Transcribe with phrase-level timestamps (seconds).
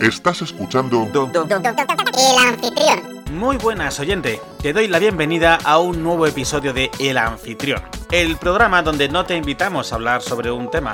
[0.00, 3.24] Estás escuchando El anfitrión.
[3.32, 4.40] Muy buenas, oyente.
[4.62, 7.82] Te doy la bienvenida a un nuevo episodio de El Anfitrión,
[8.12, 10.92] el programa donde no te invitamos a hablar sobre un tema.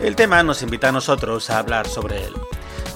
[0.00, 2.32] El tema nos invita a nosotros a hablar sobre él.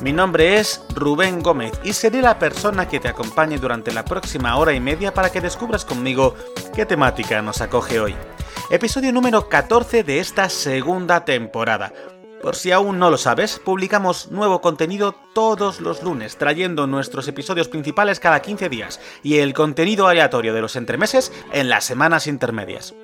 [0.00, 4.56] Mi nombre es Rubén Gómez y seré la persona que te acompañe durante la próxima
[4.56, 6.36] hora y media para que descubras conmigo
[6.74, 8.16] qué temática nos acoge hoy.
[8.70, 11.92] Episodio número 14 de esta segunda temporada.
[12.42, 17.68] Por si aún no lo sabes, publicamos nuevo contenido todos los lunes, trayendo nuestros episodios
[17.68, 22.94] principales cada 15 días y el contenido aleatorio de los entremeses en las semanas intermedias.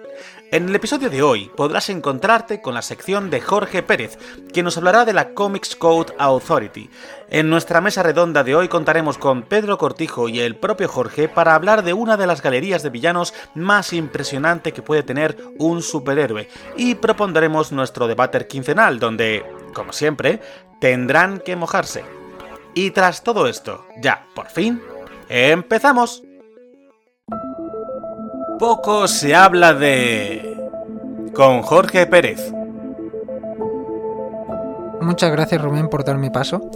[0.53, 4.17] En el episodio de hoy podrás encontrarte con la sección de Jorge Pérez,
[4.55, 6.89] que nos hablará de la Comics Code Authority.
[7.31, 11.57] En nuestra mesa redonda de hoy contaremos con Pedro Cortijo y el propio Jorge para
[11.57, 16.49] hablar de una de las galerías de villanos más impresionante que puede tener un superhéroe,
[16.77, 20.41] y propondremos nuestro debate quincenal, donde, como siempre,
[20.81, 22.05] tendrán que mojarse.
[22.73, 24.81] Y tras todo esto, ya, por fin,
[25.29, 26.23] empezamos.
[28.59, 30.57] Poco se habla de...
[31.35, 32.53] con Jorge Pérez.
[35.03, 36.71] Muchas gracias Rubén por darme paso.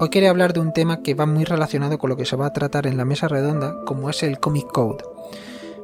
[0.00, 2.46] Hoy quería hablar de un tema que va muy relacionado con lo que se va
[2.46, 5.04] a tratar en la mesa redonda, como es el Comic Code.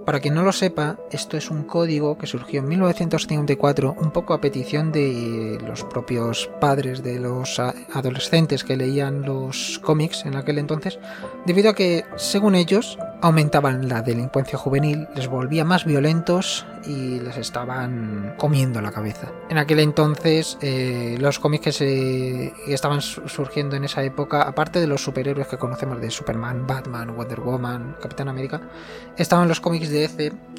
[0.07, 4.35] Para quien no lo sepa, esto es un código que surgió en 1954, un poco
[4.35, 10.59] a petición de los propios padres de los adolescentes que leían los cómics en aquel
[10.59, 11.01] entonces,
[11.45, 17.37] debido a que, según ellos, aumentaban la delincuencia juvenil, les volvía más violentos y les
[17.37, 19.33] estaban comiendo la cabeza.
[19.49, 24.87] En aquel entonces, eh, los cómics que, se, estaban surgiendo en esa época, aparte de
[24.87, 28.61] los superhéroes que conocemos de Superman, Batman, Wonder Woman, Capitán América,
[29.17, 29.96] estaban los cómics de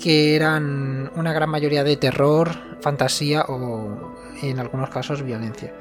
[0.02, 2.50] que eran una gran mayoría de terror,
[2.82, 5.74] fantasía o en algunos casos violencia.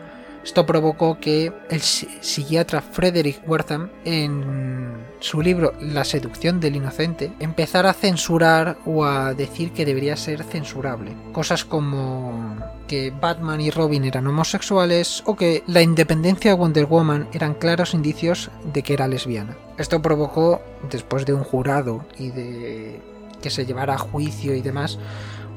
[0.47, 7.91] Esto provocó que el psiquiatra Frederick Wertham, en su libro La seducción del inocente, empezara
[7.91, 11.17] a censurar o a decir que debería ser censurable.
[11.33, 17.29] Cosas como que Batman y Robin eran homosexuales o que la independencia de Wonder Woman
[17.33, 19.57] eran claros indicios de que era lesbiana.
[19.79, 20.63] Esto provocó,
[20.93, 23.03] después de un jurado y de
[23.47, 24.99] que se llevara a juicio y demás,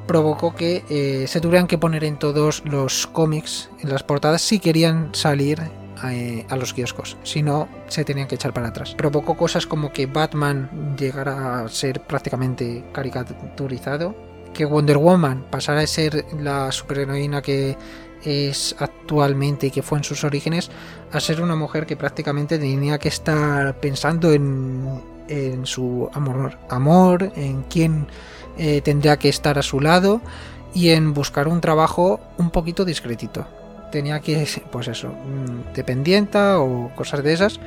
[0.05, 4.59] provocó que eh, se tuvieran que poner en todos los cómics, en las portadas, si
[4.59, 5.59] querían salir
[6.05, 8.94] eh, a los kioscos, si no se tenían que echar para atrás.
[8.94, 14.16] Provocó cosas como que Batman llegara a ser prácticamente caricaturizado,
[14.53, 17.75] que Wonder Woman pasara a ser la superheroína que
[18.23, 20.69] es actualmente y que fue en sus orígenes,
[21.11, 27.31] a ser una mujer que prácticamente tenía que estar pensando en en su amor, amor
[27.35, 28.07] en quién
[28.57, 30.22] eh, tendría que estar a su lado
[30.73, 33.47] y en buscar un trabajo un poquito discretito.
[33.91, 37.59] Tenía que, pues eso, mm, dependienta o cosas de esas,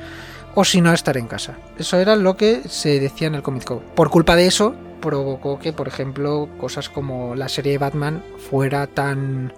[0.55, 1.57] o si no, estar en casa.
[1.77, 3.69] Eso era lo que se decía en el Comic.
[3.95, 8.87] Por culpa de eso, provocó que, por ejemplo, cosas como la serie de Batman fuera
[8.87, 9.51] tan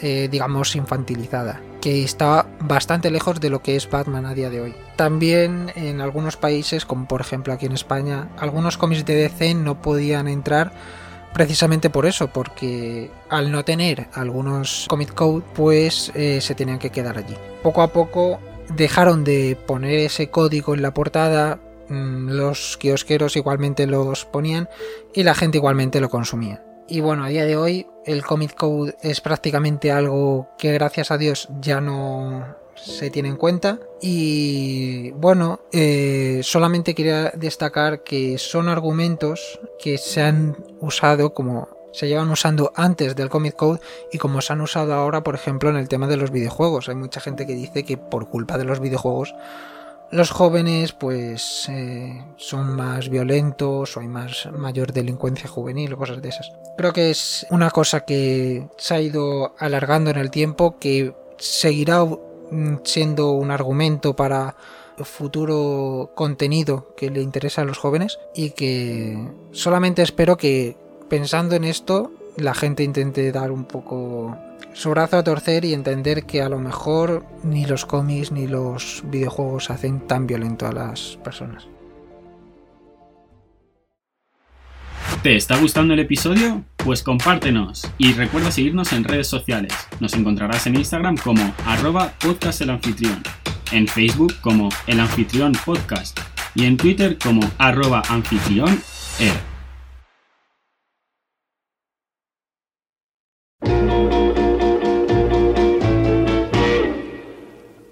[0.00, 4.60] eh, digamos, infantilizada, que está bastante lejos de lo que es Batman a día de
[4.60, 4.74] hoy.
[4.96, 9.82] También en algunos países, como por ejemplo aquí en España, algunos cómics de DC no
[9.82, 10.72] podían entrar
[11.32, 16.90] precisamente por eso, porque al no tener algunos comic code, pues eh, se tenían que
[16.90, 17.36] quedar allí.
[17.62, 18.40] Poco a poco
[18.74, 24.68] dejaron de poner ese código en la portada, mm, los kiosqueros igualmente los ponían
[25.14, 26.62] y la gente igualmente lo consumía.
[26.88, 31.18] Y bueno, a día de hoy el Comic Code es prácticamente algo que gracias a
[31.18, 33.78] Dios ya no se tiene en cuenta.
[34.00, 42.08] Y bueno, eh, solamente quería destacar que son argumentos que se han usado como se
[42.08, 43.80] llevan usando antes del Comic Code
[44.12, 46.88] y como se han usado ahora, por ejemplo, en el tema de los videojuegos.
[46.88, 49.34] Hay mucha gente que dice que por culpa de los videojuegos
[50.10, 56.22] los jóvenes pues eh, son más violentos o hay más mayor delincuencia juvenil o cosas
[56.22, 56.52] de esas.
[56.78, 62.06] Creo que es una cosa que se ha ido alargando en el tiempo, que seguirá
[62.84, 64.54] siendo un argumento para
[65.02, 69.18] futuro contenido que le interesa a los jóvenes y que
[69.50, 70.76] solamente espero que
[71.08, 74.36] pensando en esto la gente intente dar un poco
[74.72, 79.02] su brazo a torcer y entender que a lo mejor ni los cómics ni los
[79.06, 81.66] videojuegos hacen tan violento a las personas.
[85.22, 86.64] ¿Te está gustando el episodio?
[86.76, 89.72] Pues compártenos y recuerda seguirnos en redes sociales.
[90.00, 93.22] Nos encontrarás en Instagram como arroba podcastelanfitrión,
[93.72, 96.18] en Facebook como el anfitrión podcast
[96.54, 98.80] y en Twitter como arroba anfitrión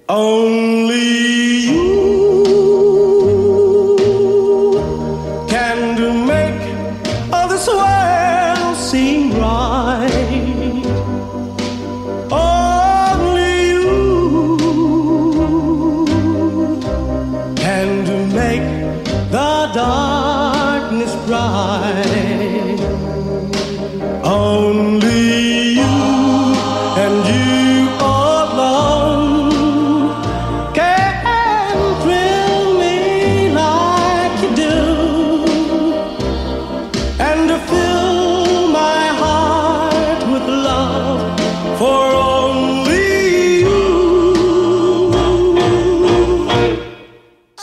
[0.09, 0.66] Only you.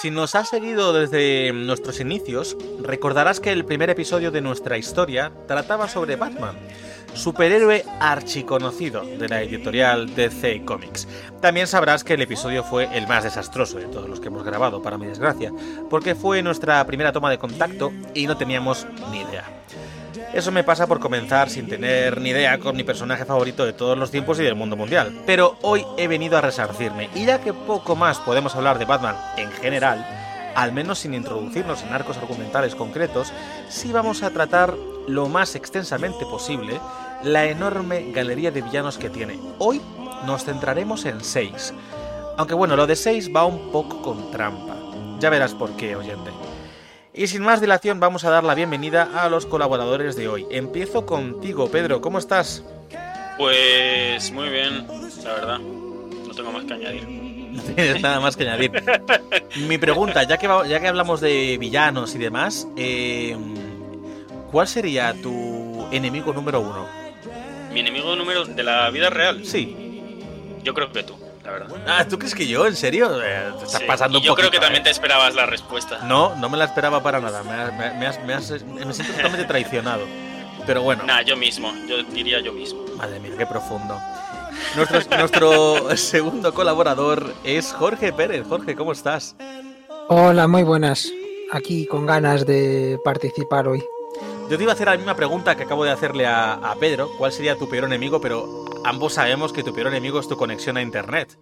[0.04, 5.32] Si nos has seguido desde nuestros inicios, recordarás que el primer episodio de nuestra historia
[5.48, 6.58] trataba sobre Batman,
[7.14, 11.08] superhéroe archiconocido de la editorial DC Comics.
[11.40, 14.84] También sabrás que el episodio fue el más desastroso de todos los que hemos grabado,
[14.84, 15.54] para mi desgracia,
[15.90, 19.63] porque fue nuestra primera toma de contacto y no teníamos ni idea.
[20.34, 23.96] Eso me pasa por comenzar sin tener ni idea con mi personaje favorito de todos
[23.96, 25.22] los tiempos y del mundo mundial.
[25.28, 29.16] Pero hoy he venido a resarcirme, y ya que poco más podemos hablar de Batman
[29.38, 30.04] en general,
[30.56, 33.32] al menos sin introducirnos en arcos argumentales concretos,
[33.70, 34.74] sí vamos a tratar
[35.08, 36.80] lo más extensamente posible
[37.24, 39.40] la enorme galería de villanos que tiene.
[39.60, 39.82] Hoy
[40.26, 41.76] nos centraremos en 6.
[42.38, 44.76] Aunque bueno, lo de 6 va un poco con trampa.
[45.20, 46.32] Ya verás por qué, oyente.
[47.14, 50.48] Y sin más dilación vamos a dar la bienvenida a los colaboradores de hoy.
[50.50, 52.64] Empiezo contigo, Pedro, ¿cómo estás?
[53.38, 54.88] Pues muy bien,
[55.24, 55.60] la verdad.
[55.60, 57.08] No tengo más que añadir.
[57.54, 58.72] No tienes nada más que añadir.
[59.68, 63.38] Mi pregunta, ya que, va- ya que hablamos de villanos y demás, eh,
[64.52, 66.88] ¿cuál sería tu enemigo número uno?
[67.72, 69.46] Mi enemigo número de la vida real.
[69.46, 70.02] Sí.
[70.64, 71.14] Yo creo que tú,
[71.54, 71.78] verdad.
[71.88, 72.66] Ah, ¿tú crees que yo?
[72.68, 73.22] ¿En serio?
[73.24, 74.86] Eh, te estás Sí, pasando y un yo creo poquito, que también eh.
[74.86, 76.00] te esperabas la respuesta.
[76.04, 77.44] No, no me la esperaba para nada.
[77.44, 80.04] Me, me- me has- me has- me siento totalmente traicionado.
[80.66, 82.82] Pero bueno, Nah, yo mismo, yo diría yo mismo.
[82.98, 84.00] madre mía, qué profundo.
[84.76, 88.46] Nuestro, nuestro segundo colaborador es Jorge Pérez.
[88.48, 89.36] Jorge, ¿cómo estás?
[90.10, 91.10] Hola, muy buenas.
[91.52, 93.84] Aquí con ganas de participar hoy.
[94.50, 97.10] Yo te iba a hacer la misma pregunta que acabo de hacerle a, a Pedro.
[97.18, 98.20] ¿Cuál sería tu peor enemigo?
[98.22, 101.38] Pero ambos sabemos que tu peor enemigo es tu conexión a internet.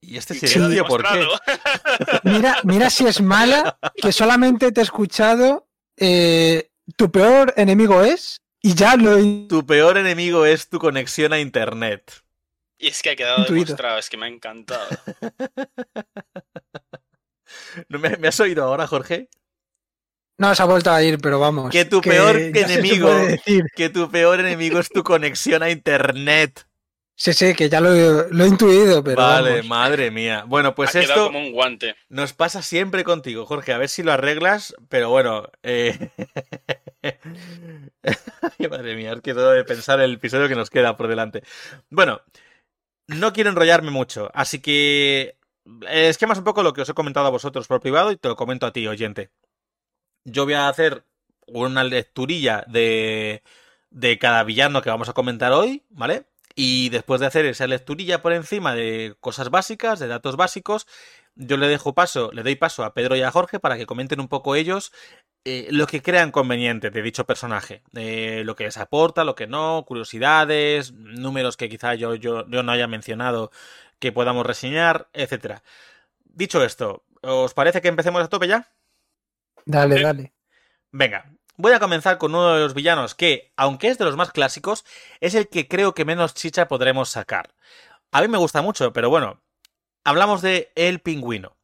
[0.00, 0.48] Y este Sí.
[0.48, 1.26] silencio, ¿por qué?
[2.24, 5.68] Mira, mira si es mala, que solamente te he escuchado.
[5.96, 11.32] eh, tu peor enemigo es, y ya lo he Tu peor enemigo es tu conexión
[11.32, 12.12] a internet.
[12.78, 13.64] Y es que ha quedado Intuido.
[13.64, 14.88] demostrado, es que me ha encantado.
[17.88, 19.28] ¿No me, me has oído ahora, Jorge?
[20.38, 21.70] No, se ha vuelto a ir, pero vamos.
[21.70, 23.26] Que tu peor enemigo-.
[23.76, 26.66] Que tu peor enemigo es tu conexión a internet.
[27.16, 29.66] Sí, sí, que ya lo, he- lo he intuido, pero vale, vamos.
[29.66, 30.42] madre mía.
[30.48, 31.94] Bueno, pues ha esto como un guante.
[32.08, 33.72] nos pasa siempre contigo, Jorge.
[33.72, 35.48] A ver si lo arreglas, pero bueno.
[35.62, 36.10] Eh...
[38.02, 41.44] Ay, madre mía, es que todo de pensar el episodio que nos queda por delante.
[41.90, 42.20] Bueno,
[43.06, 45.36] no quiero enrollarme mucho, así que
[45.82, 48.16] el esquema es un poco lo que os he comentado a vosotros por privado y
[48.16, 49.30] te lo comento a ti, oyente.
[50.24, 51.04] Yo voy a hacer
[51.46, 53.42] una lecturilla de,
[53.90, 56.26] de cada villano que vamos a comentar hoy, ¿vale?
[56.54, 60.86] Y después de hacer esa lecturilla por encima de cosas básicas, de datos básicos,
[61.34, 64.20] yo le dejo paso, le doy paso a Pedro y a Jorge para que comenten
[64.20, 64.92] un poco ellos
[65.44, 69.46] eh, lo que crean conveniente de dicho personaje, eh, lo que les aporta, lo que
[69.46, 73.50] no, curiosidades, números que quizá yo, yo, yo no haya mencionado
[73.98, 75.62] que podamos reseñar, etcétera.
[76.24, 78.70] Dicho esto, ¿os parece que empecemos a tope ya?
[79.66, 80.34] Dale, dale.
[80.92, 84.32] Venga, voy a comenzar con uno de los villanos que, aunque es de los más
[84.32, 84.84] clásicos,
[85.20, 87.54] es el que creo que menos chicha podremos sacar.
[88.12, 89.42] A mí me gusta mucho, pero bueno,
[90.04, 91.56] hablamos de El Pingüino.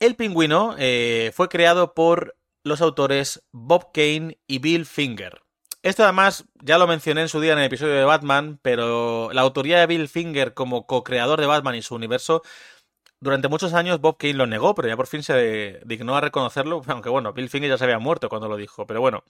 [0.00, 5.42] El Pingüino eh, fue creado por los autores Bob Kane y Bill Finger.
[5.82, 9.42] Esto además ya lo mencioné en su día en el episodio de Batman, pero la
[9.42, 12.42] autoría de Bill Finger como co-creador de Batman y su universo
[13.20, 16.82] durante muchos años Bob Kane lo negó, pero ya por fin se dignó a reconocerlo,
[16.86, 19.24] aunque bueno, Bill Finger ya se había muerto cuando lo dijo, pero bueno.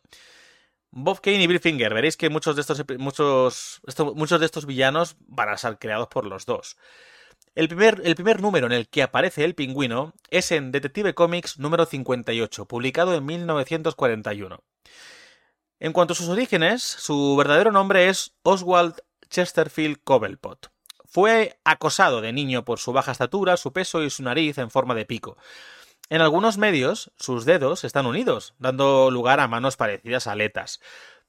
[0.90, 3.83] Bob Kane y Bill Finger, veréis que muchos de estos, muchos,
[4.14, 6.78] muchos de estos villanos van a ser creados por los dos.
[7.54, 11.59] El primer, el primer número en el que aparece el pingüino es en Detective Comics
[11.59, 14.62] número 58, publicado en 1941.
[15.80, 18.95] En cuanto a sus orígenes, su verdadero nombre es Oswald
[19.28, 20.71] Chesterfield Cobblepot.
[21.11, 24.95] Fue acosado de niño por su baja estatura, su peso y su nariz en forma
[24.95, 25.38] de pico.
[26.11, 30.81] En algunos medios, sus dedos están unidos, dando lugar a manos parecidas a aletas.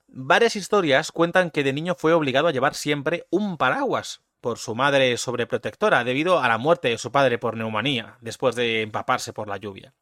[0.08, 4.76] Varias historias cuentan que de niño fue obligado a llevar siempre un paraguas por su
[4.76, 9.48] madre sobreprotectora debido a la muerte de su padre por neumonía, después de empaparse por
[9.48, 9.94] la lluvia.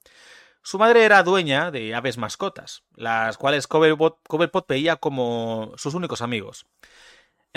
[0.63, 6.65] Su madre era dueña de aves mascotas, las cuales Cobblepot, veía como sus únicos amigos.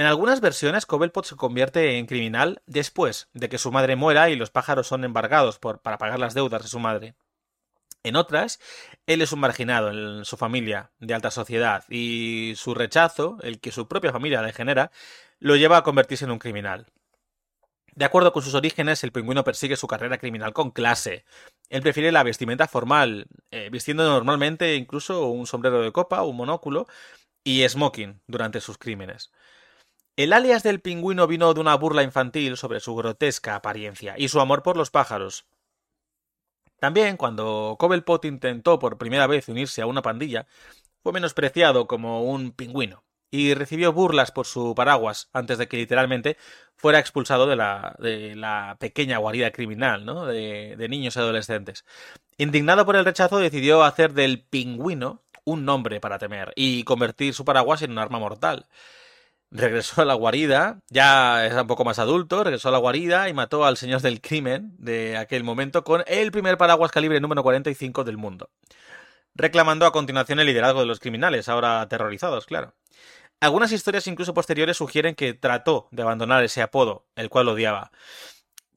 [0.01, 4.35] En algunas versiones, Cobblepot se convierte en criminal después de que su madre muera y
[4.35, 7.17] los pájaros son embargados para pagar las deudas de su madre.
[8.03, 8.61] En otras,
[9.05, 13.73] él es un marginado en su familia de alta sociedad y su rechazo, el que
[13.73, 14.91] su propia familia le genera,
[15.39, 16.87] lo lleva a convertirse en un criminal.
[17.95, 21.27] De acuerdo con sus orígenes, el pingüino persigue su carrera criminal con clase.
[21.69, 26.87] Él prefiere la vestimenta formal, eh, vistiendo normalmente incluso un sombrero de copa, un monóculo
[27.45, 29.31] y smoking durante sus crímenes.
[30.21, 34.39] El alias del pingüino vino de una burla infantil sobre su grotesca apariencia y su
[34.39, 35.47] amor por los pájaros.
[36.79, 40.47] También, cuando Cobblepot intentó por primera vez unirse a una pandilla,
[41.03, 46.37] fue menospreciado como un pingüino y recibió burlas por su paraguas antes de que literalmente
[46.77, 50.27] fuera expulsado de la, de la pequeña guarida criminal ¿no?
[50.27, 51.87] de, de niños y adolescentes.
[52.37, 57.47] Indignado por el rechazo, decidió hacer del pingüino un nombre para temer y convertir su
[57.47, 58.67] paraguas en un arma mortal.
[59.53, 63.33] Regresó a la guarida, ya era un poco más adulto, regresó a la guarida y
[63.33, 68.05] mató al señor del crimen de aquel momento con el primer paraguas calibre número 45
[68.05, 68.51] del mundo,
[69.35, 72.75] reclamando a continuación el liderazgo de los criminales, ahora aterrorizados, claro.
[73.41, 77.91] Algunas historias incluso posteriores sugieren que trató de abandonar ese apodo, el cual odiaba.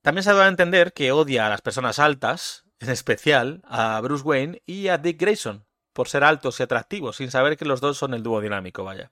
[0.01, 4.01] También se ha dado a entender que odia a las personas altas, en especial a
[4.01, 7.79] Bruce Wayne y a Dick Grayson, por ser altos y atractivos, sin saber que los
[7.79, 9.11] dos son el dúo dinámico, vaya.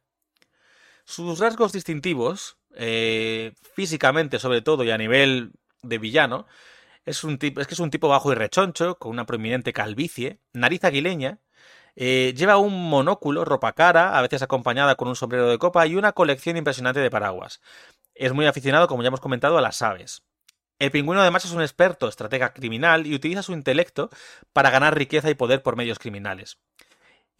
[1.11, 5.51] Sus rasgos distintivos, eh, físicamente sobre todo y a nivel
[5.83, 6.47] de villano,
[7.03, 10.39] es, un tipo, es que es un tipo bajo y rechoncho, con una prominente calvicie,
[10.53, 11.39] nariz aguileña,
[11.97, 15.97] eh, lleva un monóculo, ropa cara, a veces acompañada con un sombrero de copa y
[15.97, 17.59] una colección impresionante de paraguas.
[18.15, 20.23] Es muy aficionado, como ya hemos comentado, a las aves.
[20.79, 24.09] El pingüino además es un experto estratega criminal y utiliza su intelecto
[24.53, 26.57] para ganar riqueza y poder por medios criminales.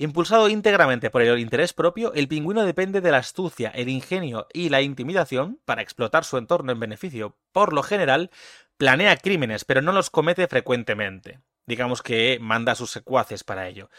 [0.02, 4.70] Impulsado íntegramente por el interés propio, el pingüino depende de la astucia, el ingenio y
[4.70, 7.38] la intimidación para explotar su entorno en beneficio.
[7.52, 8.32] Por lo general,
[8.78, 11.40] planea crímenes, pero no los comete frecuentemente.
[11.68, 13.92] Digamos que manda a sus secuaces para ello.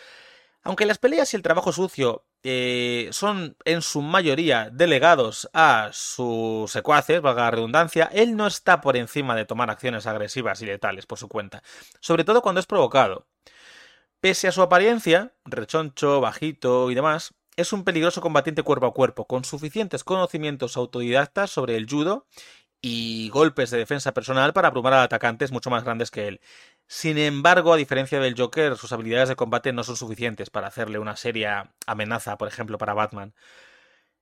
[0.65, 6.73] Aunque las peleas y el trabajo sucio eh, son en su mayoría delegados a sus
[6.73, 11.07] secuaces, valga la redundancia, él no está por encima de tomar acciones agresivas y letales
[11.07, 11.63] por su cuenta,
[12.01, 13.29] sobre todo cuando es provocado.
[14.23, 19.27] Pese a su apariencia, rechoncho, bajito y demás, es un peligroso combatiente cuerpo a cuerpo,
[19.27, 22.29] con suficientes conocimientos autodidactas sobre el judo
[22.81, 26.41] y golpes de defensa personal para abrumar a atacantes mucho más grandes que él.
[26.87, 31.01] Sin embargo, a diferencia del Joker, sus habilidades de combate no son suficientes para hacerle
[31.01, 33.35] una seria amenaza, por ejemplo, para Batman.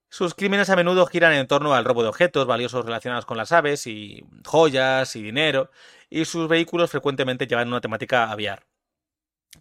[0.09, 3.53] Sus crímenes a menudo giran en torno al robo de objetos valiosos relacionados con las
[3.53, 5.71] aves y joyas y dinero,
[6.09, 8.70] y sus vehículos frecuentemente llevan una temática aviar.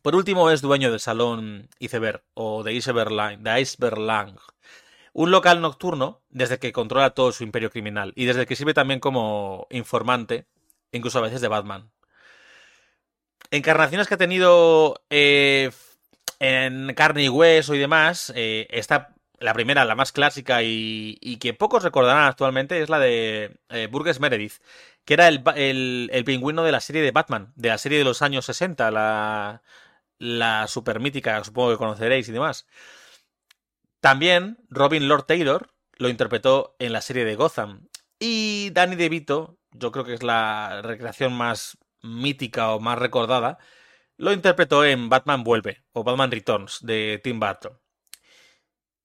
[0.01, 4.39] Por último, es dueño del salón Iceberg o de Iceberg de Iceberg
[5.13, 8.99] un local nocturno desde que controla todo su imperio criminal y desde que sirve también
[8.99, 10.45] como informante,
[10.91, 11.91] incluso a veces de Batman.
[13.51, 15.71] Encarnaciones que ha tenido eh,
[16.39, 21.53] en carne y hueso y demás, eh, está la primera, la más clásica y, que
[21.53, 24.55] pocos recordarán actualmente, es la de eh, Burgess Meredith,
[25.05, 28.21] que era el, el, pingüino de la serie de Batman, de la serie de los
[28.21, 29.61] años 60, la,
[30.19, 32.67] la super mítica, supongo que conoceréis y demás.
[34.01, 37.87] También Robin Lord Taylor lo interpretó en la serie de Gotham.
[38.19, 43.57] Y Danny DeVito, yo creo que es la recreación más mítica o más recordada,
[44.17, 47.79] lo interpretó en Batman Vuelve o Batman Returns de Tim Burton.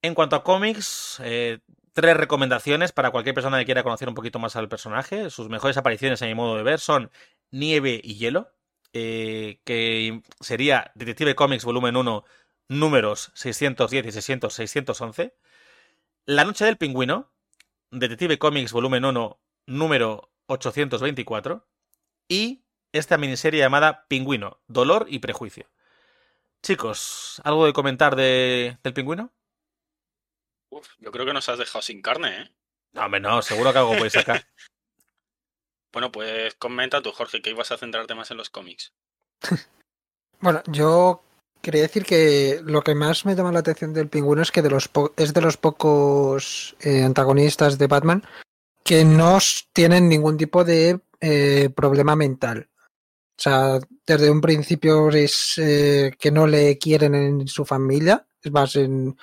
[0.05, 1.61] En cuanto a cómics, eh,
[1.95, 5.31] tres recomendaciones para cualquier persona que quiera conocer un poquito más al personaje.
[5.31, 7.11] Sus mejores apariciones, a mi modo de ver, son
[7.51, 8.53] Nieve y Hielo,
[8.93, 12.23] eh, que sería Detective Comics Volumen 1,
[12.69, 15.35] números 610 y 600, 611.
[16.27, 17.33] La Noche del Pingüino,
[17.91, 21.67] Detective Comics Volumen 1, número 824.
[22.29, 25.71] Y esta miniserie llamada Pingüino, Dolor y Prejuicio.
[26.63, 29.33] Chicos, ¿algo de comentar de, del pingüino?
[30.75, 32.51] Uf, yo creo que nos has dejado sin carne, ¿eh?
[32.95, 34.45] No, hombre, no, seguro que algo puedes sacar.
[35.93, 38.93] bueno, pues comenta tú, Jorge, que ibas a centrarte más en los cómics.
[40.41, 41.23] bueno, yo
[41.63, 44.71] quería decir que lo que más me llama la atención del pingüino es que de
[44.71, 48.25] los es de los pocos eh, antagonistas de Batman
[48.83, 49.39] que no
[49.73, 52.69] tienen ningún tipo de eh, problema mental.
[53.39, 58.27] O sea, desde un principio es eh, que no le quieren en su familia.
[58.43, 59.17] Es más, en,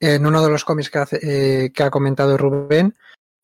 [0.00, 2.94] en uno de los cómics que, eh, ha comentado Rubén,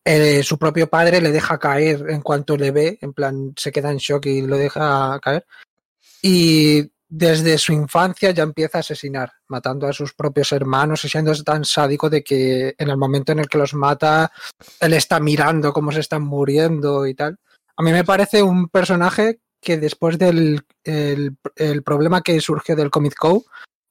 [0.05, 3.91] eh, su propio padre le deja caer en cuanto le ve, en plan, se queda
[3.91, 5.47] en shock y lo deja caer.
[6.21, 11.35] Y desde su infancia ya empieza a asesinar, matando a sus propios hermanos y siendo
[11.45, 14.33] tan sádico de que en el momento en el que los mata,
[14.81, 17.39] él está mirando cómo se están muriendo y tal.
[17.77, 22.91] A mí me parece un personaje que después del el, el problema que surgió del
[22.91, 23.45] Comic Code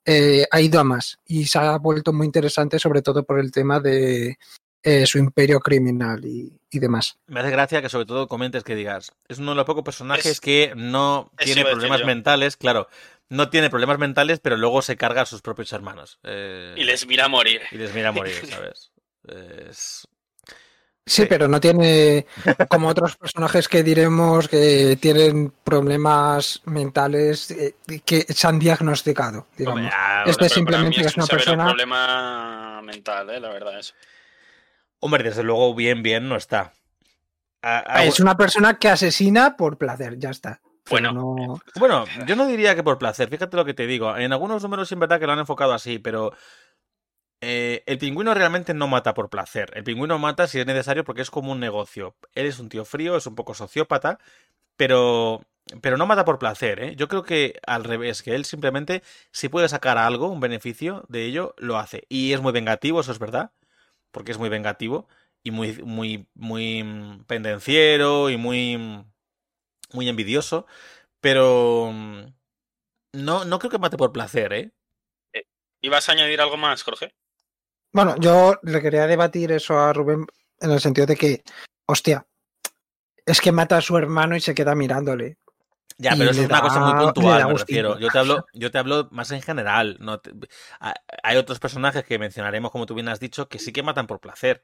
[0.05, 3.51] eh, ha ido a más y se ha vuelto muy interesante, sobre todo por el
[3.51, 4.37] tema de
[4.83, 7.17] eh, su imperio criminal y, y demás.
[7.27, 10.25] Me hace gracia que sobre todo comentes que digas, es uno de los pocos personajes
[10.25, 12.87] Es- que no tiene problemas mentales, claro,
[13.29, 16.19] no tiene problemas mentales, pero luego se carga a sus propios hermanos.
[16.23, 17.61] Eh, Y les mira a morir.
[17.71, 18.91] y les mira a morir, ¿sabes?
[19.27, 20.07] Es...
[21.11, 21.27] Sí, Sí.
[21.27, 22.25] pero no tiene
[22.69, 27.75] como otros personajes que diremos que tienen problemas mentales eh,
[28.05, 29.79] que se han diagnosticado, digamos.
[29.81, 33.39] Hombre, ah, Este simplemente es una un persona- problema mental, ¿eh?
[33.41, 33.93] la verdad es.
[35.01, 36.71] Hombre, desde luego bien, bien no está.
[37.61, 40.61] Ah, ah, es una persona que asesina por placer, ya está.
[40.89, 44.15] Bueno, no- Bueno, yo no diría que por placer, fíjate lo que te digo.
[44.17, 46.33] En algunos números sí es verdad que lo han enfocado así, pero
[47.41, 49.71] eh, el pingüino realmente no mata por placer.
[49.75, 52.15] El pingüino mata si es necesario porque es como un negocio.
[52.35, 54.19] Él es un tío frío, es un poco sociópata,
[54.77, 55.41] pero,
[55.81, 56.79] pero no mata por placer.
[56.83, 56.95] ¿eh?
[56.95, 61.25] Yo creo que al revés, que él simplemente, si puede sacar algo, un beneficio de
[61.25, 62.05] ello, lo hace.
[62.09, 63.51] Y es muy vengativo, eso es verdad,
[64.11, 65.07] porque es muy vengativo
[65.43, 69.03] y muy, muy, muy mm, pendenciero y muy,
[69.93, 70.67] muy envidioso.
[71.21, 72.25] Pero mm,
[73.13, 74.71] no, no creo que mate por placer, ¿eh?
[75.81, 77.15] ¿Ibas a añadir algo más, Jorge?
[77.93, 80.25] Bueno, yo le quería debatir eso a Rubén
[80.59, 81.43] en el sentido de que,
[81.85, 82.25] hostia,
[83.25, 85.37] es que mata a su hermano y se queda mirándole.
[85.97, 87.99] Ya, pero eso es una cosa muy puntual, me refiero.
[87.99, 89.97] Yo te hablo, yo te hablo más en general.
[89.99, 90.31] No te-
[91.21, 94.19] Hay otros personajes que mencionaremos, como tú bien has dicho, que sí que matan por
[94.19, 94.63] placer.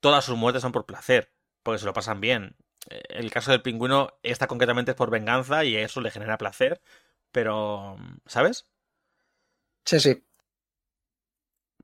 [0.00, 2.56] Todas sus muertes son por placer, porque se lo pasan bien.
[2.90, 6.82] Eh, El caso del pingüino, esta concretamente es por venganza y eso le genera placer.
[7.32, 7.96] Pero,
[8.26, 8.66] ¿sabes?
[9.86, 10.22] Sí, sí.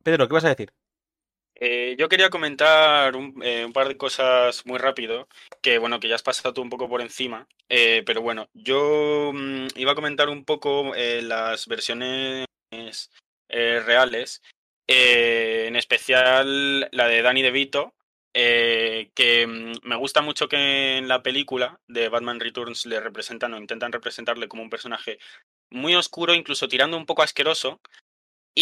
[0.03, 0.73] Pedro, ¿qué vas a decir?
[1.91, 5.29] Eh, yo quería comentar un, eh, un par de cosas muy rápido,
[5.63, 9.33] que bueno, que ya has pasado tú un poco por encima, eh, pero bueno, yo
[9.35, 12.47] mm, iba a comentar un poco las versiones
[13.51, 14.43] reales,
[14.87, 17.95] en especial la de Danny DeVito,
[18.33, 23.59] que mm, me gusta mucho que en la película de Batman Returns le representan o
[23.59, 25.19] intentan representarle como un personaje
[25.71, 27.81] muy oscuro, incluso tirando un poco asqueroso,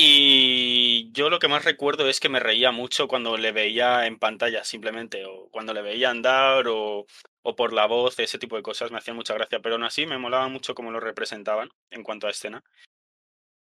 [0.00, 4.18] y yo lo que más recuerdo es que me reía mucho cuando le veía en
[4.18, 7.06] pantalla, simplemente, o cuando le veía andar, o,
[7.42, 10.06] o por la voz, ese tipo de cosas me hacían mucha gracia, pero aún así
[10.06, 12.62] me molaba mucho cómo lo representaban en cuanto a escena.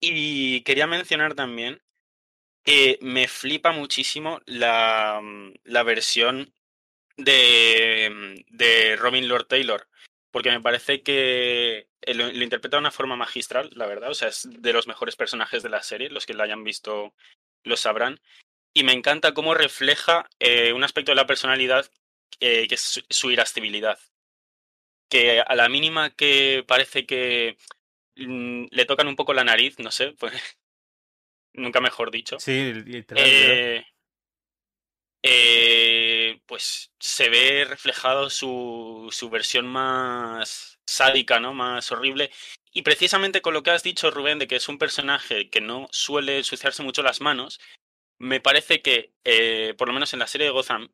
[0.01, 1.83] Y quería mencionar también
[2.64, 6.53] que me flipa muchísimo la, mm, la versión
[7.16, 9.88] de, mm, de Robin Lord Taylor,
[10.37, 14.11] porque me parece que eh, lo, lo interpreta de una forma magistral, la verdad.
[14.11, 16.11] O sea, es de los mejores personajes de la serie.
[16.11, 17.14] Los que la hayan visto
[17.64, 18.20] lo sabrán.
[18.75, 21.90] Y me encanta cómo refleja eh, un aspecto de la personalidad
[22.40, 23.99] eh, que es su, su irascibilidad.
[25.09, 27.57] Que a la mínima que parece que
[28.16, 30.35] mm, le tocan un poco la nariz, no sé, pues
[31.55, 32.38] nunca mejor dicho.
[32.38, 33.25] Sí, literal.
[33.27, 33.87] Eh,
[36.31, 41.55] eh, pues se ve reflejado su, su versión más sádica, ¿no?
[41.55, 42.31] Más horrible.
[42.73, 45.89] Y precisamente con lo que has dicho, Rubén, de que es un personaje que no
[45.91, 47.61] suele ensuciarse mucho las manos,
[48.19, 50.89] me parece que, eh, por lo menos en la serie de Gotham,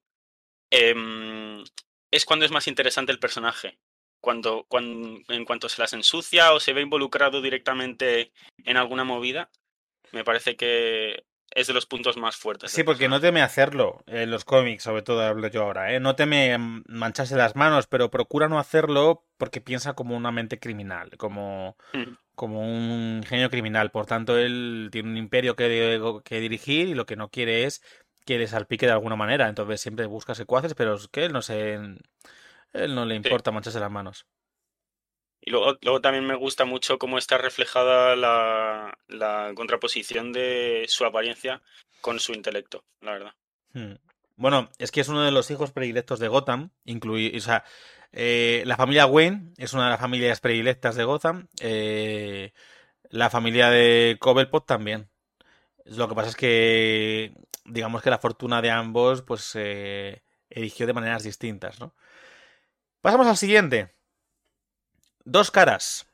[0.70, 1.64] em,
[2.10, 3.78] es cuando es más interesante el personaje.
[4.20, 8.32] Cuando, cuando, en cuanto se las ensucia o se ve involucrado directamente
[8.64, 9.50] en alguna movida,
[10.12, 12.70] me parece que es de los puntos más fuertes.
[12.70, 13.28] Sí, porque no personaje.
[13.28, 16.00] teme hacerlo en los cómics, sobre todo hablo yo ahora, ¿eh?
[16.00, 20.58] No teme mm, mancharse las manos, pero procura no hacerlo porque piensa como una mente
[20.58, 22.14] criminal, como, Mm.
[22.34, 23.90] como un genio criminal.
[23.90, 27.82] Por tanto, él tiene un imperio que, que dirigir y lo que no quiere es
[28.24, 29.48] que le salpique de alguna manera.
[29.48, 31.74] Entonces siempre busca secuaces, pero es que él no se...
[32.72, 34.26] Él no le importa mancharse las manos.
[35.44, 41.04] Y luego, luego también me gusta mucho cómo está reflejada la, la contraposición de su
[41.04, 41.60] apariencia
[42.00, 43.32] con su intelecto, la verdad.
[43.74, 43.94] Hmm.
[44.36, 47.64] Bueno, es que es uno de los hijos predilectos de Gotham, inclui- o sea,
[48.12, 52.52] eh, la familia Wayne es una de las familias predilectas de Gotham, eh,
[53.10, 55.08] la familia de Cobblepot también.
[55.84, 60.94] Lo que pasa es que, digamos que la fortuna de ambos, pues, se eligió de
[60.94, 61.94] maneras distintas, ¿no?
[63.00, 63.94] Pasamos al siguiente.
[65.24, 66.06] Dos caras.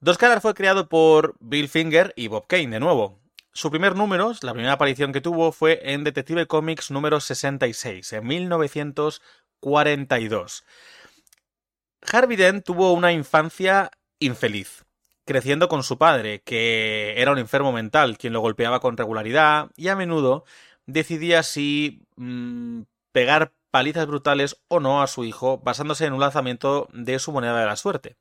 [0.00, 3.20] Dos caras fue creado por Bill Finger y Bob Kane, de nuevo.
[3.52, 8.26] Su primer número, la primera aparición que tuvo, fue en Detective Comics número 66, en
[8.26, 10.64] 1942.
[12.10, 14.84] Harvey Dent tuvo una infancia infeliz,
[15.24, 19.86] creciendo con su padre, que era un enfermo mental, quien lo golpeaba con regularidad y
[19.88, 20.44] a menudo
[20.86, 26.88] decidía si mm, pegar palizas brutales o no a su hijo, basándose en un lanzamiento
[26.92, 28.16] de su moneda de la suerte.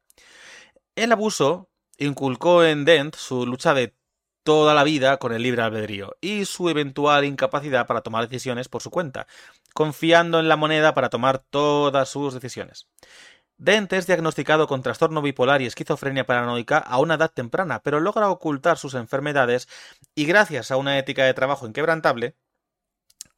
[0.96, 3.96] El abuso inculcó en Dent su lucha de
[4.44, 8.82] toda la vida con el libre albedrío y su eventual incapacidad para tomar decisiones por
[8.82, 9.28] su cuenta,
[9.74, 12.88] confiando en la moneda para tomar todas sus decisiones.
[13.58, 18.30] Dent es diagnosticado con trastorno bipolar y esquizofrenia paranoica a una edad temprana, pero logra
[18.30, 19.68] ocultar sus enfermedades
[20.16, 22.36] y gracias a una ética de trabajo inquebrantable,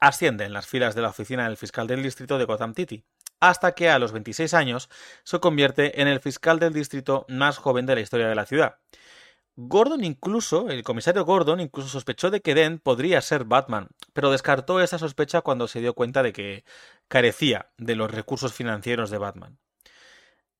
[0.04, 3.06] asciende en las filas de la oficina del fiscal del distrito de Gotham City,
[3.39, 4.89] hasta que a los 26 años
[5.24, 8.76] se convierte en el fiscal del distrito más joven de la historia de la ciudad.
[9.56, 14.82] Gordon incluso, el comisario Gordon incluso sospechó de que Dent podría ser Batman, pero descartó
[14.82, 16.66] esa sospecha cuando se dio cuenta de que
[17.08, 19.58] carecía de los recursos financieros de Batman.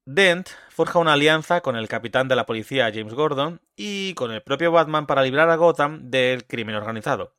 [0.06, 4.42] Dent forja una alianza con el capitán de la policía James Gordon y con el
[4.42, 7.34] propio Batman para librar a Gotham del crimen organizado.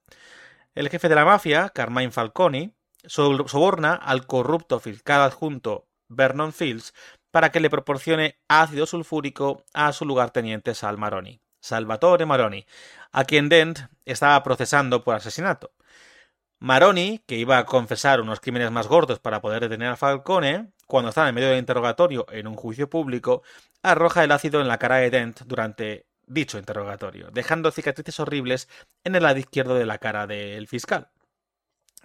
[0.75, 2.75] El jefe de la mafia, Carmine Falcone,
[3.07, 6.95] soborna al corrupto fiscal adjunto Vernon Fields
[7.31, 12.67] para que le proporcione ácido sulfúrico a su lugarteniente Sal Maroni, Salvatore Maroni,
[13.13, 15.73] a quien Dent estaba procesando por asesinato.
[16.59, 21.11] Maroni, que iba a confesar unos crímenes más gordos para poder detener a Falcone, cuando
[21.11, 23.43] está en medio del interrogatorio en un juicio público,
[23.83, 28.69] arroja el ácido en la cara de Dent durante dicho interrogatorio, dejando cicatrices horribles
[29.05, 31.09] en el lado izquierdo de la cara del fiscal.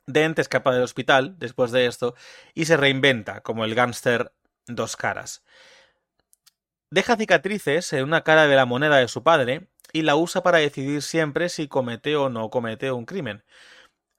[0.06, 2.16] Dent escapa del hospital después de esto
[2.54, 4.32] y se reinventa como el gángster
[4.66, 5.44] dos caras.
[6.92, 10.58] Deja cicatrices en una cara de la moneda de su padre y la usa para
[10.58, 13.44] decidir siempre si comete o no comete un crimen.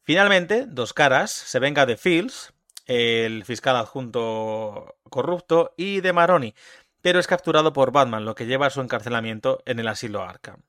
[0.03, 2.53] Finalmente, Dos Caras se venga de Fields,
[2.87, 6.55] el fiscal adjunto corrupto, y de Maroni,
[7.03, 10.63] pero es capturado por Batman, lo que lleva a su encarcelamiento en el asilo Arkham.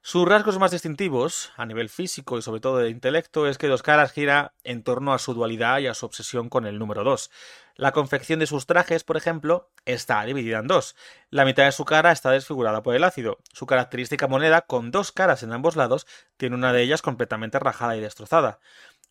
[0.00, 3.82] Sus rasgos más distintivos, a nivel físico y sobre todo de intelecto, es que Dos
[3.82, 7.30] Caras gira en torno a su dualidad y a su obsesión con el número 2.
[7.74, 10.96] La confección de sus trajes, por ejemplo, está dividida en dos.
[11.30, 13.38] La mitad de su cara está desfigurada por el ácido.
[13.52, 16.06] Su característica moneda, con dos caras en ambos lados,
[16.36, 18.58] tiene una de ellas completamente rajada y destrozada.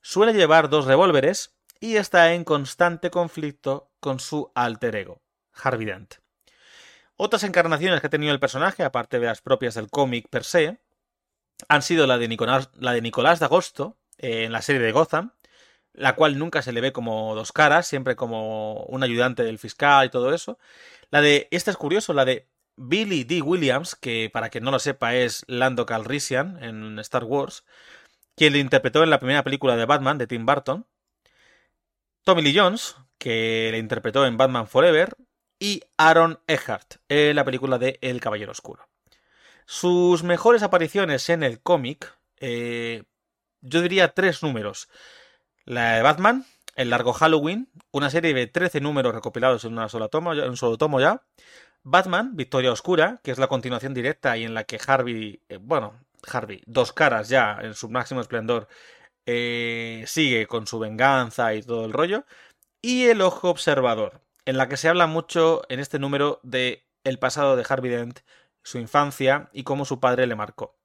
[0.01, 5.21] Suele llevar dos revólveres y está en constante conflicto con su alter ego,
[5.53, 6.15] Harvey Dent.
[7.17, 10.79] Otras encarnaciones que ha tenido el personaje, aparte de las propias del cómic per se,
[11.67, 14.91] han sido la de Nicolás, la de, Nicolás de Agosto, eh, en la serie de
[14.91, 15.33] Gotham,
[15.93, 20.05] la cual nunca se le ve como dos caras, siempre como un ayudante del fiscal
[20.05, 20.59] y todo eso.
[21.09, 23.41] La de, esta es curioso, la de Billy D.
[23.41, 27.65] Williams, que para quien no lo sepa es Lando Calrissian en Star Wars,
[28.35, 30.85] quien le interpretó en la primera película de Batman de Tim Burton.
[32.23, 35.15] Tommy Lee Jones, que le interpretó en Batman Forever,
[35.59, 38.87] y Aaron Eckhart en la película de El Caballero Oscuro.
[39.65, 43.03] Sus mejores apariciones en el cómic, eh,
[43.61, 44.89] yo diría tres números.
[45.65, 50.07] La de Batman, El Largo Halloween, una serie de 13 números recopilados en, una sola
[50.07, 51.23] tomo, en un solo tomo ya.
[51.83, 55.99] Batman, Victoria Oscura, que es la continuación directa y en la que Harvey, eh, bueno,
[56.31, 58.67] Harvey, dos caras ya en su máximo esplendor,
[59.25, 62.25] eh, sigue con su venganza y todo el rollo.
[62.81, 67.19] Y El Ojo Observador, en la que se habla mucho en este número de el
[67.19, 68.19] pasado de Harvey Dent,
[68.63, 70.77] su infancia y cómo su padre le marcó.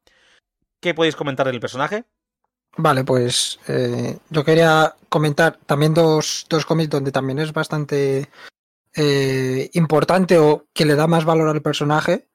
[0.80, 2.04] ¿Qué podéis comentar del personaje?
[2.76, 8.28] Vale, pues eh, yo quería comentar también dos, dos cómics donde también es bastante
[8.96, 12.28] eh, importante o que le da más valor al personaje.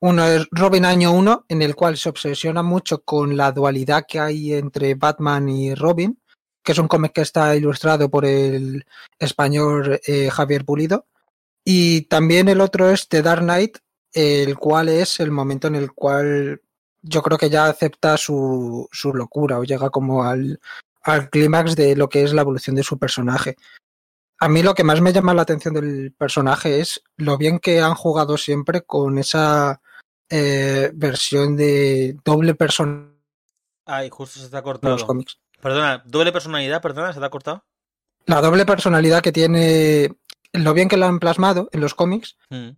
[0.00, 4.18] Uno es Robin Año 1, en el cual se obsesiona mucho con la dualidad que
[4.18, 6.20] hay entre Batman y Robin,
[6.62, 8.84] que es un cómic que está ilustrado por el
[9.18, 11.06] español eh, Javier Pulido.
[11.64, 13.78] Y también el otro es The Dark Knight,
[14.12, 16.60] el cual es el momento en el cual
[17.02, 20.60] yo creo que ya acepta su, su locura o llega como al,
[21.02, 23.56] al clímax de lo que es la evolución de su personaje.
[24.38, 27.80] A mí lo que más me llama la atención del personaje es lo bien que
[27.80, 29.80] han jugado siempre con esa
[30.28, 33.12] eh, versión de doble personalidad.
[33.84, 34.94] Ay, justo se te ha cortado.
[34.94, 35.38] Los cómics.
[35.62, 37.64] Perdona, doble personalidad, perdona, se te ha cortado.
[38.26, 40.10] La doble personalidad que tiene,
[40.52, 42.70] lo bien que lo han plasmado en los cómics, Mm.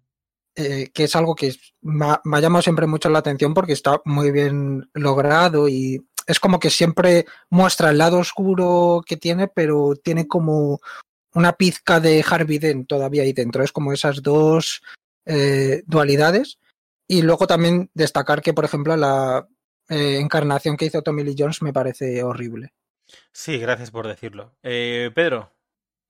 [0.56, 3.72] eh, que es algo que me ha, me ha llamado siempre mucho la atención porque
[3.72, 9.48] está muy bien logrado y es como que siempre muestra el lado oscuro que tiene,
[9.48, 10.80] pero tiene como
[11.34, 13.64] una pizca de Harvey Dent todavía ahí dentro.
[13.64, 14.82] Es como esas dos
[15.26, 16.58] eh, dualidades.
[17.08, 19.46] Y luego también destacar que, por ejemplo, la
[19.88, 22.72] eh, encarnación que hizo Tommy Lee Jones me parece horrible.
[23.32, 24.56] Sí, gracias por decirlo.
[24.62, 25.52] Eh, Pedro,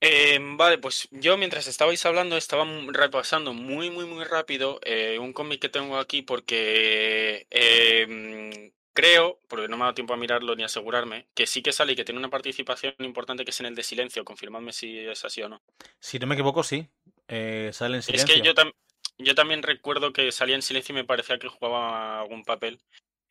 [0.00, 5.32] Eh, vale, pues yo mientras estabais hablando estaba repasando muy, muy, muy rápido eh, un
[5.32, 10.16] cómic que tengo aquí porque eh, mm, creo, porque no me ha dado tiempo a
[10.18, 13.50] mirarlo ni a asegurarme, que sí que sale y que tiene una participación importante que
[13.50, 14.24] es en el de silencio.
[14.24, 15.62] Confirmadme si es así o no.
[16.00, 16.88] si no me equivoco, sí.
[17.28, 18.34] Eh, sale en Es silencio.
[18.34, 18.76] que yo también...
[19.18, 22.80] yo también recuerdo que salía en silencio y me parecía que jugaba algún papel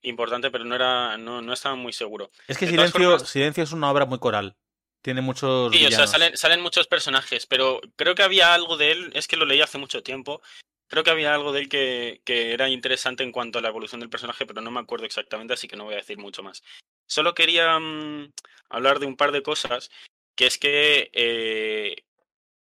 [0.03, 2.29] importante, pero no era, no, no estaba muy seguro.
[2.47, 4.55] Es que Silencio, formas- Silencio es una obra muy coral.
[5.01, 5.73] Tiene muchos.
[5.73, 9.27] Sí, o sea, salen, salen muchos personajes, pero creo que había algo de él, es
[9.27, 10.41] que lo leí hace mucho tiempo,
[10.87, 13.99] creo que había algo de él que, que era interesante en cuanto a la evolución
[13.99, 16.63] del personaje, pero no me acuerdo exactamente, así que no voy a decir mucho más.
[17.05, 18.31] Solo quería mm,
[18.69, 19.89] hablar de un par de cosas,
[20.35, 22.03] que es que, eh,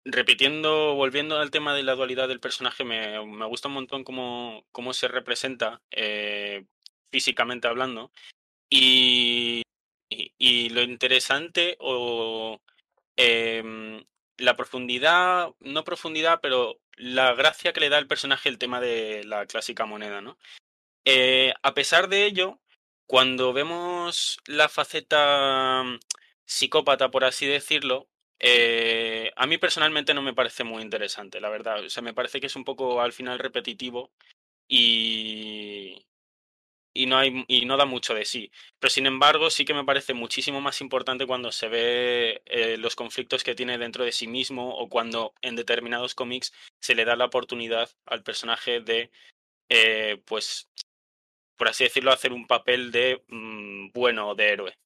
[0.05, 4.65] repitiendo, volviendo al tema de la dualidad del personaje, me, me gusta un montón cómo,
[4.73, 6.65] cómo se representa eh,
[7.13, 8.11] físicamente hablando.
[8.71, 9.63] Y,
[10.11, 12.61] y, lo interesante o
[13.17, 14.03] em,
[14.39, 19.25] la profundidad, no profundidad, pero la gracia que le da al personaje el tema de
[19.25, 20.39] la clásica moneda, ¿no?
[21.05, 22.61] Eh, a pesar de ello,
[23.07, 25.99] cuando vemos la faceta mm,
[26.47, 31.85] psicópata, por así decirlo, eh, a mí personalmente no me parece muy interesante, la verdad.
[31.85, 34.11] O sea, me parece que es un poco al final repetitivo
[34.69, 36.07] y,
[36.95, 38.51] y no hay y no da mucho de sí.
[38.79, 42.97] Pero sin embargo, sí que me parece muchísimo más importante cuando se ve eh, los
[42.97, 47.17] conflictos que tiene dentro de sí mismo o cuando en determinados cómics se le da
[47.17, 49.11] la oportunidad al personaje de,
[49.69, 50.71] eh, pues,
[51.57, 54.79] por así decirlo, hacer un papel de mm, bueno de héroe.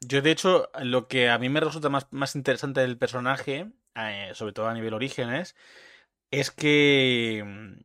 [0.00, 4.30] Yo, de hecho, lo que a mí me resulta más, más interesante del personaje, eh,
[4.34, 5.56] sobre todo a nivel orígenes,
[6.30, 7.80] es que mm,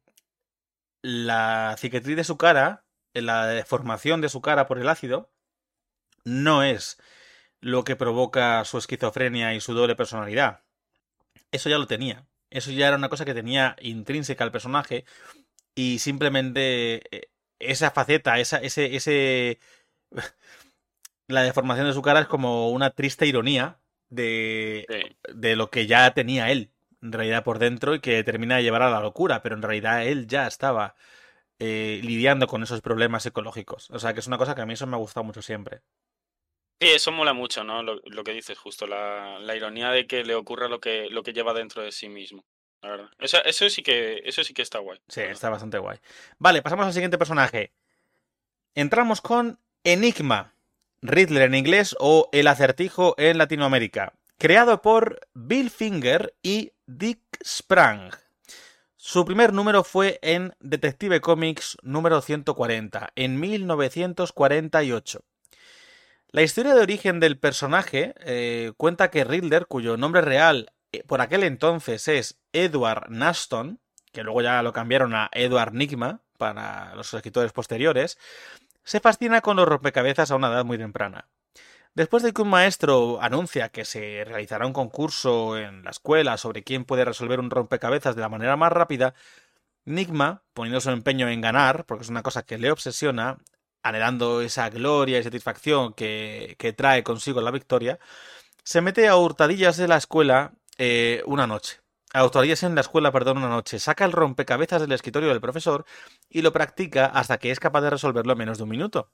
[1.03, 5.29] la cicatriz de su cara, la deformación de su cara por el ácido,
[6.25, 6.97] no es
[7.61, 10.61] lo que provoca su esquizofrenia y su doble personalidad.
[11.51, 12.25] Eso ya lo tenía.
[12.49, 15.05] Eso ya era una cosa que tenía intrínseca al personaje
[15.75, 19.59] y simplemente eh, esa faceta, esa, ese, ese...
[21.27, 25.15] La deformación de su cara es como una triste ironía de, Sí.
[25.33, 26.71] de lo que ya tenía él,
[27.01, 30.05] en realidad por dentro, y que termina de llevar a la locura, pero en realidad
[30.05, 30.95] él ya estaba
[31.59, 33.89] eh, lidiando con esos problemas psicológicos.
[33.91, 35.81] O sea, que es una cosa que a mí eso me ha gustado mucho siempre.
[36.81, 37.81] Sí, eso mola mucho, ¿no?
[37.83, 41.23] Lo, lo que dices justo, la, la ironía de que le ocurra lo que, lo
[41.23, 42.43] que lleva dentro de sí mismo.
[42.81, 43.09] La verdad.
[43.19, 44.99] Eso, eso sí que, eso sí que está guay.
[45.07, 45.99] Sí, está bastante guay.
[46.37, 47.71] Vale, pasamos al siguiente personaje.
[48.75, 50.55] Entramos con Enigma,
[51.01, 58.11] Riddler en inglés o El acertijo en Latinoamérica, creado por Bill Finger y Dick Sprang.
[59.05, 65.25] Su primer número fue en Detective Comics número 140, en 1948.
[66.29, 71.19] La historia de origen del personaje eh, cuenta que Riddler, cuyo nombre real eh, por
[71.19, 73.81] aquel entonces es Edward Naston,
[74.13, 78.17] que luego ya lo cambiaron a Edward Nigma para los escritores posteriores,
[78.85, 81.27] se fascina con los rompecabezas a una edad muy temprana.
[81.95, 86.63] Después de que un maestro anuncia que se realizará un concurso en la escuela sobre
[86.63, 89.13] quién puede resolver un rompecabezas de la manera más rápida,
[89.85, 93.37] Nigma, poniendo su empeño en ganar, porque es una cosa que le obsesiona,
[93.83, 97.99] anhelando esa gloria y satisfacción que, trae consigo la victoria,
[98.63, 101.81] se mete a hurtadillas de la escuela eh, una noche.
[102.13, 103.79] A hurtadillas en la escuela, perdón, una noche.
[103.79, 105.85] Saca el rompecabezas del escritorio del profesor
[106.29, 109.11] y lo practica hasta que es capaz de resolverlo en menos de un minuto.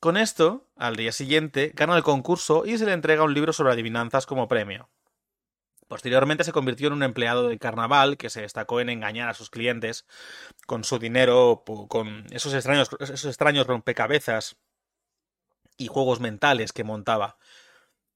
[0.00, 3.72] Con esto, al día siguiente, gana el concurso y se le entrega un libro sobre
[3.72, 4.88] adivinanzas como premio.
[5.88, 9.50] Posteriormente se convirtió en un empleado de carnaval que se destacó en engañar a sus
[9.50, 10.06] clientes
[10.66, 14.56] con su dinero, con esos extraños, esos extraños rompecabezas
[15.76, 17.38] y juegos mentales que montaba.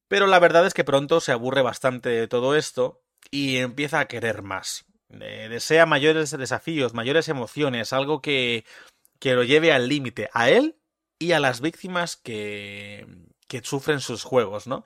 [0.06, 4.06] Pero la verdad es que pronto se aburre bastante de todo esto y empieza a
[4.06, 4.84] querer más.
[5.08, 8.64] Eh, desea mayores desafíos, mayores emociones, algo que,
[9.18, 10.76] que lo lleve al límite, a él
[11.22, 13.06] y a las víctimas que,
[13.46, 14.84] que sufren sus juegos, ¿no?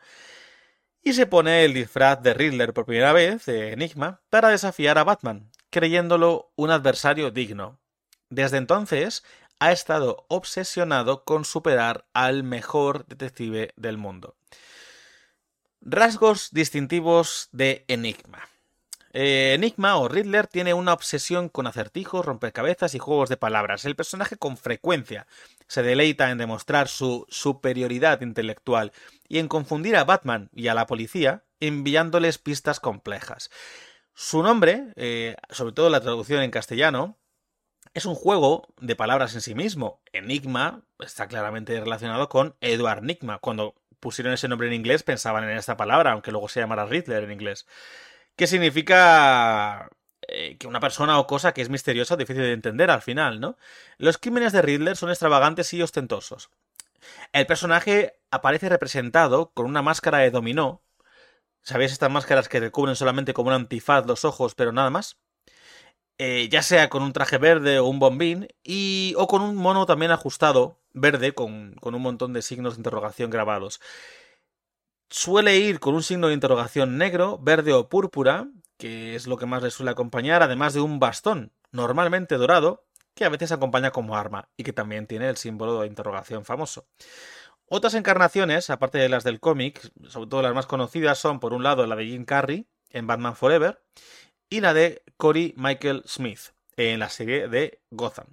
[1.03, 5.05] Y se pone el disfraz de Riddler por primera vez, de Enigma, para desafiar a
[5.05, 7.79] Batman, creyéndolo un adversario digno.
[8.29, 9.25] Desde entonces
[9.61, 14.37] ha estado obsesionado con superar al mejor detective del mundo.
[15.81, 18.49] Rasgos distintivos de Enigma.
[19.13, 23.85] Eh, Enigma o Riddler tiene una obsesión con acertijos, rompecabezas y juegos de palabras.
[23.85, 25.27] El personaje con frecuencia
[25.69, 28.93] se deleita en demostrar su superioridad intelectual
[29.29, 33.51] y en confundir a Batman y a la policía enviándoles pistas complejas.
[34.15, 37.19] Su nombre, eh, sobre todo la traducción en castellano,
[37.95, 40.03] es un juego de palabras en sí mismo.
[40.13, 43.39] Enigma está claramente relacionado con Edward Nigma.
[43.39, 47.25] Cuando pusieron ese nombre en inglés pensaban en esta palabra, aunque luego se llamara Riddler
[47.25, 47.67] en inglés.
[48.37, 49.89] Que significa
[50.29, 53.57] eh, que una persona o cosa que es misteriosa difícil de entender al final, ¿no?
[53.99, 56.51] Los crímenes de Riddler son extravagantes y ostentosos.
[57.33, 60.83] El personaje aparece representado con una máscara de dominó.
[61.63, 65.19] ¿Sabéis estas máscaras que recubren solamente como un antifaz los ojos, pero nada más?
[66.19, 69.87] eh, ya sea con un traje verde o un bombín, y, o con un mono
[69.87, 73.81] también ajustado, verde, con, con un montón de signos de interrogación grabados.
[75.09, 79.47] Suele ir con un signo de interrogación negro, verde o púrpura, que es lo que
[79.47, 84.17] más le suele acompañar, además de un bastón, normalmente dorado, que a veces acompaña como
[84.17, 86.87] arma y que también tiene el símbolo de interrogación famoso.
[87.69, 91.63] Otras encarnaciones, aparte de las del cómic, sobre todo las más conocidas, son por un
[91.63, 93.83] lado la de Jim Carrey en Batman Forever
[94.49, 98.27] y la de Cory Michael Smith en la serie de Gotham.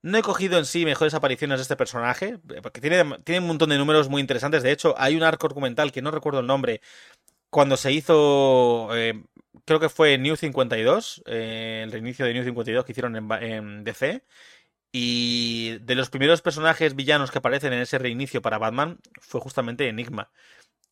[0.00, 3.70] No he cogido en sí mejores apariciones de este personaje, porque tiene, tiene un montón
[3.70, 4.62] de números muy interesantes.
[4.62, 6.80] De hecho, hay un arco documental que no recuerdo el nombre,
[7.50, 9.24] cuando se hizo, eh,
[9.68, 13.84] creo que fue New 52, eh, el reinicio de New 52 que hicieron en, en,
[13.84, 14.24] DC.
[14.92, 19.88] Y de los primeros personajes villanos que aparecen en ese reinicio para Batman fue justamente
[19.88, 20.30] Enigma.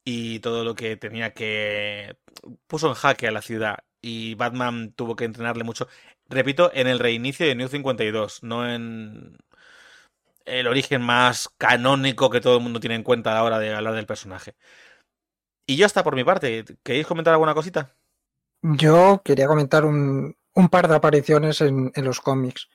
[0.05, 2.19] Y todo lo que tenía que...
[2.69, 3.79] puso en jaque a la ciudad.
[4.03, 5.89] Y Batman tuvo que entrenarle mucho.
[6.29, 9.39] Repito, en el reinicio de New 52, no en
[10.47, 13.75] el origen más canónico que todo el mundo tiene en cuenta a la hora de
[13.75, 14.55] hablar del personaje.
[15.67, 16.65] Y ya está por mi parte.
[16.83, 17.97] ¿Queréis comentar alguna cosita?
[18.63, 22.69] Yo quería comentar un, un par de apariciones en, en, los cómics.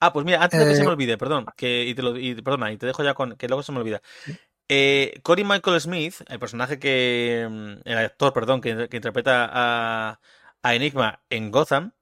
[0.00, 2.34] Ah, pues mira, antes de que se me olvide, perdón, que, y te lo, y,
[2.42, 4.02] perdona, y te dejo ya con que luego se me olvida.
[4.68, 7.42] Eh, Cory Michael Smith, el personaje que.
[7.84, 10.20] El actor, perdón, que, que interpreta a,
[10.62, 11.92] a, Enigma en Gotham,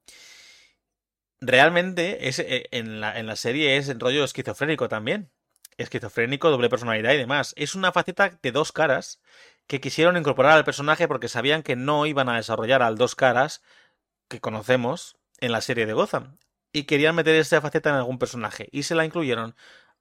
[1.41, 5.31] realmente es, en, la, en la serie es rollo esquizofrénico también.
[5.77, 7.55] Esquizofrénico, doble personalidad y demás.
[7.57, 9.21] Es una faceta de dos caras
[9.71, 13.63] que quisieron incorporar al personaje porque sabían que no iban a desarrollar al dos caras
[14.29, 16.39] que conocemos en la serie de Gotham.
[16.73, 18.69] Y querían meter esa faceta en algún personaje.
[18.73, 19.55] Y se la incluyeron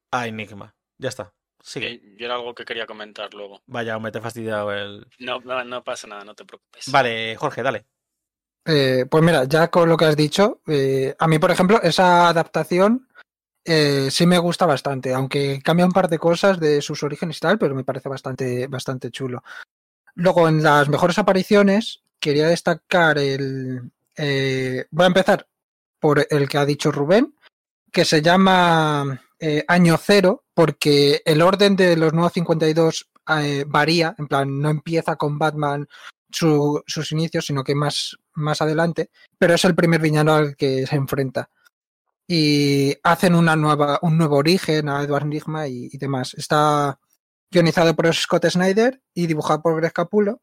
[0.10, 0.74] a Enigma.
[0.98, 1.36] Ya está.
[1.62, 2.02] Sigue.
[2.18, 3.62] Yo era algo que quería comentar luego.
[3.68, 5.06] Vaya, me te he fastidiado el.
[5.20, 6.90] No, no, no pasa nada, no te preocupes.
[6.92, 7.86] Vale, Jorge, dale.
[8.66, 12.28] Eh, pues mira, ya con lo que has dicho, eh, a mí, por ejemplo, esa
[12.28, 13.08] adaptación
[14.10, 17.60] sí me gusta bastante, aunque cambia un par de cosas de sus orígenes y tal,
[17.60, 19.44] pero me parece bastante, bastante chulo.
[20.16, 23.92] Luego, en las mejores apariciones, quería destacar el.
[24.18, 25.48] Eh, voy a empezar
[26.00, 27.36] por el que ha dicho Rubén,
[27.92, 33.10] que se llama eh, Año Cero, porque el orden de los nuevos 52
[33.42, 35.88] eh, varía, en plan, no empieza con Batman
[36.32, 40.86] su, sus inicios, sino que más, más adelante, pero es el primer villano al que
[40.86, 41.50] se enfrenta
[42.32, 46.36] y hacen una nueva, un nuevo origen a Edward Enigma y, demás.
[46.36, 47.00] Está
[47.50, 50.39] guionizado por Scott Snyder y dibujado por Greg Capullo.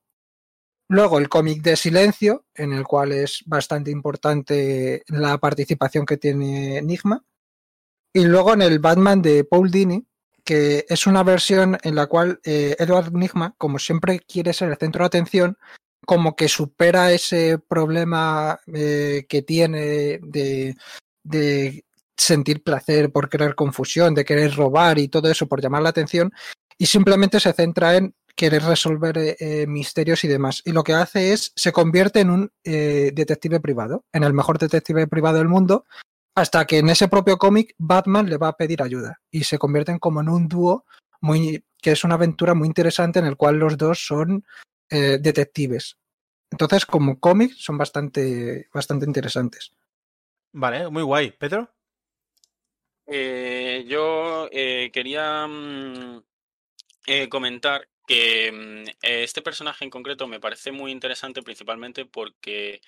[0.88, 6.78] Luego el cómic de Silencio, en el cual es bastante importante la participación que tiene
[6.78, 7.24] Enigma.
[8.12, 10.08] Y luego en el Batman de Paul Dini,
[10.42, 14.76] que es una versión en la cual eh, Edward Enigma, como siempre quiere ser el
[14.76, 15.56] centro de atención,
[16.04, 20.74] como que supera ese problema eh, que tiene de,
[21.26, 21.84] de
[22.16, 26.32] sentir placer por querer confusión, de querer robar y todo eso por llamar la atención,
[26.78, 30.62] y simplemente se centra en querer resolver eh, misterios y demás.
[30.64, 34.58] Y lo que hace es, se convierte en un eh, detective privado, en el mejor
[34.58, 35.86] detective privado del mundo,
[36.34, 39.98] hasta que en ese propio cómic Batman le va a pedir ayuda y se convierten
[39.98, 40.84] como en un dúo
[41.20, 44.44] muy que es una aventura muy interesante en el cual los dos son
[44.90, 45.96] eh, detectives.
[46.50, 49.72] Entonces, como cómic, son bastante, bastante interesantes.
[50.58, 51.32] Vale, muy guay.
[51.32, 51.70] ¿Pedro?
[53.06, 56.22] Eh, yo eh, quería mmm,
[57.06, 62.80] eh, comentar que mmm, este personaje en concreto me parece muy interesante principalmente porque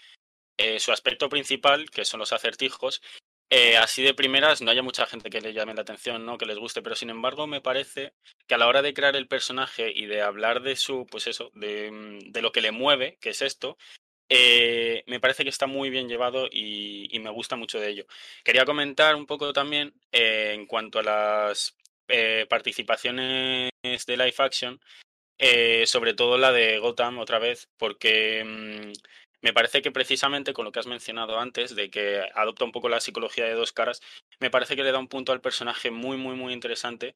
[0.56, 3.02] eh, su aspecto principal, que son los acertijos,
[3.78, 6.38] así de primeras no haya mucha gente que le llame la atención, ¿no?
[6.38, 8.14] Que les guste, pero sin embargo me parece
[8.46, 11.50] que a la hora de crear el personaje y de hablar de su, pues eso,
[11.54, 13.76] de, mm, de lo que le mueve, que es esto,
[14.28, 18.06] eh, me parece que está muy bien llevado y, me gusta mucho de ello.
[18.44, 21.76] Quería comentar un poco también eh, en cuanto a las
[22.08, 24.80] eh, participaciones de live action,
[25.38, 28.92] eh, sobre todo la de Gotham otra vez, porque mmm,
[29.42, 32.88] me parece que precisamente con lo que has mencionado antes, de que adopta un poco
[32.88, 34.00] la psicología de dos caras,
[34.40, 37.14] me parece que le da un punto al personaje muy, muy, muy interesante.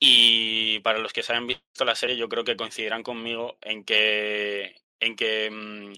[0.00, 3.84] Y para los que se hayan visto la serie, yo creo que coincidirán conmigo en
[3.84, 5.92] que, en que mmm,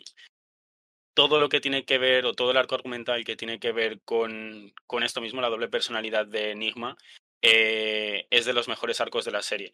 [1.15, 4.01] todo lo que tiene que ver, o todo el arco argumental que tiene que ver
[4.05, 6.97] con, con esto mismo, la doble personalidad de Enigma,
[7.41, 9.73] eh, es de los mejores arcos de la serie.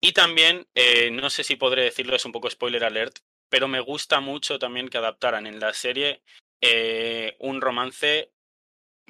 [0.00, 3.18] Y también, eh, no sé si podré decirlo, es un poco spoiler alert,
[3.48, 6.22] pero me gusta mucho también que adaptaran en la serie
[6.60, 8.32] eh, un romance.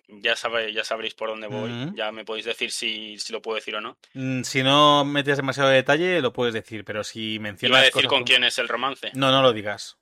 [0.09, 1.97] Ya, sabe, ya sabréis por dónde voy, uh -huh.
[1.97, 3.97] ya me podéis decir si, si, lo puedo decir o no.
[4.15, 7.79] Mm, si no metes demasiado detalle, lo puedes decir, pero si mencionas.
[7.79, 9.13] Iba a decir con quién es el romance.
[9.15, 10.02] No, no lo digas.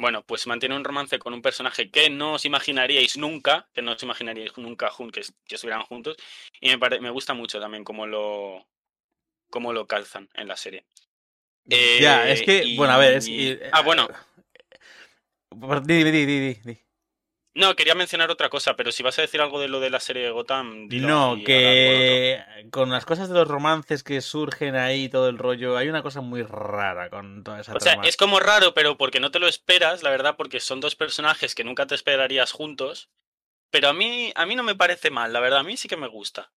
[0.00, 3.92] Bueno, pues mantiene un romance con un personaje que no os imaginaríais nunca, que no
[3.92, 6.16] os imaginaríais nunca que, que estuvieran juntos.
[6.60, 8.66] Y me, me gusta mucho también cómo lo,
[9.50, 10.86] cómo lo calzan en la serie.
[11.64, 14.08] ya, es que, Eh, bueno, a ver, es, y- Ah, bueno.
[15.84, 16.89] Di, di, di, di, di.
[17.52, 19.98] No, quería mencionar otra cosa, pero si vas a decir algo de lo de la
[19.98, 25.08] serie de Gotham, dilo No, que con las cosas de los romances que surgen ahí,
[25.08, 27.74] todo el rollo, hay una cosa muy rara con toda esa.
[27.74, 30.80] O sea, es como raro, pero porque no te lo esperas, la verdad, porque son
[30.80, 33.08] dos personajes que nunca te esperarías juntos.
[33.70, 35.96] Pero a mí, a mí no me parece mal, la verdad, a mí sí que
[35.96, 36.52] me gusta.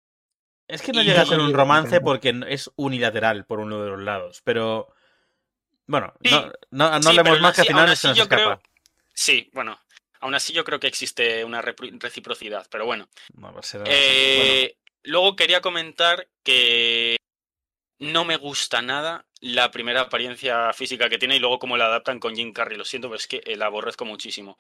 [0.68, 3.90] Es que no y- llega a ser un romance porque es unilateral por uno de
[3.92, 4.94] los lados, pero
[5.88, 8.52] bueno, Sí, no, no, no sí, hablemos más que al final se nos yo creo-
[8.54, 8.62] escapa.
[9.14, 9.78] Sí, bueno,
[10.22, 13.10] aún así yo creo que existe una reciprocidad, pero bueno.
[13.34, 13.52] No,
[13.86, 17.18] Eh, Luego quería comentar que
[18.00, 22.20] no me gusta nada la primera apariencia física que tiene y luego cómo la adaptan
[22.20, 22.78] con Jim Carrey.
[22.78, 24.60] Lo siento, pero es que la aborrezco muchísimo.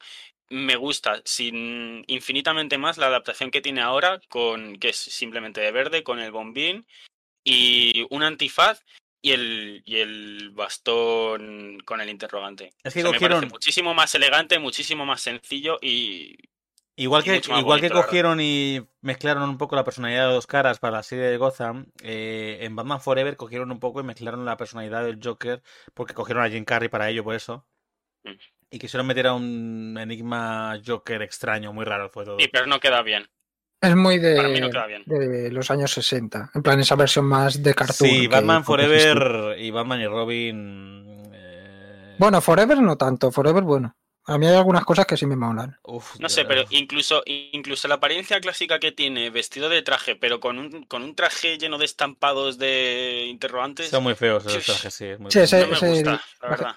[0.49, 5.71] Me gusta sin infinitamente más la adaptación que tiene ahora, con que es simplemente de
[5.71, 6.87] verde, con el bombín
[7.43, 8.83] y un antifaz
[9.21, 12.73] y el, y el bastón con el interrogante.
[12.83, 16.35] Es que O sea, me cogieron- parece muchísimo más elegante, muchísimo más sencillo y
[16.97, 20.97] Igual que, igual que cogieron y mezclaron un poco la personalidad de dos caras para
[20.97, 25.05] la serie de Gotham, eh, en Batman Forever cogieron un poco y mezclaron la personalidad
[25.05, 25.63] del Joker,
[25.93, 27.65] porque cogieron a Jim Carrey para ello, por eso.
[28.23, 28.33] Mm.
[28.71, 32.37] Y quisieron meter a un enigma Joker extraño, muy raro fue todo.
[32.39, 33.27] sí, pero no queda bien.
[33.81, 35.03] Es muy Para mí no de, queda bien.
[35.07, 36.51] de los años 60.
[36.53, 38.09] En plan, esa versión más de cartoon.
[38.09, 38.63] Sí, Batman.
[38.63, 41.31] Forever y Batman y Robin.
[41.33, 43.31] eh, Bueno, Forever no tanto.
[43.31, 43.95] Forever, bueno.
[44.27, 45.75] A mí hay algunas cosas que sí me molan.
[45.83, 50.39] uf, No sé, pero incluso, incluso la apariencia clásica que tiene, vestido de traje, pero
[50.39, 54.71] con un, con un traje lleno de estampados de interrogantes, Son muy feos esos Sí.
[54.71, 55.05] trajes, sí.
[55.05, 55.43] es muy Sí, feo.
[55.45, 56.75] ese- no me ese- gusta, la verdad.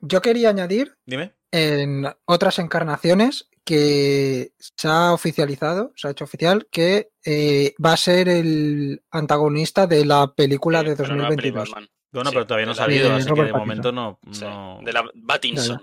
[0.00, 1.32] Yo quería añadir Dime.
[1.52, 7.96] en otras encarnaciones que se ha oficializado, se ha hecho oficial, que eh, va a
[7.96, 11.70] ser el antagonista de la película Sí, de pero no la peli 2022.
[11.70, 11.88] Batman.
[12.12, 13.60] Bueno, Sí, pero todavía no ha salido, de así que de Pattinson.
[13.60, 14.18] momento no.
[14.30, 14.44] Sí,
[14.84, 15.82] de la Battinson.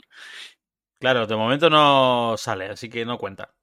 [0.99, 3.53] Claro, de momento no sale, así que no cuenta.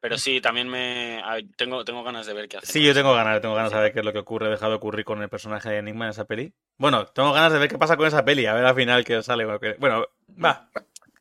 [0.00, 1.22] Pero sí, también me
[1.56, 2.66] tengo, tengo ganas de ver qué hace.
[2.70, 4.76] Sí, yo tengo ganas, tengo ganas de saber qué es lo que ocurre, dejado de
[4.76, 6.52] ocurrir con el personaje de Enigma en esa peli.
[6.76, 9.22] Bueno, tengo ganas de ver qué pasa con esa peli, a ver al final qué
[9.22, 9.46] sale.
[9.78, 10.04] Bueno,
[10.44, 10.68] va,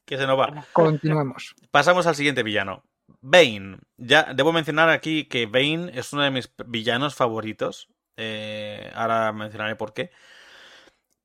[0.06, 0.66] que se nos va.
[0.74, 1.56] Continuemos.
[1.72, 2.84] Pasamos al siguiente villano.
[3.22, 3.80] Bane.
[3.98, 7.90] Ya debo mencionar aquí que Bane es uno de mis villanos favoritos.
[8.18, 10.12] Eh, ahora mencionaré por qué.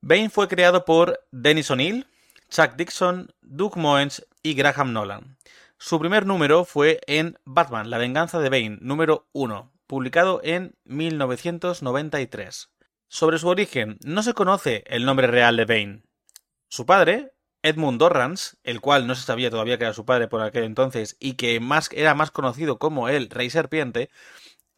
[0.00, 2.06] Bane fue creado por Dennis O'Neill,
[2.48, 5.36] Chuck Dixon, Doug Moens y Graham Nolan.
[5.76, 12.70] Su primer número fue en Batman, La venganza de Bane, número 1, publicado en 1993.
[13.08, 16.02] Sobre su origen, no se conoce el nombre real de Bane.
[16.68, 17.32] Su padre,
[17.62, 21.16] Edmund Dorrance, el cual no se sabía todavía que era su padre por aquel entonces
[21.18, 21.61] y que
[21.92, 24.11] era más conocido como el Rey Serpiente,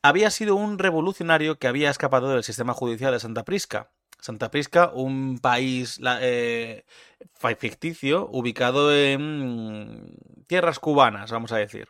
[0.03, 3.93] había sido un revolucionario que había escapado del sistema judicial de Santa Prisca.
[4.19, 6.85] Santa Prisca, un país eh,
[7.59, 10.15] ficticio ubicado en
[10.47, 11.89] tierras cubanas, vamos a decir.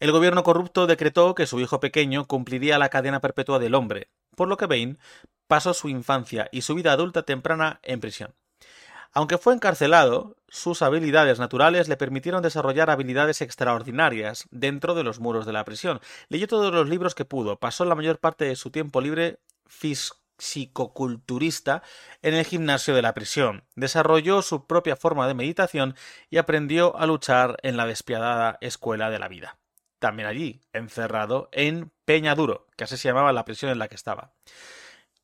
[0.00, 4.48] El gobierno corrupto decretó que su hijo pequeño cumpliría la cadena perpetua del hombre, por
[4.48, 4.96] lo que Bane
[5.46, 8.34] pasó su infancia y su vida adulta temprana en prisión.
[9.16, 15.46] Aunque fue encarcelado, sus habilidades naturales le permitieron desarrollar habilidades extraordinarias dentro de los muros
[15.46, 16.00] de la prisión.
[16.28, 19.38] Leyó todos los libros que pudo, pasó la mayor parte de su tiempo libre
[19.68, 21.84] fisicoculturista
[22.22, 25.94] en el gimnasio de la prisión, desarrolló su propia forma de meditación
[26.28, 29.58] y aprendió a luchar en la despiadada escuela de la vida.
[30.00, 34.32] También allí, encerrado en Peñaduro, que así se llamaba la prisión en la que estaba.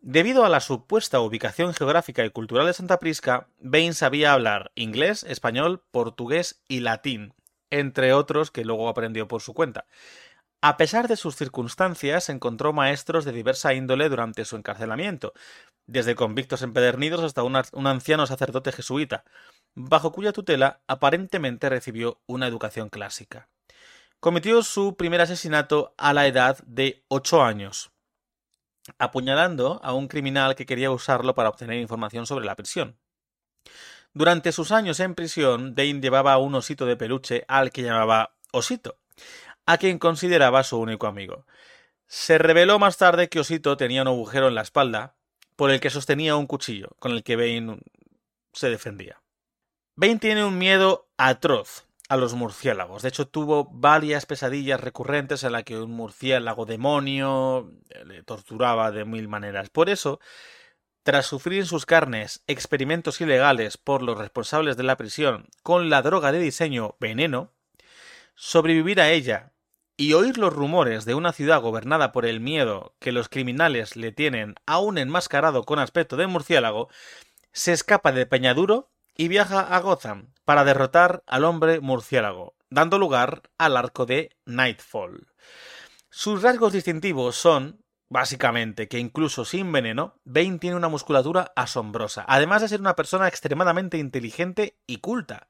[0.03, 5.25] Debido a la supuesta ubicación geográfica y cultural de Santa Prisca, Bain sabía hablar inglés,
[5.25, 7.35] español, portugués y latín,
[7.69, 9.85] entre otros que luego aprendió por su cuenta.
[10.63, 15.35] A pesar de sus circunstancias, encontró maestros de diversa índole durante su encarcelamiento,
[15.87, 19.25] desde convictos empedernidos hasta un, anciano sacerdote jesuita,
[19.75, 23.49] bajo cuya tutela aparentemente recibió una educación clásica.
[24.19, 27.91] Cometió su primer asesinato a la edad de 8 años,
[28.99, 32.97] apuñalando a un criminal que quería usarlo para obtener información sobre la prisión.
[34.13, 38.99] Durante sus años en prisión, Dane llevaba un osito de peluche al que llamaba Osito,
[39.67, 41.47] a quien consideraba su único amigo.
[42.07, 45.15] Se reveló más tarde que Osito tenía un agujero en la espalda
[45.55, 47.79] por el que sostenía un cuchillo, con el que Bane
[48.53, 49.21] se defendía.
[49.95, 53.03] Bane tiene un miedo atroz a los murciélagos.
[53.03, 57.71] De hecho, tuvo varias pesadillas recurrentes en las que un murciélago demonio
[58.05, 59.71] le torturaba de mil maneras.
[59.71, 60.19] Por eso,
[61.05, 66.03] tras sufrir en sus carnes experimentos ilegales por los responsables de la prisión con la
[66.03, 67.53] droga de diseño veneno,
[68.35, 69.53] sobrevivir a ella
[69.97, 74.11] y oír los rumores de una ciudad gobernada por el miedo que los criminales le
[74.11, 76.89] tienen aún enmascarado con aspecto de murciélago,
[77.53, 83.43] se escapa de Peñaduro y viaja a Gotham para derrotar al hombre murciélago, dando lugar
[83.59, 85.29] al arco de Nightfall.
[86.09, 92.63] Sus rasgos distintivos son, básicamente, que incluso sin veneno, Bane tiene una musculatura asombrosa, además
[92.63, 95.49] de ser una persona extremadamente inteligente y culta.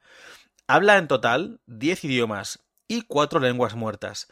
[0.66, 4.28] Habla en total 10 idiomas y 4 lenguas muertas.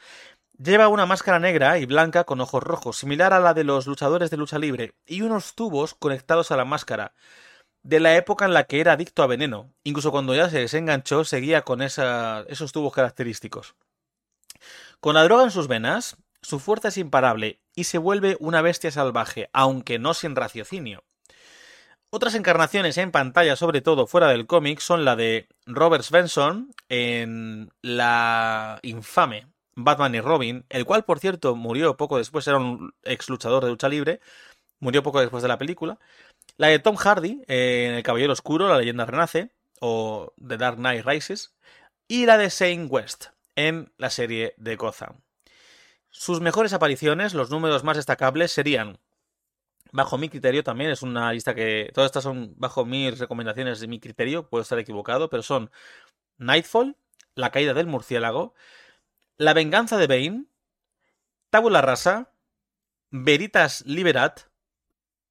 [0.59, 4.31] Lleva una máscara negra y blanca con ojos rojos, similar a la de los luchadores
[4.31, 7.15] de lucha libre, y unos tubos conectados a la máscara,
[7.89, 9.73] de la época en la que era adicto a veneno.
[9.83, 13.77] Incluso cuando ya se desenganchó, seguía con esos tubos característicos.
[15.01, 18.91] Con la droga en sus venas, su fuerza es imparable y se vuelve una bestia
[18.91, 21.03] salvaje, aunque no sin raciocinio.
[22.11, 27.71] Otras encarnaciones en pantalla, sobre todo fuera del cómic, son la de Robert Svensson en
[27.81, 33.31] la infame Batman y Robin, el cual, por cierto, murió poco después, era un ex
[33.31, 34.21] luchador de lucha libre,
[34.81, 35.99] murió poco después de la película.
[36.59, 41.07] La de Tom Hardy en El Caballero Oscuro, La leyenda renace, o The Dark Knight
[41.07, 41.55] Rises.
[42.09, 45.21] Y la de Shane West en la serie de Gotham.
[46.11, 48.99] Sus mejores apariciones, los números más destacables serían,
[49.93, 53.87] bajo mi criterio también, es una lista que, todas estas son bajo mis recomendaciones de
[53.87, 55.71] mi criterio, puedo estar equivocado, pero son
[56.39, 56.97] Nightfall,
[57.37, 58.55] La caída del murciélago,
[59.37, 60.47] La venganza de Bane,
[61.51, 62.33] Tabula rasa,
[63.11, 64.41] Veritas liberat,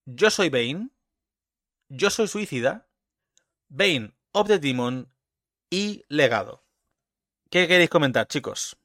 [0.05, 0.91] Yo soy Bane,
[1.89, 2.87] Yo soy suicida,
[3.69, 5.09] Bane of the Demon
[5.69, 6.63] y Legado.
[7.49, 8.77] ¿Qué queréis comentar, chicos?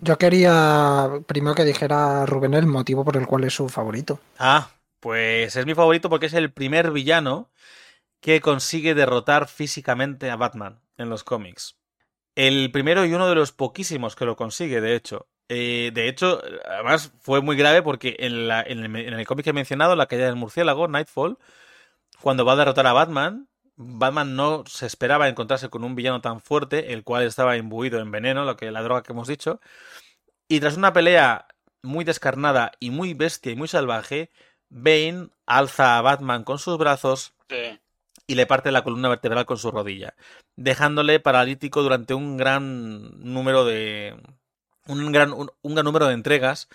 [0.00, 4.20] Yo quería primero que dijera Rubén el motivo por el cual es su favorito.
[4.38, 7.50] Ah, pues es mi favorito porque es el primer villano
[8.20, 11.76] que consigue derrotar físicamente a Batman en los cómics.
[12.34, 15.28] El primero y uno de los poquísimos que lo consigue, de hecho.
[15.48, 19.44] Eh, de hecho, además fue muy grave porque en, la, en el, en el cómic
[19.44, 21.38] que he mencionado, La caída del murciélago, Nightfall,
[22.20, 26.40] cuando va a derrotar a Batman, Batman no se esperaba encontrarse con un villano tan
[26.40, 29.60] fuerte, el cual estaba imbuido en veneno, lo que la droga que hemos dicho.
[30.48, 31.46] Y tras una pelea
[31.82, 34.30] muy descarnada y muy bestia y muy salvaje,
[34.68, 37.78] Bane alza a Batman con sus brazos Sí.
[38.26, 40.14] y le parte la columna vertebral con su rodilla,
[40.56, 44.16] dejándole paralítico durante un gran número de
[44.86, 46.68] un gran, un, un gran número de entregas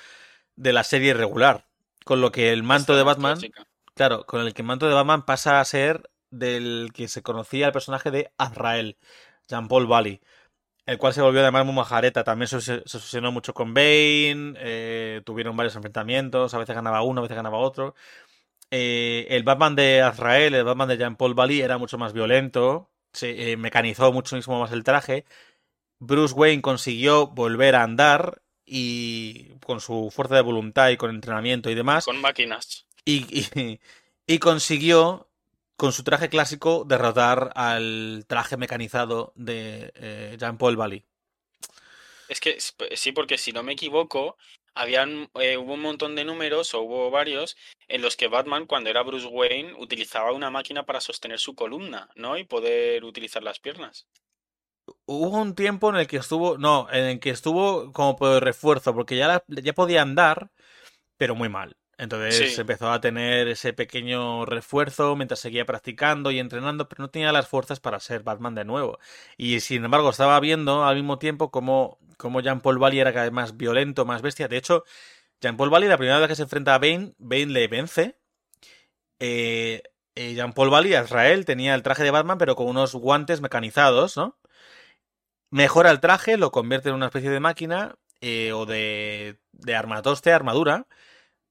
[0.56, 1.66] de la serie regular,
[2.06, 3.68] con lo que el manto Esta de Batman, clásica.
[3.96, 7.74] Claro, con el que manto de Batman pasa a ser del que se conocía el
[7.74, 8.98] personaje de Azrael,
[9.48, 10.22] Jean-Paul Valley,
[10.86, 15.56] el cual se volvió además muy majareta, también se, se mucho con Bane, eh, tuvieron
[15.56, 17.96] varios enfrentamientos, a veces ganaba uno, a veces ganaba otro.
[18.72, 23.52] Eh, el Batman de Azrael, el Batman de Jean-Paul Valley era mucho más violento, se
[23.52, 25.26] eh, mecanizó muchísimo más el traje.
[26.00, 31.70] Bruce Wayne consiguió volver a andar y con su fuerza de voluntad y con entrenamiento
[31.70, 32.83] y demás, Con máquinas.
[33.06, 33.26] Y,
[33.56, 33.80] y-
[34.28, 35.30] y consiguió
[35.76, 41.06] con su traje clásico derrotar al traje mecanizado de eh, Jean-Paul Valley.
[42.28, 42.58] Es que
[42.98, 44.38] sí, porque si no me equivoco,
[44.74, 47.56] habían eh, hubo un montón de números o hubo varios
[47.88, 52.10] en los que Batman, cuando era Bruce Wayne, utilizaba una máquina para sostener su columna,
[52.16, 52.38] ¿no?
[52.38, 54.06] Y poder utilizar las piernas.
[55.06, 58.94] Hubo un tiempo en el que estuvo, no, en el que estuvo como por refuerzo,
[58.94, 60.52] porque ya, la- ya podía andar,
[61.18, 61.78] pero muy mal.
[61.98, 62.62] Entonces Sí.
[62.62, 67.48] empezó a tener ese pequeño refuerzo mientras seguía practicando y entrenando, pero no tenía las
[67.48, 69.00] fuerzas para ser Batman de nuevo.
[69.38, 73.34] Y sin embargo, estaba viendo al mismo tiempo cómo, cómo Jean-Paul Valley era cada vez
[73.34, 74.48] más violento, más bestia.
[74.48, 74.84] De hecho,
[75.42, 78.18] Jean-Paul Valley, la primera vez que se enfrenta a Bane, Bane le vence.
[79.20, 79.84] Eh,
[80.16, 84.38] eh, Jean-Paul Valley, Azrael, tenía el traje de Batman, pero con unos guantes mecanizados, ¿no?
[85.50, 90.32] Mejora el traje, lo convierte en una especie de máquina eh, o de, de armatoste,
[90.32, 90.88] armadura.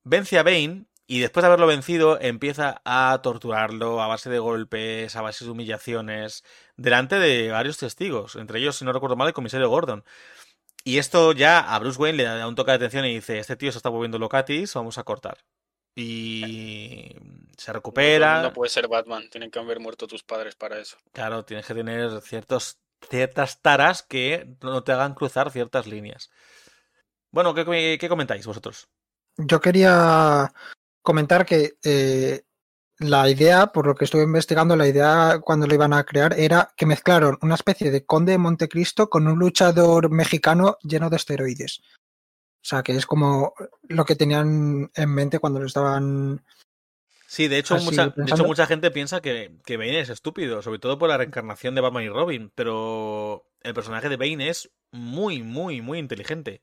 [0.05, 5.14] Vence a Bane y después de haberlo vencido empieza a torturarlo a base de golpes,
[5.16, 6.44] a base de humillaciones,
[6.76, 10.05] delante de varios testigos, entre ellos, si no recuerdo mal, el comisario Gordon.
[10.84, 13.57] Y esto ya a Bruce Wayne le da un toque de atención y dice, este
[13.57, 15.38] tío se está volviendo locatis, vamos a cortar.
[15.94, 17.14] Y
[17.57, 18.34] se No recupera.
[18.36, 20.96] mundo puede ser Batman, tienen que haber muerto tus padres para eso.
[21.12, 22.78] Claro, tienes que tener ciertos,
[23.09, 26.30] ciertas taras que no te hagan cruzar ciertas líneas.
[27.30, 28.88] Bueno, ¿qué, qué comentáis vosotros?
[29.37, 30.53] Yo quería
[31.03, 32.43] comentar que eh,
[32.99, 36.72] la idea, por lo que estuve investigando, la idea cuando lo iban a crear era
[36.76, 41.80] que mezclaron una especie de conde de Montecristo con un luchador mexicano lleno de esteroides.
[41.80, 43.55] O sea, que es como
[43.89, 46.43] lo que tenían en mente cuando lo estaban
[47.33, 50.78] Sí, de hecho, mucha, de hecho, mucha gente piensa que, que Bane es estúpido, sobre
[50.78, 55.43] todo por la reencarnación de Batman y Robin, pero el personaje de Bane es muy,
[55.43, 56.61] muy, muy inteligente.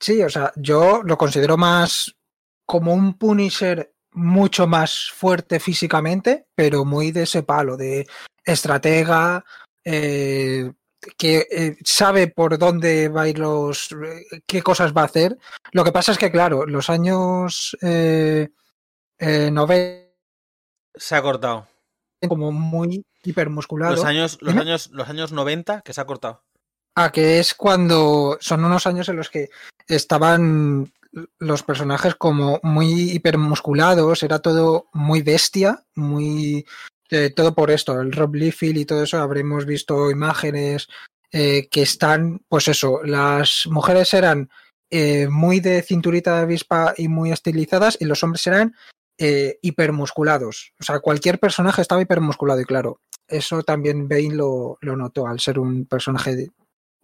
[0.00, 2.16] Sí, o sea, yo lo considero más
[2.64, 8.06] como un Punisher mucho más fuerte físicamente, pero muy de ese palo, de
[8.44, 9.44] estratega,
[9.84, 10.72] eh,
[11.16, 15.36] que eh, sabe por dónde va a ir los, eh, qué cosas va a hacer.
[15.72, 18.48] Lo que pasa es que, claro, los años eh,
[19.18, 20.10] eh, 90
[20.94, 21.66] Se ha cortado.
[22.28, 23.96] como muy hipermusculado.
[23.96, 26.42] Los años, los años, los años 90 que se ha cortado.
[26.96, 29.48] Ah, que es cuando son unos años en los que
[29.94, 30.92] estaban
[31.38, 36.64] los personajes como muy hipermusculados, era todo muy bestia, muy
[37.10, 40.88] eh, todo por esto, el Rob Liefeld y todo eso, habremos visto imágenes
[41.32, 44.48] eh, que están, pues eso, las mujeres eran
[44.90, 48.74] eh, muy de cinturita de avispa y muy estilizadas y los hombres eran
[49.60, 50.72] hipermusculados.
[50.80, 55.40] O sea, cualquier personaje estaba hipermusculado y claro, eso también Bane lo, lo notó al
[55.40, 56.48] ser un personaje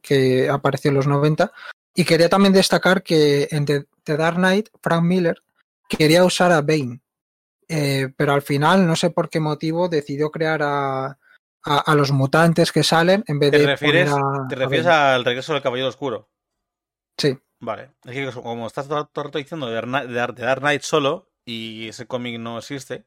[0.00, 1.52] que apareció en los 90.
[1.96, 5.42] Y quería también destacar que en The, The Dark Knight, Frank Miller
[5.88, 7.00] quería usar a Bane,
[7.68, 11.18] eh, pero al final, no sé por qué motivo, decidió crear a, a,
[11.64, 13.66] a los mutantes que salen en vez ¿Te de.
[13.66, 16.28] refieres, a- te refieres al regreso del Caballero Oscuro?
[17.18, 17.92] Sí, Vale.
[18.04, 19.74] Es que como estás todo, el rato diciendo de
[20.12, 23.06] Dark Dark Knight solo, y ese cómic no existe,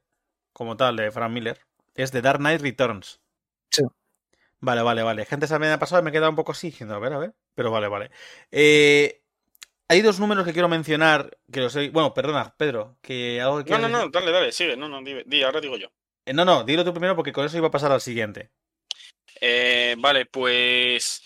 [0.54, 1.60] como tal, de Frank Miller,
[1.94, 3.20] es The Dark Knight Returns.
[3.70, 3.84] Sí.
[4.62, 5.26] Vale, vale, vale.
[5.26, 7.14] Gente, esa me ha pasado y me he quedado un poco así, diciendo, a ver,
[7.14, 7.34] a ver.
[7.56, 8.12] Pero vale, vale.
[8.52, 9.22] Eh,
[9.88, 11.90] hay dos números que quiero mencionar, que los he...
[11.90, 14.06] Bueno, perdona, Pedro, que algo que No, no, decir?
[14.06, 14.78] no, dale, dale, sigue.
[14.78, 15.88] No, no, di, di, ahora digo yo.
[16.26, 18.52] Eh, no, no, dilo tú primero porque con eso iba a pasar al siguiente.
[19.42, 21.24] Eh, vale, pues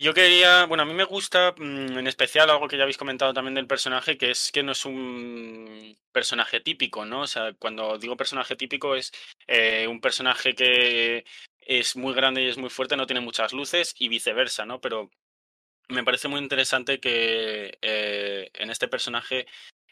[0.00, 3.32] yo quería, bueno, a mí me gusta mm, en especial algo que ya habéis comentado
[3.32, 7.22] también del personaje, que es que no es un personaje típico, ¿no?
[7.22, 9.12] O sea, cuando digo personaje típico es
[9.88, 11.24] un personaje que
[11.60, 14.80] es muy grande y es muy fuerte, no tiene muchas luces y viceversa, ¿no?
[14.80, 15.10] Pero
[15.88, 19.46] me parece muy interesante que eh, en este personaje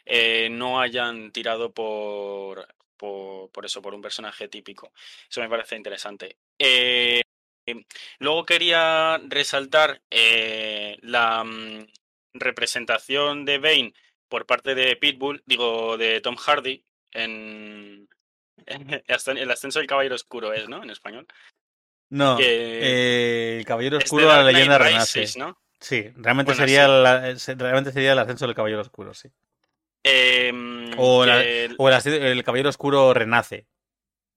[0.05, 2.67] eh, no hayan tirado por,
[2.97, 4.91] por, por eso, por un personaje típico.
[5.29, 6.37] Eso me parece interesante.
[6.57, 7.21] Eh,
[8.19, 11.87] luego quería resaltar la mm,
[12.33, 13.93] representación de Bane
[14.27, 18.07] por parte de Pitbull, digo, de Tom Hardy en
[19.37, 20.83] El ascenso del caballero oscuro es, ¿no?
[20.83, 21.27] En español.
[22.09, 22.43] No, Que-
[23.55, 25.25] eh, el Caballero Es de Oscuro, la Dark Knight leyenda renace.
[25.37, 25.59] ¿no?
[25.79, 27.51] Sí, realmente, Bueno, sería sí.
[27.53, 29.29] la- realmente sería el ascenso del Caballero Oscuro, sí.
[30.03, 33.67] Em, O, la- el Caballero Oscuro renace.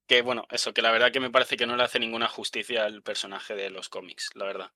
[0.06, 2.84] que bueno, eso, que la verdad que me parece que no le hace ninguna justicia
[2.84, 4.70] al personaje de los cómics, la verdad.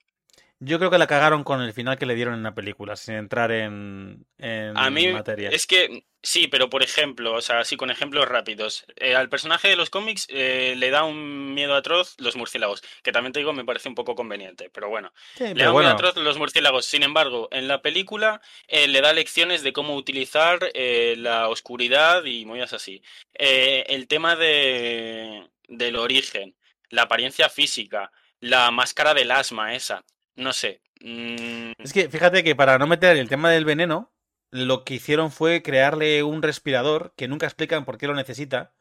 [0.59, 3.15] Yo creo que la cagaron con el final que le dieron en la película, sin
[3.15, 5.51] entrar en, en A mí materia.
[5.51, 8.87] es que sí, pero por ejemplo, o sea, así con ejemplos rápidos.
[8.97, 13.13] eh, al personaje de los cómics eh, le da un miedo atroz los murciélagos, que
[13.13, 15.13] también te digo me parece un poco conveniente, pero bueno.
[15.35, 16.87] Sí, Le da un miedo atroz los murciélagos.
[16.87, 22.47] Sin embargo, en la película eh, le da lecciones de cómo utilizar la oscuridad y
[22.47, 23.03] movidas así.
[23.35, 26.57] El tema de, del origen,
[26.89, 30.05] la apariencia física, la máscara del asma esa,
[30.37, 30.81] no sé.
[31.01, 34.13] mm, es que fíjate que para no meter el tema del veneno,
[34.51, 38.73] lo que hicieron fue crearle un respirador que nunca explican por qué lo necesita,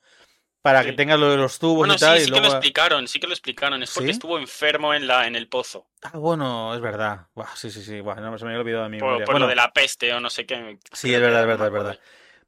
[0.62, 0.90] para Sí.
[0.90, 2.18] que tenga lo de los tubos Bueno, y tal.
[2.18, 3.84] sí, y sí que lo explicaron, sí que lo explicaron.
[3.84, 4.12] Es porque ¿Sí?
[4.14, 5.88] estuvo enfermo en la en el pozo.
[6.02, 7.28] Ah, bueno, es verdad.
[7.36, 8.00] Buah, sí, sí, sí.
[8.00, 10.12] Buah, no, se me había olvidado de mi Por, por Bueno, lo de la peste
[10.14, 10.80] o no sé qué.
[10.94, 12.00] Sí, es verdad, es verdad, es verdad.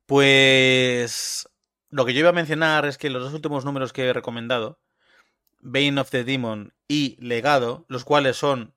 [0.07, 1.47] Pues
[1.89, 4.79] lo que yo iba a mencionar es que los dos últimos números que he recomendado,
[5.59, 8.73] Bane of the Demon y Legado, los cuales son...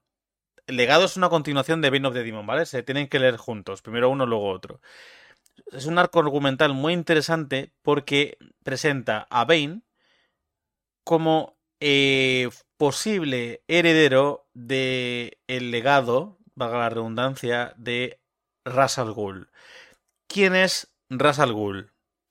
[0.71, 2.67] Legado es una continuación de Bane of the Demon, ¿vale?
[2.67, 4.81] Se tienen que leer juntos, primero uno, luego otro.
[5.73, 9.83] Es un arco argumental muy interesante porque presenta a Bane
[11.05, 18.21] como eh, posible heredero de el legado, valga la redundancia, de
[18.65, 19.01] Ra's.
[20.27, 21.41] ¿Quién es Ra's?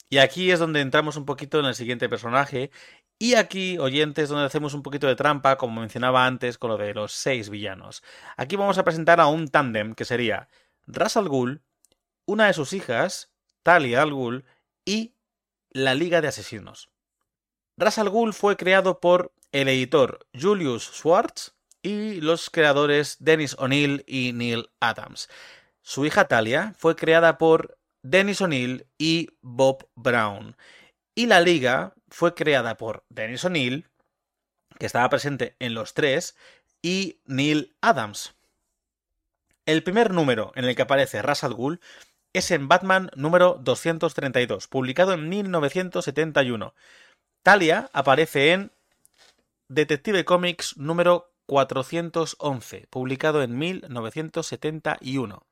[0.09, 2.71] Y aquí es donde entramos un poquito en el siguiente personaje.
[3.21, 6.93] Y aquí, oyentes, donde hacemos un poquito de trampa, como mencionaba antes, con lo de
[6.93, 8.01] los seis villanos.
[8.37, 10.47] Aquí vamos a presentar a un tándem que sería
[10.87, 11.61] Ra's al Ghul,
[12.25, 13.29] una de sus hijas,
[13.61, 14.45] Talia al Ghul,
[14.85, 15.15] y
[15.69, 16.91] la Liga de Asesinos.
[17.75, 24.05] Ra's al Ghul fue creado por el editor Julius Schwartz y los creadores Dennis O'Neill
[24.07, 25.27] y Neil Adams.
[25.81, 30.55] Su hija Talia fue creada por Dennis O'Neill y Bob Brown.
[31.19, 33.89] Y la liga fue creada por Dennis O'Neill,
[34.77, 36.37] que estaba presente en los tres,
[36.81, 38.35] y Neil Adams.
[39.65, 41.81] El primer número en el que aparece Ra's al Ghul
[42.31, 46.73] es en Batman número 232, publicado en 1971.
[47.43, 48.71] Talia aparece en
[49.67, 55.45] Detective Comics número 411, publicado en 1971.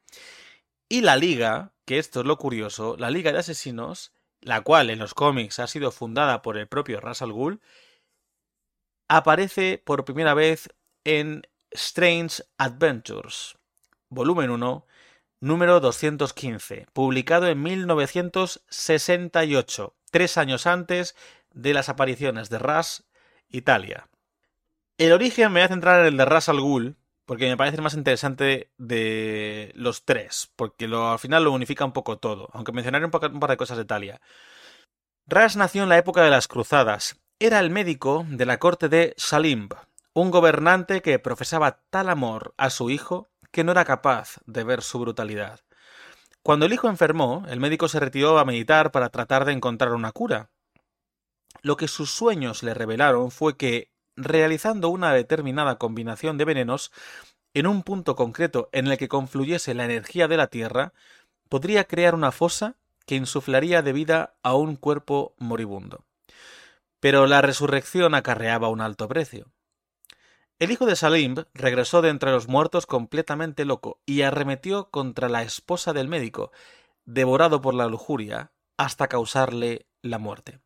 [0.87, 4.99] Y la Liga, que esto es lo curioso, la Liga de Asesinos, la cual en
[4.99, 7.61] los cómics ha sido fundada por el propio Ras al Ghul,
[9.07, 10.69] aparece por primera vez
[11.03, 13.57] en Strange Adventures,
[14.09, 14.85] volumen 1,
[15.39, 21.15] número 215, publicado en 1968, tres años antes
[21.53, 23.05] de las apariciones de Ras
[23.49, 24.07] Italia.
[24.97, 26.97] El origen me voy a centrar en el de Ras al Ghul,
[27.27, 31.91] porque me parece más interesante de los tres, porque lo, al final lo unifica un
[31.91, 34.21] poco todo, aunque mencionaré un, un par de cosas de Italia.
[35.27, 37.19] Ras nació en la época de las Cruzadas.
[37.37, 39.73] Era el médico de la corte de Salimb,
[40.13, 44.81] un gobernante que profesaba tal amor a su hijo que no era capaz de ver
[44.81, 45.59] su brutalidad.
[46.43, 50.13] Cuando el hijo enfermó, el médico se retiró a meditar para tratar de encontrar una
[50.13, 50.49] cura.
[51.61, 56.91] Lo que sus sueños le revelaron fue que, realizando una determinada combinación de venenos,
[57.53, 60.93] en un punto concreto en el que confluyese la energía de la Tierra,
[61.47, 66.03] podría crear una fosa que insuflaría de vida a un cuerpo moribundo.
[66.99, 69.47] Pero la resurrección acarreaba un alto precio.
[70.59, 75.43] El hijo de Salim regresó de entre los muertos completamente loco y arremetió contra la
[75.43, 76.51] esposa del médico,
[77.05, 80.59] devorado por la lujuria, hasta causarle la muerte.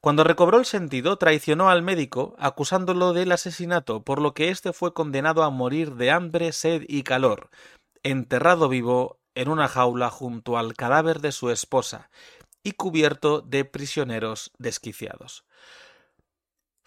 [0.00, 4.94] Cuando recobró el sentido, traicionó al médico, acusándolo del asesinato, por lo que éste fue
[4.94, 7.50] condenado a morir de hambre, sed y calor,
[8.02, 12.10] enterrado vivo en una jaula junto al cadáver de su esposa
[12.62, 15.44] y cubierto de prisioneros desquiciados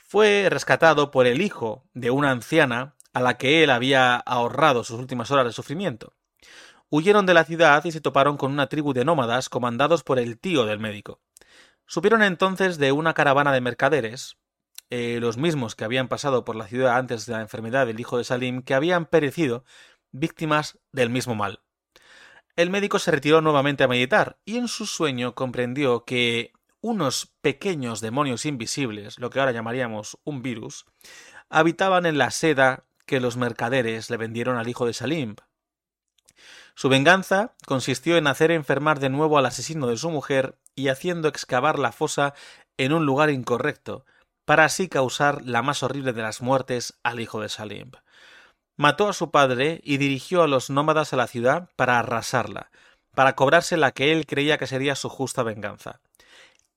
[0.10, 5.00] fue rescatado por el hijo de una anciana a la que él había ahorrado sus
[5.00, 6.14] últimas horas de sufrimiento.
[6.90, 10.40] Huyeron de la ciudad y se toparon con una tribu de nómadas comandados por el
[10.40, 11.22] tío del médico.
[11.90, 14.38] Supieron entonces de una caravana de mercaderes,
[14.92, 18.20] eh, los mismos que habían pasado por la ciudad antes de la enfermedad del hijo
[18.20, 19.66] de Salim, que habían perecido
[20.12, 21.64] víctimas del mismo mal.
[22.56, 28.02] El médico se retiró nuevamente a meditar y en su sueño comprendió que unos pequeños
[28.02, 30.86] demonios invisibles, lo que ahora llamaríamos un virus,
[31.50, 35.38] habitaban en la seda que los mercaderes le vendieron al hijo de Salim.
[36.80, 41.28] Su venganza consistió en hacer enfermar de nuevo al asesino de su mujer y haciendo
[41.28, 42.34] excavar la fosa
[42.78, 44.06] en un lugar incorrecto,
[44.46, 47.92] para así causar la más horrible de las muertes al hijo de Salim.
[48.78, 52.72] Mató a su padre y dirigió a los nómadas a la ciudad para arrasarla,
[53.14, 56.00] para cobrarse la que él creía que sería su justa venganza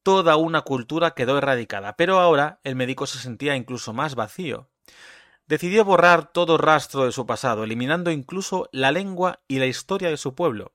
[0.03, 4.69] toda una cultura quedó erradicada, pero ahora el médico se sentía incluso más vacío.
[5.47, 10.17] Decidió borrar todo rastro de su pasado, eliminando incluso la lengua y la historia de
[10.17, 10.73] su pueblo.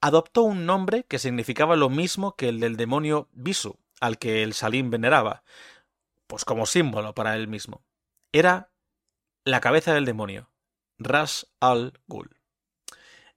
[0.00, 4.52] Adoptó un nombre que significaba lo mismo que el del demonio Visu, al que el
[4.52, 5.42] Salim veneraba,
[6.26, 7.82] pues como símbolo para él mismo.
[8.32, 8.70] Era
[9.44, 10.50] la cabeza del demonio,
[10.98, 12.36] Ras al Ghul.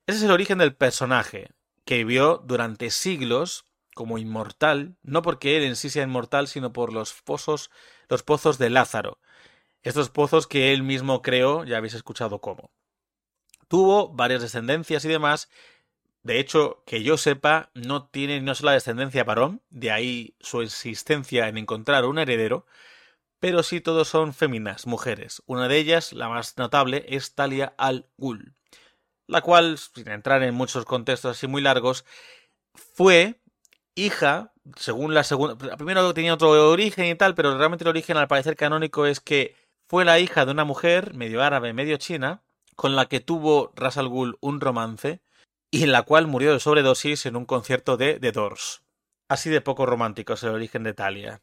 [0.07, 1.51] Ese es el origen del personaje,
[1.85, 6.93] que vivió durante siglos como inmortal, no porque él en sí sea inmortal, sino por
[6.93, 7.69] los pozos,
[8.07, 9.19] los pozos de Lázaro.
[9.83, 12.71] Estos pozos que él mismo creó, ya habéis escuchado cómo.
[13.67, 15.49] Tuvo varias descendencias y demás.
[16.23, 21.47] De hecho, que yo sepa, no tiene no sola descendencia varón, de ahí su existencia
[21.47, 22.65] en encontrar un heredero,
[23.39, 25.41] pero sí todos son féminas, mujeres.
[25.45, 28.53] Una de ellas, la más notable, es Talia al Ghul,
[29.27, 32.03] la cual, sin entrar en muchos contextos así muy largos,
[32.73, 33.39] fue
[33.95, 35.77] hija, según la segunda.
[35.77, 39.55] Primero tenía otro origen y tal, pero realmente el origen al parecer canónico es que
[39.89, 42.43] fue la hija de una mujer, medio árabe, medio china,
[42.75, 45.19] con la que tuvo Ras al Ghul un romance
[45.71, 48.83] y en la cual murió de sobredosis en un concierto de The Doors.
[49.29, 51.41] Así de poco romántico es el origen de Talia.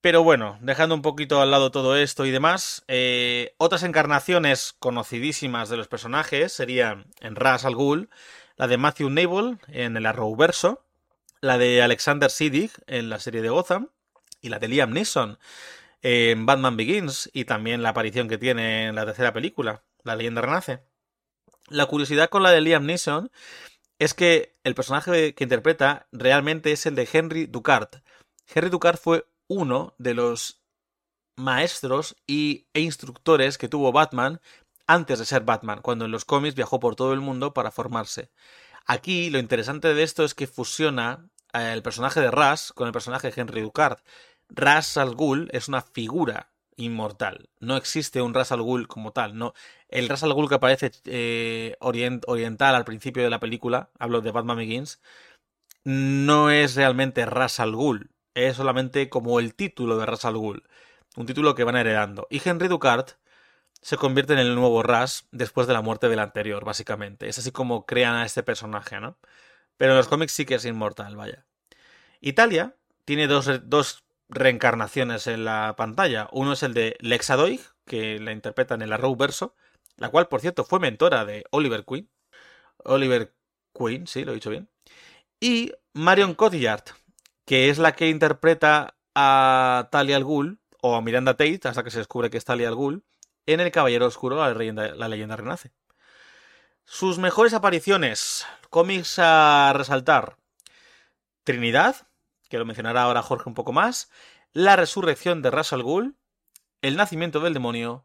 [0.00, 5.68] Pero bueno, dejando un poquito al lado todo esto y demás, eh, otras encarnaciones conocidísimas
[5.68, 8.08] de los personajes serían en Ras al Ghul,
[8.56, 10.82] la de Matthew Nable en el Arrowverso,
[11.42, 13.90] la de Alexander Siddig en la serie de Gotham
[14.40, 15.38] y la de Liam Neeson
[16.02, 20.42] en Batman Begins y también la aparición que tiene en la tercera película, La leyenda
[20.42, 20.82] renace.
[21.68, 23.30] La curiosidad con la de Liam Neeson
[23.98, 28.02] es que el personaje que interpreta realmente es el de Henry Ducard.
[28.52, 30.62] Henry Ducard fue uno de los
[31.36, 34.40] maestros y, e instructores que tuvo Batman
[34.86, 38.30] antes de ser Batman, cuando en los cómics viajó por todo el mundo para formarse.
[38.86, 43.30] Aquí lo interesante de esto es que fusiona el personaje de Ras con el personaje
[43.30, 43.98] de Henry Ducard.
[44.54, 47.48] Ras al Ghul es una figura inmortal.
[47.60, 49.34] No existe un Ras al Ghul como tal.
[49.88, 54.20] El Ras al Ghul que aparece eh, orient- oriental al principio de la película, hablo
[54.20, 55.00] de Batman Begins,
[55.84, 58.10] no es realmente Ras al Ghul.
[58.34, 60.64] Es solamente como el título de Ras al Ghul.
[61.16, 62.26] Un título que van heredando.
[62.30, 63.12] Y Henry Ducart
[63.80, 67.28] se convierte en el nuevo Ras después de la muerte del anterior, básicamente.
[67.28, 69.18] Es así como crean a este personaje, ¿no?
[69.76, 71.46] Pero en los cómics sí que es inmortal, vaya.
[72.20, 76.28] Italia tiene dos reencarnaciones en la pantalla.
[76.32, 79.54] Uno es el de Lexa Doig, que la interpreta en el Arrowverso,
[79.96, 82.10] la cual, por cierto, fue mentora de Oliver Queen.
[82.84, 83.34] Oliver
[83.74, 84.68] Queen, sí, lo he dicho bien.
[85.38, 86.84] Y Marion Cotillard,
[87.44, 91.90] que es la que interpreta a Talia al Ghul, o a Miranda Tate, hasta que
[91.90, 93.04] se descubre que es Talia al Ghul,
[93.46, 95.72] en El Caballero Oscuro, la leyenda renace.
[96.84, 100.36] Sus mejores apariciones, cómics a resaltar.
[101.44, 102.08] Trinidad,
[102.52, 104.10] que lo mencionará ahora Jorge un poco más,
[104.52, 106.18] La resurrección de Ras al Ghul,
[106.82, 108.04] El nacimiento del demonio,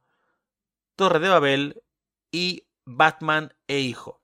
[0.95, 1.83] Torre de Babel
[2.31, 4.21] y Batman e hijo,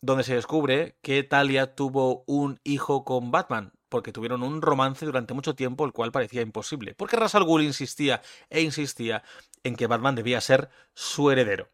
[0.00, 5.32] donde se descubre que Talia tuvo un hijo con Batman, porque tuvieron un romance durante
[5.32, 9.22] mucho tiempo, el cual parecía imposible, porque Ras al Ghul insistía e insistía
[9.62, 11.70] en que Batman debía ser su heredero.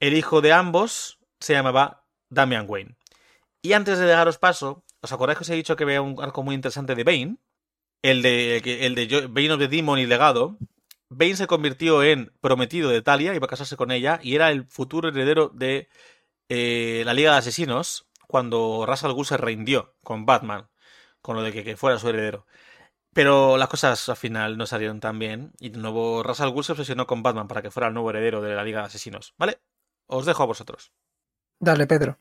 [0.00, 2.96] El hijo de ambos se llamaba Damian Wayne.
[3.60, 6.42] Y antes de dejaros paso, ¿os acordáis que os he dicho que veía un arco
[6.42, 7.36] muy interesante de Bane?
[8.02, 10.56] El de, el de Bane of the Demon y Legado.
[11.08, 14.66] Bane se convirtió en prometido de Talia, iba a casarse con ella, y era el
[14.66, 15.88] futuro heredero de
[16.48, 20.68] eh, la Liga de Asesinos cuando Ra's al Ghul se rindió con Batman,
[21.22, 22.46] con lo de que, que fuera su heredero.
[23.14, 26.64] Pero las cosas al final no salieron tan bien, y de nuevo Ra's al Ghul
[26.64, 29.34] se obsesionó con Batman para que fuera el nuevo heredero de la Liga de Asesinos.
[29.38, 29.58] ¿Vale?
[30.06, 30.92] Os dejo a vosotros.
[31.58, 32.18] Dale, Pedro.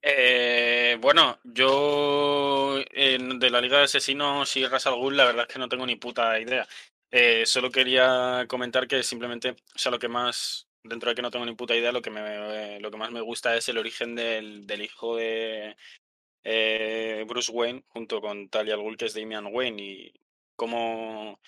[0.00, 0.55] Eh,
[1.00, 5.68] bueno, yo eh, de la Liga de Asesinos y Ras la verdad es que no
[5.68, 6.66] tengo ni puta idea.
[7.10, 11.30] Eh, solo quería comentar que simplemente, o sea, lo que más, dentro de que no
[11.30, 14.14] tengo ni puta idea, lo que, me, lo que más me gusta es el origen
[14.14, 15.76] del, del hijo de
[16.44, 20.12] eh, Bruce Wayne junto con Talia al Ghul, que es Damian Wayne, y
[20.56, 21.40] cómo,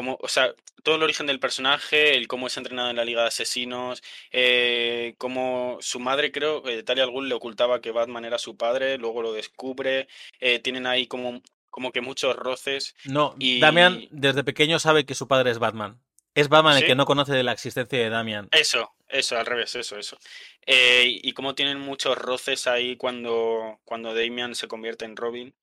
[0.00, 3.20] cómo, o sea, todo el origen del personaje, el cómo es entrenado en la Liga
[3.20, 8.24] de Asesinos, eh, como su madre, creo, eh, Talia al Ghul le ocultaba que Batman
[8.24, 10.08] era su padre, luego lo descubre,
[10.40, 12.94] eh, tienen ahí como, como que muchos roces.
[13.04, 16.00] No, Y- Damian desde pequeño sabe que su padre es Batman.
[16.34, 18.48] Es Batman el que no conoce de la existencia de Damian.
[18.52, 20.16] Eso, eso, al revés, eso, eso.
[20.64, 25.54] Eh, y como tienen muchos roces ahí cuando, cuando Damian se convierte en Robin.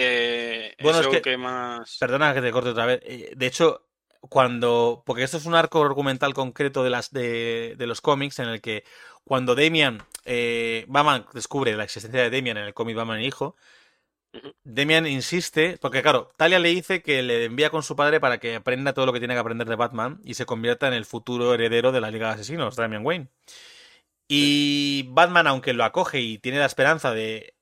[0.00, 1.96] Eh, Bueno, es es lo que- más...
[1.98, 3.00] Perdona que te corte otra vez.
[3.04, 3.86] Eh, De hecho,
[4.20, 5.02] cuando.
[5.06, 8.60] Porque esto es un arco argumental concreto de, las, de, de los cómics en el
[8.60, 8.84] que
[9.24, 10.02] cuando Damian.
[10.24, 13.56] Eh, Batman descubre la existencia de Damian en el cómic Batman e Hijo.
[14.34, 14.54] Ujú.
[14.64, 18.56] Damian insiste, porque claro, Talia le dice que le envía con su padre para que
[18.56, 21.54] aprenda todo lo que tiene que aprender de Batman y se convierta en el futuro
[21.54, 23.28] heredero de la Liga de Asesinos, Damian Wayne.
[24.28, 27.54] Y Batman, aunque lo acoge y tiene la esperanza de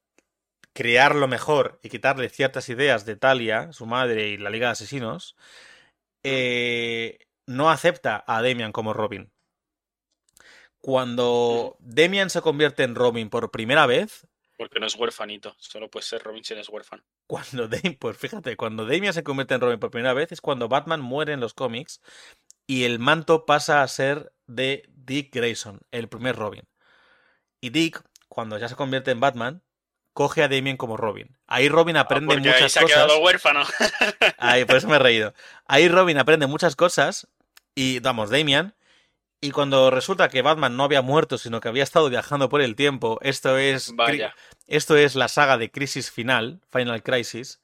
[0.76, 5.36] crearlo mejor y quitarle ciertas ideas de Talia, su madre y la Liga de Asesinos,
[6.24, 9.32] eh, no acepta a Damian como Robin.
[10.80, 14.26] Cuando Damian se convierte en Robin por primera vez,
[14.58, 17.02] Porque no es huérfanito, solo puede ser Robin si eres huérfano.
[17.26, 20.68] cuando Dam- pues fíjate, cuando Damian se convierte en Robin por primera vez es cuando
[20.68, 22.00] Batman muere en los cómics
[22.66, 26.64] y el manto pasa a ser de Dick Grayson, el primer Robin.
[27.60, 29.62] Y Dick, cuando ya se convierte en Batman,
[30.16, 31.36] coge a Damian como Robin.
[31.46, 33.04] Ahí Robin aprende Ah, Porque ahí muchas se ha cosas.
[33.04, 33.62] quedado huérfano.
[34.38, 35.34] Ahí, por eso me he reído.
[35.66, 37.28] Ahí Robin aprende muchas cosas
[37.74, 38.74] y, vamos, Damian.
[39.42, 42.74] Y cuando resulta que Batman no había muerto, sino que había estado viajando por el
[42.76, 44.34] tiempo, esto es, Vaya,
[44.66, 47.60] esto es la saga de Crisis Final, Final Crisis.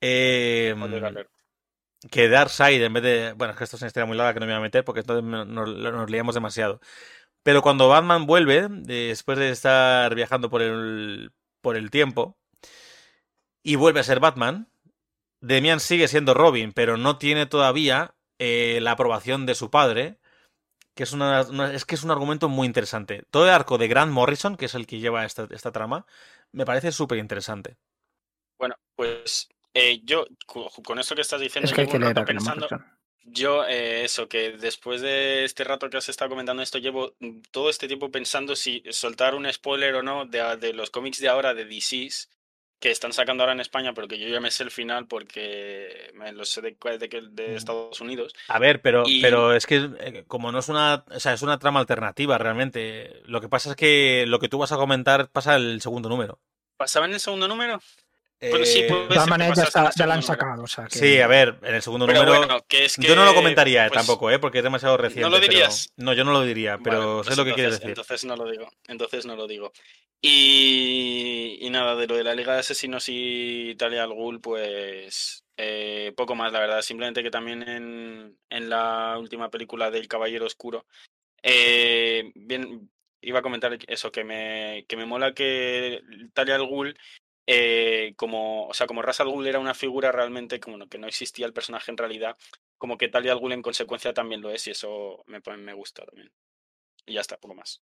[0.00, 1.30] eh, Albert.
[2.10, 3.32] que Darkseid, en vez de.
[3.36, 4.84] Bueno, es que esto es una historia muy larga que no me voy a meter
[4.84, 6.80] porque entonces no- nos, nos liamos demasiado.
[7.44, 11.30] Pero cuando Batman vuelve, después de estar viajando por el,
[11.66, 12.36] por el tiempo,
[13.64, 14.68] y vuelve a ser Batman,
[15.40, 20.18] Demian sigue siendo Robin, pero no tiene todavía eh, la aprobación de su padre.
[20.94, 23.24] Que es, una, una- es que es un argumento muy interesante.
[23.30, 26.06] Todo el arco de Grant Morrison, que es el que lleva esta, esta trama,
[26.52, 27.76] me parece súper interesante.
[28.58, 30.26] Bueno, pues eh, yo,
[30.84, 32.38] con esto que estás diciendo, Es que hay llevo que un leer rato a Grant
[32.38, 32.95] pensando, Morrison.
[33.28, 37.40] Yo, eh, eso, que después de este rato que has estado comentando esto, llevo mm,
[37.50, 41.28] todo este tiempo pensando si soltar un spoiler o no de, de los cómics de
[41.28, 42.30] ahora de DC's
[42.78, 46.10] que están sacando ahora en España, pero que yo ya me sé el final porque
[46.14, 47.56] me lo sé de, de, de Mm.
[47.56, 48.32] Estados Unidos.
[48.48, 51.42] A ver, pero, Y- pero es que eh, como no es una, o sea, es
[51.42, 53.22] una trama alternativa realmente.
[53.24, 56.38] Lo que pasa es que lo que tú vas a comentar pasa el segundo número.
[56.76, 57.80] ¿Pasaba en el segundo número?
[58.38, 60.62] Pero sí, Eh, puede De todas maneras, ya, la han sacado.
[60.64, 62.38] O sea, que- Sí, a ver, en el segundo Pero número.
[62.38, 64.38] bueno, que es que, yo no lo comentaría eh, pues, tampoco, ¿eh?
[64.38, 65.22] Porque es demasiado reciente.
[65.22, 65.92] ¿No lo pero- dirías?
[65.96, 67.88] No, yo no lo diría, pero Vale, sé pues lo que quieres decir.
[67.88, 68.68] Entonces no lo digo.
[68.88, 69.72] Entonces no lo digo.
[70.20, 75.44] Y, y nada, de lo de la Liga de Asesinos y Talia al Ghul, pues
[75.56, 76.82] eh, poco más, la verdad.
[76.82, 80.84] Simplemente que también en, en la última película del Caballero Oscuro,
[81.42, 82.90] eh, bien,
[83.22, 86.00] iba a comentar eso, que me, que me mola que
[86.34, 86.98] Talia al Ghul,
[87.46, 91.06] eh, como, o sea, como Ras al Ghul era una figura realmente como que no
[91.06, 92.36] existía el personaje en realidad,
[92.78, 96.04] como que Talia al Ghul en consecuencia también lo es y eso me, me gusta
[96.04, 96.30] también.
[97.06, 97.80] Y ya está, poco más.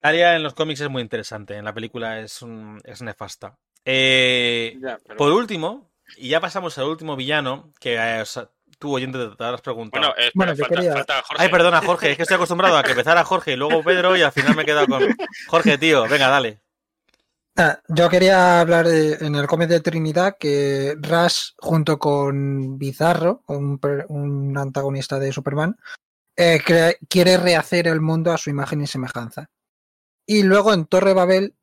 [0.00, 3.58] Talia en los cómics es muy interesante, en la película es, un, es nefasta.
[3.84, 8.48] Eh, Ya, pero- por último, y ya pasamos al último villano, que eh, o sea,
[8.78, 10.14] tú oyente te habrás preguntado.
[10.14, 11.42] Bueno, Bueno, espera, falta, quería- falta Jorge.
[11.42, 14.22] Ay, perdona, Jorge, es que estoy acostumbrado a que empezara Jorge y luego Pedro y
[14.22, 15.02] al final me he quedado con...
[15.48, 16.60] Jorge, tío, venga, dale.
[17.60, 24.56] Ah, yo quería hablar en el cómic de Trinidad que Ras, junto con Bizarro, un,
[24.56, 25.76] antagonista de Superman,
[26.36, 26.60] eh,
[27.08, 29.50] quiere rehacer el mundo a su imagen y semejanza.
[30.24, 31.56] Y luego en Torre Babel,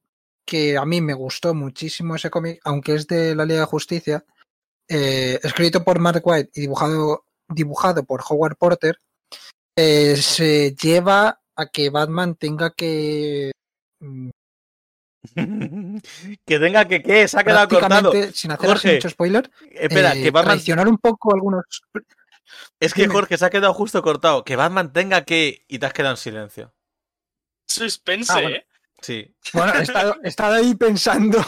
[0.45, 4.25] que a mí me gustó muchísimo ese cómic, aunque es de la Liga de Justicia,
[4.89, 8.99] eh, escrito por Mark White y dibujado, dibujado por Howard Porter,
[9.77, 13.53] eh, se lleva a que Batman tenga que
[14.01, 14.29] mm,
[16.45, 17.28] que tenga que, ¿qué?
[17.28, 18.11] Se ha quedado cortado.
[18.34, 20.55] sin hacer Jorge, mucho spoiler, Espera, eh, que Batman...
[20.55, 21.63] traicionar un poco algunos.
[22.80, 23.13] Es que dime.
[23.13, 24.43] Jorge se ha quedado justo cortado.
[24.43, 25.63] Que Batman tenga que...
[25.67, 26.73] Y te has quedado en silencio.
[27.67, 28.55] Suspense, Ah, bueno.
[28.57, 28.67] ¿eh?
[29.01, 29.36] Sí.
[29.53, 31.43] Bueno, he estado, he estado ahí pensando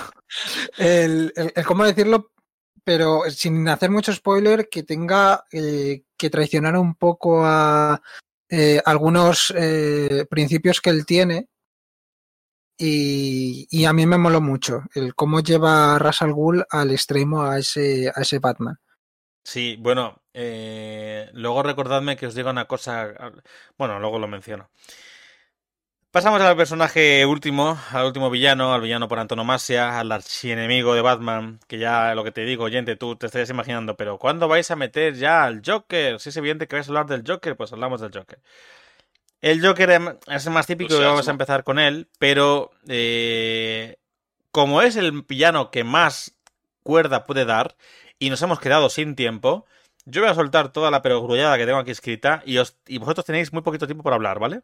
[0.77, 2.31] el, el- el cómo decirlo,
[2.83, 8.01] pero sin hacer mucho spoiler, que tenga eh, que traicionar un poco a
[8.49, 11.47] eh, algunos eh, principios que él tiene.
[12.77, 17.43] Y, a mí me moló mucho el cómo lleva a Ras al Ghul al extremo
[17.43, 18.79] a ese, a ese Batman.
[19.43, 23.13] Sí, bueno, eh, luego recordadme que os diga una cosa.
[23.77, 24.69] Bueno, luego lo menciono.
[26.11, 31.59] Pasamos al personaje último, al último villano, al villano por antonomasia, al archienemigo de Batman,
[31.67, 34.75] que ya lo que te digo, oyente, tú te estás imaginando, pero ¿cuándo vais a
[34.75, 36.19] meter ya al Joker?
[36.19, 38.39] Si es evidente que vais a hablar del Joker, pues hablamos del Joker.
[39.41, 43.97] El Joker em- es el más típico y vamos a empezar con él, pero eh,
[44.51, 46.35] como es el villano que más
[46.83, 47.75] cuerda puede dar
[48.19, 49.65] y nos hemos quedado sin tiempo,
[50.05, 53.25] yo voy a soltar toda la perogrullada que tengo aquí escrita y, os, y vosotros
[53.25, 54.61] tenéis muy poquito tiempo para hablar, ¿vale?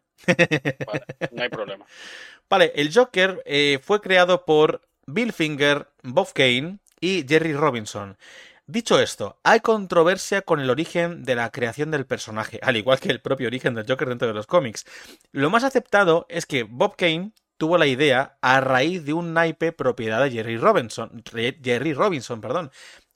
[0.87, 1.85] Vale, no hay problema.
[2.49, 8.17] Vale, el Joker eh, fue creado por Bill Finger, Bob Kane y Jerry Robinson.
[8.65, 13.09] Dicho esto, hay controversia con el origen de la creación del personaje, al igual que
[13.09, 14.85] el propio origen del Joker dentro de los cómics.
[15.31, 19.71] Lo más aceptado es que Bob Kane tuvo la idea a raíz de un naipe
[19.71, 22.71] propiedad de Jerry Robinson, Jerry Robinson, perdón,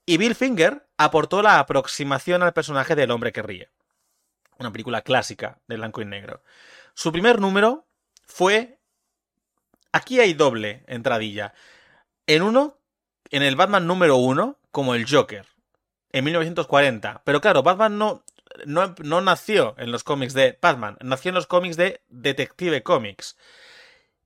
[0.06, 3.70] y Bill Finger aportó la aproximación al personaje del hombre que ríe.
[4.58, 6.44] Una película clásica de blanco y negro.
[6.94, 7.88] Su primer número
[8.26, 8.78] fue
[9.92, 11.54] Aquí hay doble entradilla.
[12.28, 12.78] En uno,
[13.32, 15.44] en el Batman número uno, como el Joker,
[16.12, 17.24] en 1940.
[17.26, 18.24] Pero claro, Batman no,
[18.68, 23.38] no, no nació en los cómics de Batman, nació en los cómics de Detective Comics.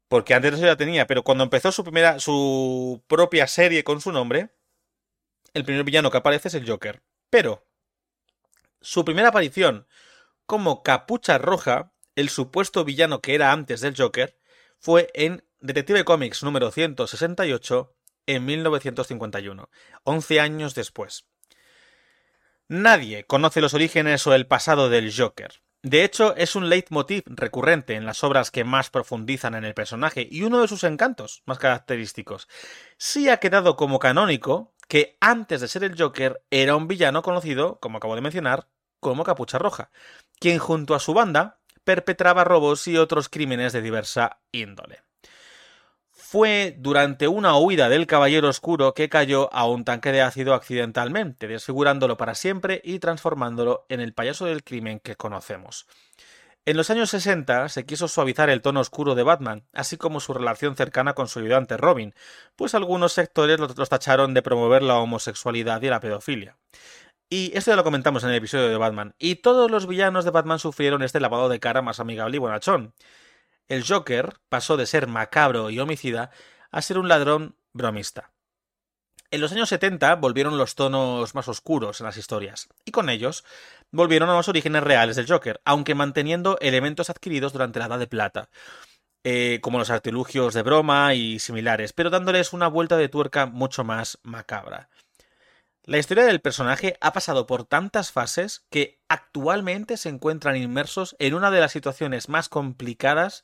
[0.09, 4.11] Porque antes eso ya tenía, pero cuando empezó su primera, su propia serie con su
[4.11, 4.49] nombre,
[5.53, 7.01] el primer villano que aparece es el Joker.
[7.29, 7.65] Pero
[8.81, 9.87] su primera aparición
[10.45, 14.37] como Capucha Roja, el supuesto villano que era antes del Joker,
[14.79, 17.95] fue en Detective Comics número 168
[18.25, 19.69] en 1951,
[20.03, 21.25] 11 años después.
[22.67, 25.61] Nadie conoce los orígenes o el pasado del Joker.
[25.83, 30.27] De hecho, es un leitmotiv recurrente en las obras que más profundizan en el personaje
[30.29, 32.47] y uno de sus encantos más característicos.
[32.97, 37.79] Sí ha quedado como canónico que antes de ser el Joker era un villano conocido,
[37.79, 38.67] como acabo de mencionar,
[38.99, 39.89] como Capucha Roja,
[40.39, 45.01] quien junto a su banda perpetraba robos y otros crímenes de diversa índole.
[46.31, 51.45] Fue durante una huida del Caballero Oscuro que cayó a un tanque de ácido accidentalmente,
[51.49, 55.87] desfigurándolo para siempre y transformándolo en el payaso del crimen que conocemos.
[56.65, 60.33] En los años 60 se quiso suavizar el tono oscuro de Batman, así como su
[60.33, 62.15] relación cercana con su ayudante Robin,
[62.55, 66.55] pues algunos sectores los, tacharon de promover la homosexualidad y la pedofilia.
[67.29, 69.15] Y esto ya lo comentamos en el episodio de Batman.
[69.19, 72.93] Y todos los villanos de Batman sufrieron este lavado de cara más amigable y bonachón.
[73.71, 76.29] El Joker pasó de ser macabro y homicida
[76.71, 78.33] a ser un ladrón bromista.
[79.31, 83.45] En los años 70 volvieron los tonos más oscuros en las historias, y con ellos
[83.89, 88.07] volvieron a los orígenes reales del Joker, aunque manteniendo elementos adquiridos durante la Edad de
[88.07, 88.49] Plata.
[89.23, 93.85] eh, como los artilugios de broma y similares, pero dándoles una vuelta de tuerca mucho
[93.85, 94.89] más macabra.
[95.83, 101.33] La historia del personaje ha pasado por tantas fases que actualmente se encuentran inmersos en
[101.33, 103.43] una de las situaciones más complicadas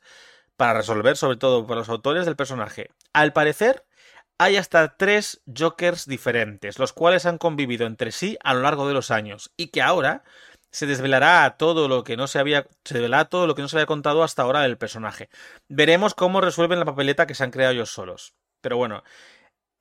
[0.55, 2.91] para resolver, sobre todo para los autores del personaje.
[3.11, 3.85] Al parecer,
[4.38, 8.93] hay hasta tres Jokers diferentes, los cuales han convivido entre sí a lo largo de
[8.93, 10.23] los años, y que ahora
[10.69, 13.88] se desvelará todo lo que no se había se todo lo que no se había
[13.88, 15.29] contado hasta ahora del personaje.
[15.69, 18.35] Veremos cómo resuelven la papeleta que se han creado ellos solos.
[18.61, 19.03] Pero bueno,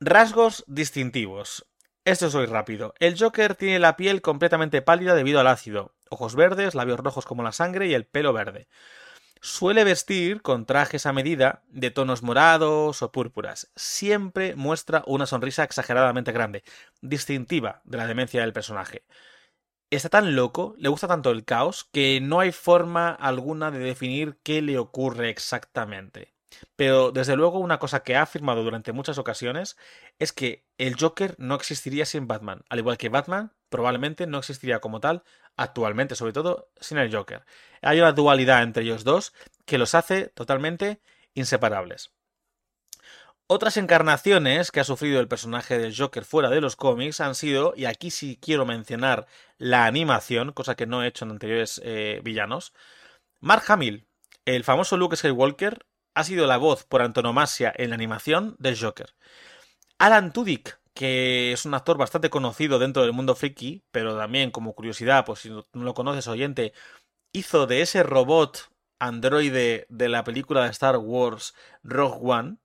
[0.00, 1.66] rasgos distintivos.
[2.06, 2.94] Esto soy rápido.
[3.00, 7.42] El Joker tiene la piel completamente pálida debido al ácido, ojos verdes, labios rojos como
[7.42, 8.68] la sangre y el pelo verde.
[9.40, 13.72] Suele vestir con trajes a medida de tonos morados o púrpuras.
[13.74, 16.62] Siempre muestra una sonrisa exageradamente grande,
[17.00, 19.02] distintiva de la demencia del personaje
[19.90, 24.38] está tan loco, le gusta tanto el caos, que no hay forma alguna de definir
[24.42, 26.35] qué le ocurre exactamente.
[26.76, 29.76] Pero desde luego una cosa que ha afirmado durante muchas ocasiones
[30.18, 34.80] es que el Joker no existiría sin Batman, al igual que Batman probablemente no existiría
[34.80, 35.22] como tal
[35.56, 37.44] actualmente, sobre todo sin el Joker.
[37.82, 39.32] Hay una dualidad entre ellos dos
[39.64, 41.00] que los hace totalmente
[41.34, 42.10] inseparables.
[43.48, 47.74] Otras encarnaciones que ha sufrido el personaje del Joker fuera de los cómics han sido,
[47.76, 49.26] y aquí sí quiero mencionar
[49.56, 52.72] la animación, cosa que no he hecho en anteriores eh, villanos,
[53.38, 54.08] Mark Hamill,
[54.46, 55.86] el famoso Luke Skywalker,
[56.16, 59.14] ha sido la voz por antonomasia en la animación del Joker.
[59.98, 64.74] Alan Tudyk, que es un actor bastante conocido dentro del mundo friki, pero también como
[64.74, 66.72] curiosidad, pues si no lo conoces oyente,
[67.32, 72.56] hizo de ese robot androide de la película de Star Wars Rogue One,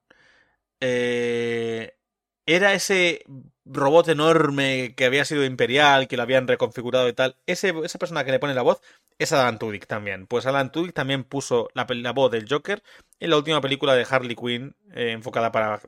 [0.79, 1.97] eh,
[2.45, 3.25] era ese
[3.65, 7.37] robot enorme que había sido imperial, que lo habían reconfigurado y tal.
[7.45, 8.81] Ese, esa persona que le pone la voz
[9.19, 10.27] es Alan Tudyk también.
[10.27, 12.83] Pues Alan Tudyk también puso la, voz del Joker
[13.19, 15.81] en la última película de Harley Quinn eh, enfocada para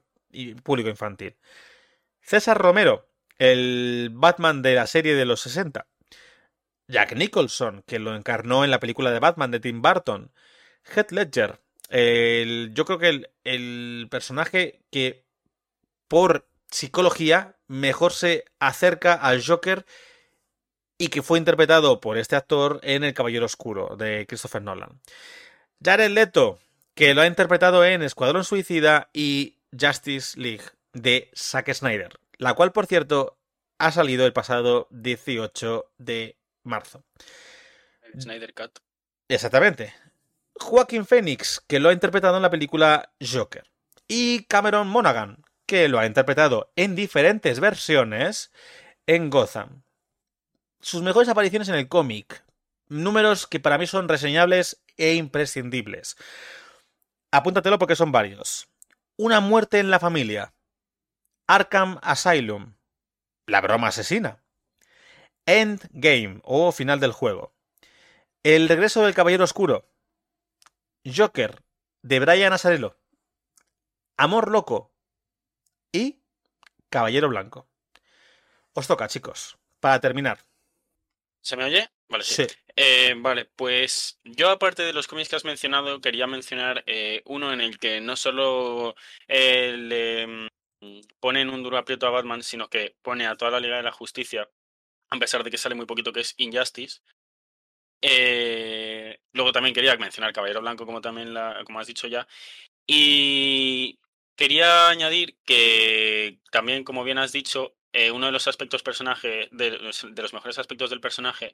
[0.64, 1.36] público infantil.
[2.22, 3.08] César Romero,
[3.38, 5.86] el Batman de la serie de los 60.
[6.88, 10.32] Jack Nicholson, que lo encarnó en la película de Batman de Tim Burton.
[10.84, 11.60] Heath Ledger,
[11.90, 15.26] yo creo que el, personaje que
[16.08, 19.86] por psicología mejor se acerca al Joker
[20.98, 25.00] y que fue interpretado por este actor en El Caballero Oscuro de Christopher Nolan.
[25.84, 26.60] Jared Leto,
[26.96, 30.64] que lo ha interpretado en Escuadrón Suicida y Justice League
[30.94, 33.38] de Zack Snyder, la cual, por cierto,
[33.78, 37.04] ha salido el pasado 18 de marzo.
[38.20, 38.80] Snyder Cut.
[39.28, 39.94] Exactamente.
[40.56, 43.70] Joaquín Phoenix, que lo ha interpretado en la película Joker.
[44.08, 48.52] Y Cameron Monaghan, que lo ha interpretado en diferentes versiones
[49.08, 49.84] en Gotham.
[50.82, 52.44] Sus mejores apariciones en el cómic.
[52.90, 56.18] Números que para mí son reseñables e imprescindibles.
[57.32, 58.68] Apúntatelo porque son varios.
[59.18, 60.54] Una muerte en la familia.
[61.48, 62.76] Arkham Asylum.
[63.48, 64.44] La broma asesina.
[65.46, 67.54] Endgame o final del juego.
[68.44, 69.90] El regreso del Caballero Oscuro.
[71.06, 71.62] Joker,
[72.02, 72.98] de Brian Asarello.
[74.18, 74.93] Amor Loco
[75.94, 76.20] y
[76.90, 77.70] Caballero Blanco.
[78.74, 80.40] Os toca, chicos, para terminar.
[81.42, 81.90] ¿Se me oye?
[82.10, 82.46] Vale, sí.
[82.76, 87.54] Eh, vale, pues yo aparte de los cómics que has mencionado, quería mencionar eh, uno
[87.54, 88.96] en el que no solo
[89.28, 93.60] eh, le mm, ponen un duro aprieto a Batman, sino que pone a toda la
[93.60, 94.50] Liga de la Justicia,
[95.10, 97.02] a pesar de que sale muy poquito, que es Injustice,
[98.06, 102.28] eh, luego también quería mencionar Caballero Blanco, como también la, como has dicho ya.
[102.86, 103.98] Y
[104.36, 109.72] quería añadir que también, como bien has dicho, eh, uno de los aspectos personaje, de
[109.78, 111.54] los, mejores aspectos del personaje,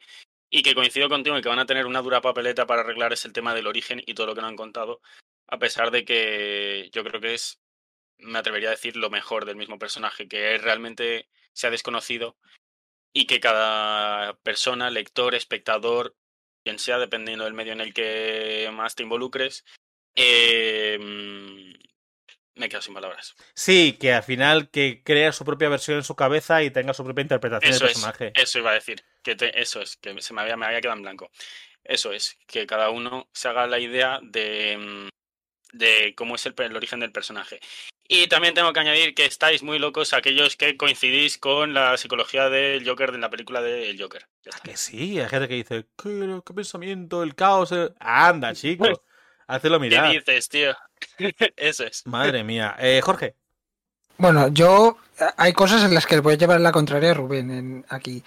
[0.49, 3.25] y que coincido contigo y que van a tener una dura papeleta para arreglar es
[3.25, 5.01] el tema del origen y todo lo que nos han contado,
[5.47, 7.59] a pesar de que yo creo que es,
[8.17, 12.37] me atrevería a decir, lo mejor del mismo personaje, que realmente se ha desconocido
[13.13, 16.15] y que cada persona, lector, espectador,
[16.63, 19.65] quien sea, dependiendo del medio en el que más te involucres,
[20.15, 20.97] eh,
[22.59, 23.35] me quedo sin palabras.
[23.55, 27.03] Sí, que al final que crea su propia versión en su cabeza y tenga su
[27.03, 28.31] propia interpretación del personaje.
[28.35, 31.03] eso iba a decir, que eso es, que se me había, me había quedado en
[31.03, 31.31] blanco.
[31.83, 36.53] Eso es, que cada uno se haga la idea de, mm, de cómo es el,
[36.57, 37.59] el, origen del personaje.
[38.07, 42.49] Y también tengo que añadir que estáis muy locos aquellos que coincidís con la psicología
[42.49, 44.27] del Joker de la película del Joker.
[44.63, 47.21] Que sí, hay gente que dice, ¿qué, qué pensamiento?
[47.23, 47.71] El caos.
[47.99, 49.03] Anda, chico.
[49.49, 50.11] Hazlo mirar.
[50.11, 50.75] ¿Qué dices, tío?
[51.55, 52.05] Eso es.
[52.05, 52.75] Madre mía.
[52.77, 53.35] Eh, Jorge.
[54.17, 54.97] Bueno, yo
[55.37, 58.23] hay cosas en las que voy a llevar la contraria a Rubén en, aquí.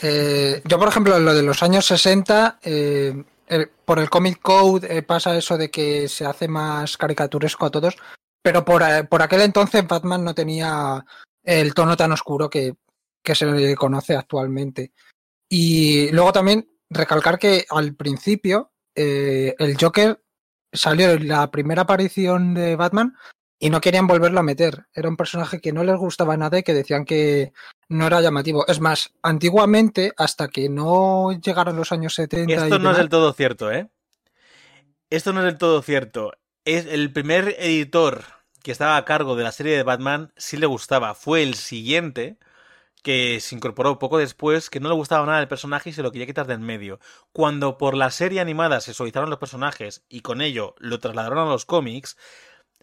[0.00, 4.96] Eh, yo, por ejemplo, lo de los años 60, eh, el- por el Comic Code
[4.96, 7.96] eh, pasa eso de que se hace más caricaturesco a todos,
[8.40, 11.04] pero por, eh, por aquel entonces Batman no tenía
[11.42, 12.74] el tono tan oscuro que,
[13.22, 14.92] que se le conoce actualmente.
[15.50, 20.21] Y luego también recalcar que al principio eh, el Joker
[20.72, 23.16] salió la primera aparición de Batman
[23.58, 24.86] y no querían volverlo a meter.
[24.92, 27.52] Era un personaje que no les gustaba nada y que decían que
[27.88, 28.66] no era llamativo.
[28.66, 33.08] Es más, antiguamente, hasta que no llegaron los años 70 y Esto no es del
[33.08, 33.88] todo cierto, ¿eh?
[35.10, 36.32] Esto no es del todo cierto.
[36.64, 38.24] Es el primer editor
[38.62, 41.14] que estaba a cargo de la serie de Batman sí le gustaba.
[41.14, 42.38] Fue el siguiente
[43.02, 46.12] que se incorporó poco después, que no le gustaba nada el personaje y se lo
[46.12, 47.00] quería quitar del medio.
[47.32, 51.50] Cuando por la serie animada se suavizaron los personajes y con ello lo trasladaron a
[51.50, 52.16] los cómics,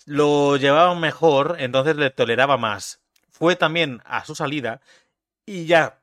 [0.05, 3.01] lo llevaban mejor, entonces le toleraba más.
[3.29, 4.81] Fue también a su salida
[5.45, 6.01] y ya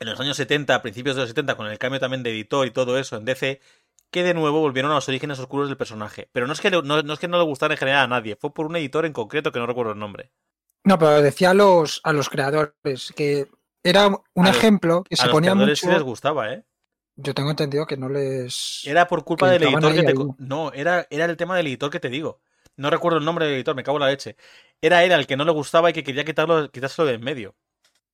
[0.00, 2.66] en los años 70, a principios de los 70, con el cambio también de editor
[2.66, 3.60] y todo eso en DC,
[4.10, 6.28] que de nuevo volvieron a los orígenes oscuros del personaje.
[6.32, 8.36] Pero no es que, no, no es que no le gustara en general a nadie,
[8.36, 10.30] fue por un editor en concreto que no recuerdo el nombre.
[10.84, 13.48] No, pero decía a los, a los creadores que
[13.82, 15.76] era un A ejemplo que a se los ponía mucho.
[15.76, 16.64] sí les gustaba, ¿eh?
[17.16, 18.82] Yo tengo entendido que no les.
[18.86, 20.12] Era por culpa del editor que te...
[20.12, 20.18] ahí.
[20.38, 22.40] No, era, era el tema del editor que te digo.
[22.76, 24.36] No recuerdo el nombre del editor, me cago en la leche.
[24.80, 27.54] Era él el que no le gustaba y que quería quitarlo, quitárselo de en medio.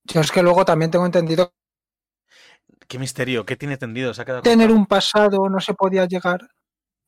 [0.04, 1.52] Yo es que luego también tengo entendido
[2.88, 4.14] Qué misterio, qué tiene tendido.
[4.14, 6.48] Se ha quedado tener un pasado no se podía llegar.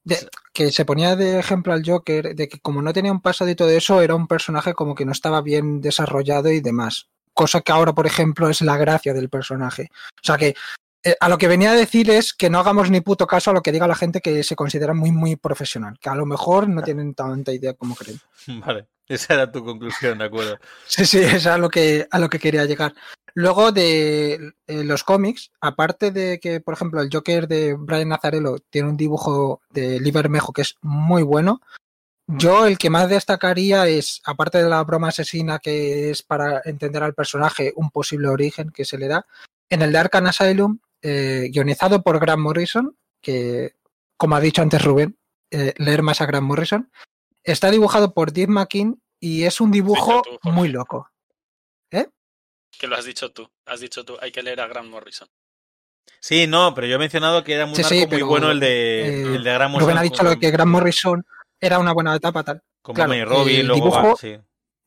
[0.09, 3.51] De- que se ponía de ejemplo al Joker, de que como no tenía un pasado
[3.51, 7.09] y todo eso, era un personaje como que no estaba bien desarrollado y demás.
[7.35, 9.91] Cosa que ahora, por ejemplo, es la gracia del personaje.
[9.93, 10.57] O sea que
[11.05, 13.55] eh, a lo que venía a decir es que no hagamos ni puto caso a
[13.55, 16.69] lo que diga la gente que se considera muy, muy profesional, que a lo mejor
[16.69, 18.19] no tienen tanta idea como creen.
[18.67, 20.59] Vale, esa era tu conclusión, de acuerdo.
[20.87, 22.95] Sí, sí, es a lo que, a lo que quería llegar.
[23.35, 28.59] Luego de eh, los cómics, aparte de que, por ejemplo, el Joker de Brian Nazarello
[28.71, 30.13] tiene un dibujo de Lee
[30.55, 31.61] que es muy bueno,
[32.31, 37.03] yo el que más destacaría es, aparte de la broma asesina que es para entender
[37.03, 39.25] al personaje un posible origen que se le da,
[39.71, 43.77] en el de Arkham Asylum, eh, guionizado por Grant Morrison, que,
[44.19, 45.17] como ha dicho antes Rubén,
[45.51, 46.91] eh, leer más a Grant Morrison,
[47.53, 51.11] está dibujado por Dave McKean y es un dibujo tú, muy loco.
[52.79, 53.51] Que lo has dicho tú.
[53.67, 55.27] Has dicho tú, hay que leer a Grant Morrison.
[56.21, 58.51] Sí, no, pero yo he mencionado que era un Sí, arco sí, muy pero, bueno
[58.53, 61.25] el de, eh, el de Gran Rubén ha dicho lo que Grant Morrison
[61.61, 62.63] era una buena etapa tal.
[62.83, 64.37] Como claro, Robin, el luego dibujo- va, sí.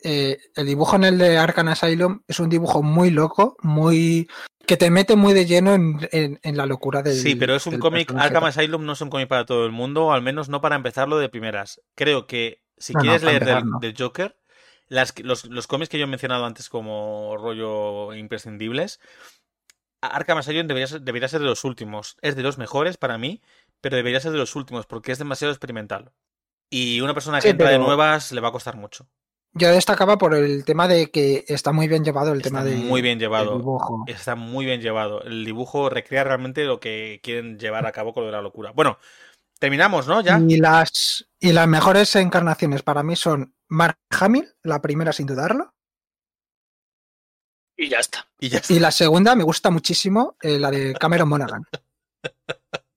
[0.03, 4.27] Eh, el dibujo en el de Arkham Asylum es un dibujo muy loco, muy
[4.65, 7.65] que te mete muy de lleno en, en- en la locura del Sí, pero es
[7.67, 8.11] un cómic.
[8.15, 10.75] Arkham Asylum no es un cómic para todo el mundo, o al menos no para
[10.75, 11.81] empezarlo de primeras.
[11.95, 13.79] Creo que si No, quieres leer del, empezar, no.
[13.79, 14.37] del Joker,
[14.87, 18.99] las, los, los cómics que yo he mencionado antes como rollo imprescindibles,
[20.01, 22.17] Arkham Asylum debería ser, debería ser de los últimos.
[22.21, 23.41] Es de los mejores para mí,
[23.81, 26.11] pero debería ser de los últimos porque es demasiado experimental.
[26.69, 29.07] Y una persona que Sí, entra de nuevas le va a costar mucho.
[29.53, 32.75] Yo destacaba por el tema de que está muy bien llevado el Está tema de
[32.75, 33.51] muy bien llevado.
[33.51, 34.03] del dibujo.
[34.07, 35.21] Está muy bien llevado.
[35.23, 38.71] El dibujo recrea realmente lo que quieren llevar a cabo con lo de la locura.
[38.71, 38.97] Bueno,
[39.59, 40.21] terminamos, ¿no?
[40.21, 40.39] Ya.
[40.39, 45.73] Y las y las mejores encarnaciones para mí son Mark Hamill, la primera sin dudarlo,
[47.77, 48.27] Y ya está.
[48.39, 48.73] Y ya está.
[48.73, 51.63] y la segunda me gusta muchísimo, eh, la de Cameron Monaghan.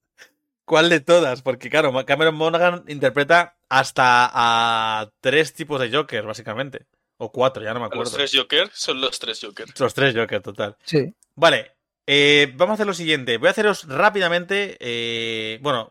[0.64, 1.42] ¿Cuál de todas?
[1.42, 6.86] Porque claro, Cameron Monaghan interpreta hasta a tres tipos de Joker, básicamente.
[7.18, 8.12] O cuatro, ya no me Los acuerdo.
[8.16, 9.66] tres Joker son los tres Joker.
[9.78, 10.76] Los tres Joker, total.
[10.84, 11.14] Sí.
[11.36, 11.72] Vale,
[12.06, 13.38] eh, vamos a hacer lo siguiente.
[13.38, 14.76] Voy a haceros rápidamente.
[14.80, 15.90] eh, bueno,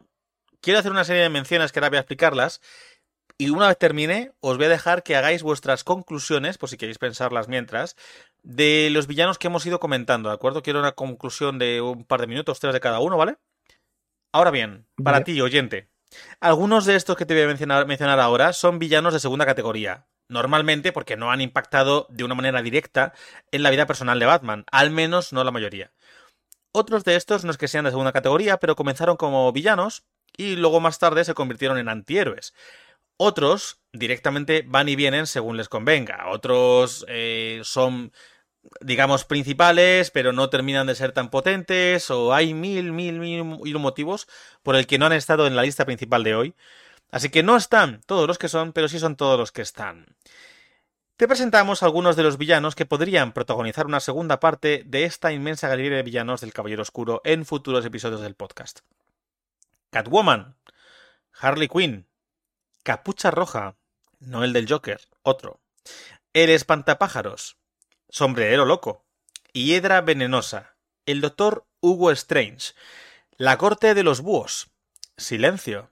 [0.60, 2.62] quiero hacer una serie de menciones que ahora voy a explicarlas.
[3.38, 7.00] Y una vez termine, os voy a dejar que hagáis vuestras conclusiones, por si queréis
[7.00, 7.96] pensarlas mientras,
[8.44, 10.62] de los villanos que hemos ido comentando, ¿de acuerdo?
[10.62, 13.38] Quiero una conclusión de un par de minutos, tres de cada uno, ¿vale?
[14.34, 15.26] Ahora bien, para Vale.
[15.26, 15.90] ti, oyente,
[16.42, 20.08] algunos de estos que te voy a mencionar, mencionar ahora son villanos de segunda categoría.
[20.28, 23.14] Normalmente porque no han impactado de una manera directa
[23.52, 25.92] en la vida personal de Batman, al menos no la mayoría.
[26.72, 30.04] Otros de estos no es que sean de segunda categoría, pero comenzaron como villanos
[30.36, 32.56] y luego más tarde se convirtieron en antihéroes.
[33.18, 36.30] Otros directamente van y vienen según les convenga.
[36.32, 38.12] Otros eh, son,
[38.82, 42.10] digamos, principales, pero no terminan de ser tan potentes.
[42.12, 44.28] O hay mil, mil, mil motivos
[44.62, 46.56] por el que no han estado en la lista principal de hoy.
[47.12, 50.06] Así que no están todos los que son, pero sí son todos los que están.
[51.16, 55.68] Te presentamos algunos de los villanos que podrían protagonizar una segunda parte de esta inmensa
[55.68, 58.80] galería de villanos del Caballero Oscuro en futuros episodios del podcast.
[59.92, 60.58] Catwoman,
[61.40, 62.08] Harley Quinn,
[62.82, 63.76] Capucha Roja,
[64.20, 65.62] no el del Joker, otro.
[66.34, 67.58] El Espantapájaros,
[68.14, 69.08] Sombrerero Loco,
[69.54, 70.76] Hiedra Venenosa,
[71.08, 72.76] el Doctor Hugo Strange,
[73.38, 74.70] La Corte de los Búhos,
[75.18, 75.92] Silencio,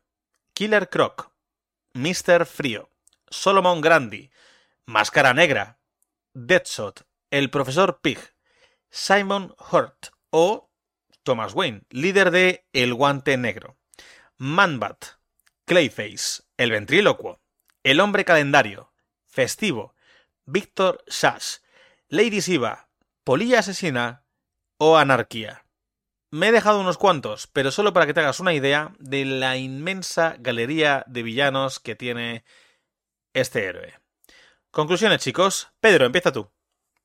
[0.53, 1.31] Killer Croc,
[1.93, 2.45] Mr.
[2.45, 2.91] Frío,
[3.27, 4.29] Solomon Grandi,
[4.85, 5.79] Máscara Negra,
[6.35, 8.19] Deadshot, El Profesor Pig,
[8.91, 10.69] Simon Hurt o
[11.23, 13.79] Thomas Wayne, líder de El Guante Negro,
[14.37, 15.05] Manbat,
[15.65, 17.41] Clayface, El Ventrílocuo,
[17.81, 18.93] El Hombre Calendario,
[19.25, 19.95] Festivo,
[20.45, 21.55] Víctor Sash,
[22.13, 22.89] Lady Siva,
[23.23, 24.25] Polilla Asesina
[24.77, 25.63] o Anarquía.
[26.29, 29.55] Me he dejado unos cuantos, pero solo para que te hagas una idea de la
[29.55, 32.43] inmensa galería de villanos que tiene
[33.33, 33.93] este héroe.
[34.71, 35.69] Conclusiones, chicos.
[35.79, 36.51] Pedro, empieza tú.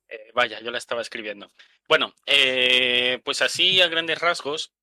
[0.09, 1.49] Eh, vaya, yo la estaba escribiendo.
[1.87, 4.73] Bueno, eh, pues así a grandes rasgos,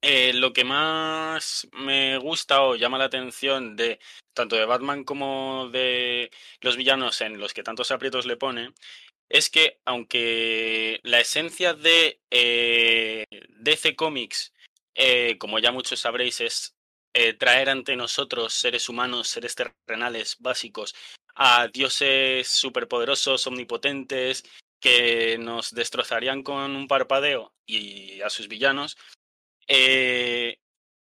[0.00, 4.00] eh, lo que más me gusta o llama la atención de
[4.34, 8.72] tanto de Batman como de los villanos en los que tantos aprietos le pone,
[9.32, 14.52] es que aunque la esencia de eh, DC Comics,
[14.94, 16.76] eh, como ya muchos sabréis, es
[17.14, 20.94] eh, traer ante nosotros, seres humanos, seres terrenales básicos,
[21.34, 24.44] a dioses superpoderosos, omnipotentes,
[24.78, 28.98] que nos destrozarían con un parpadeo y a sus villanos,
[29.66, 30.58] eh,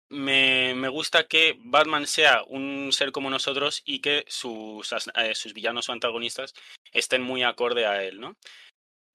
[0.09, 5.53] me, me gusta que Batman sea un ser como nosotros y que sus, eh, sus
[5.53, 6.53] villanos o antagonistas
[6.91, 8.35] estén muy acorde a él, ¿no?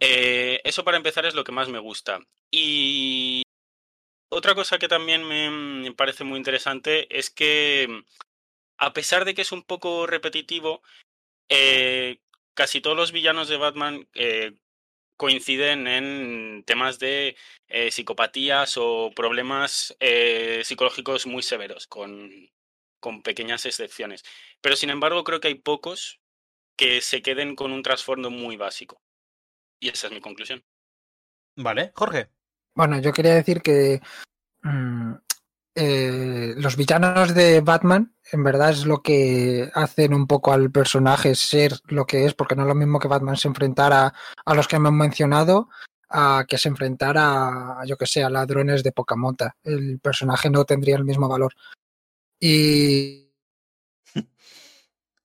[0.00, 2.20] Eh, eso para empezar es lo que más me gusta.
[2.50, 3.42] Y
[4.28, 8.04] otra cosa que también me, parece muy interesante es que,
[8.78, 10.82] a pesar de que es un poco repetitivo,
[11.48, 12.18] eh,
[12.54, 14.08] casi todos los villanos de Batman
[15.24, 17.34] coinciden en temas de
[17.68, 22.30] eh, psicopatías o problemas eh, psicológicos muy severos, con,
[23.00, 24.22] con pequeñas excepciones.
[24.60, 26.20] Pero sin embargo, creo que hay pocos
[26.76, 29.00] que se queden con un trasfondo muy básico.
[29.80, 30.62] Y esa es mi conclusión.
[31.56, 32.28] Vale, Jorge.
[32.74, 34.02] Bueno, yo quería decir que
[34.60, 35.14] mm,
[35.74, 41.34] eh, los villanos de Batman en verdad es lo que hacen un poco al personaje
[41.34, 44.12] ser lo que es, porque no es lo mismo que Batman se enfrentara
[44.44, 45.68] a los que hemos mencionado
[46.08, 49.56] a que se enfrentara, yo que sé, a ladrones de poca monta.
[49.64, 51.52] El personaje no tendría el mismo valor.
[52.40, 53.32] Y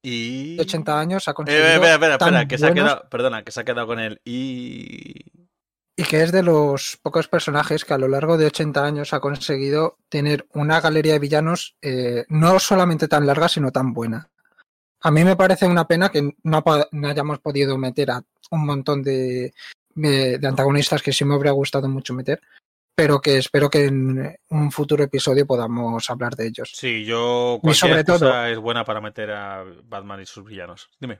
[0.01, 0.55] Y...
[0.55, 3.51] de 80 años ha Eh, conseguido espera, espera, espera, que se ha quedado, perdona, que
[3.51, 4.19] se ha quedado con él.
[4.23, 5.38] Y...
[5.99, 9.19] y que es de los pocos personajes que a lo largo de 80 años ha
[9.19, 14.29] conseguido tener una galería de villanos eh, no solamente tan larga, sino tan buena.
[15.01, 16.63] A mí me parece una pena que no,
[17.05, 19.53] hayamos podido meter a un montón de,
[19.93, 22.39] de- de antagonistas que sí me habría gustado mucho meter,
[22.95, 26.71] pero que espero que en un futuro episodio podamos hablar de ellos.
[26.75, 30.89] Sí, yo Y sobre todo- es buena para meter a Batman y sus villanos.
[30.99, 31.19] Dime.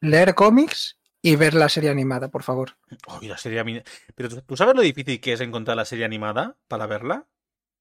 [0.00, 0.96] Leer cómics
[1.30, 2.76] y ver la serie animada, por favor.
[3.08, 3.82] Oh, la serie
[4.14, 7.26] Pero ¿tú- ¿tú sabes lo difícil que es encontrar la serie animada para verla?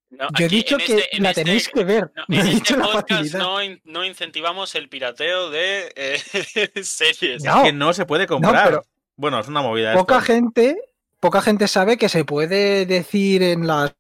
[0.09, 2.11] No, Yo he aquí, dicho que este- la este- tenéis que ver.
[2.15, 6.19] no, he en dicho este la podcast no, in- no incentivamos el pirateo de eh,
[6.83, 7.43] series.
[7.43, 8.65] No, que no se puede comprar.
[8.69, 8.85] pero-
[9.15, 10.25] Bueno, es una movida poca esto.
[10.33, 10.77] gente,
[11.19, 13.93] poca gente sabe que se puede decir en las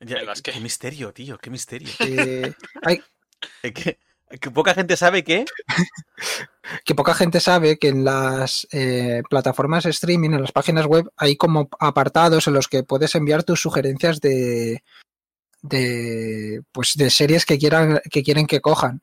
[0.00, 0.52] Ya, ¿En las qué?
[0.52, 0.60] qué?
[0.60, 1.88] misterio, tío, qué misterio.
[2.00, 2.52] eh,
[2.82, 3.02] hay,
[3.62, 3.98] Eh,
[4.40, 5.44] que, poca gente sabe que...
[6.84, 11.10] que poca gente sabe que en las eh, plataformas de streaming, en las páginas web,
[11.16, 14.82] hay como apartados en los que puedes enviar tus sugerencias de
[15.62, 19.02] de pues de series que quieran que quieren que cojan.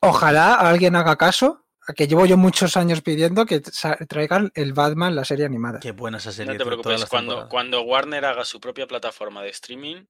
[0.00, 3.60] Ojalá alguien haga caso, a que llevo yo muchos años pidiendo que
[4.08, 5.80] traigan el Batman la serie animada.
[5.80, 6.52] Qué buena esa serie.
[6.52, 10.04] No te preocupes, cuando, cuando Warner haga su propia plataforma de streaming,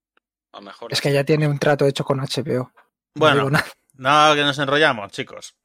[0.52, 0.92] a lo mejor.
[0.92, 2.52] Es que ya tiene un trato hecho con HBO.
[2.64, 2.72] No
[3.14, 3.66] Bueno, digo nada.
[3.98, 5.56] No, que nos enrollamos, chicos.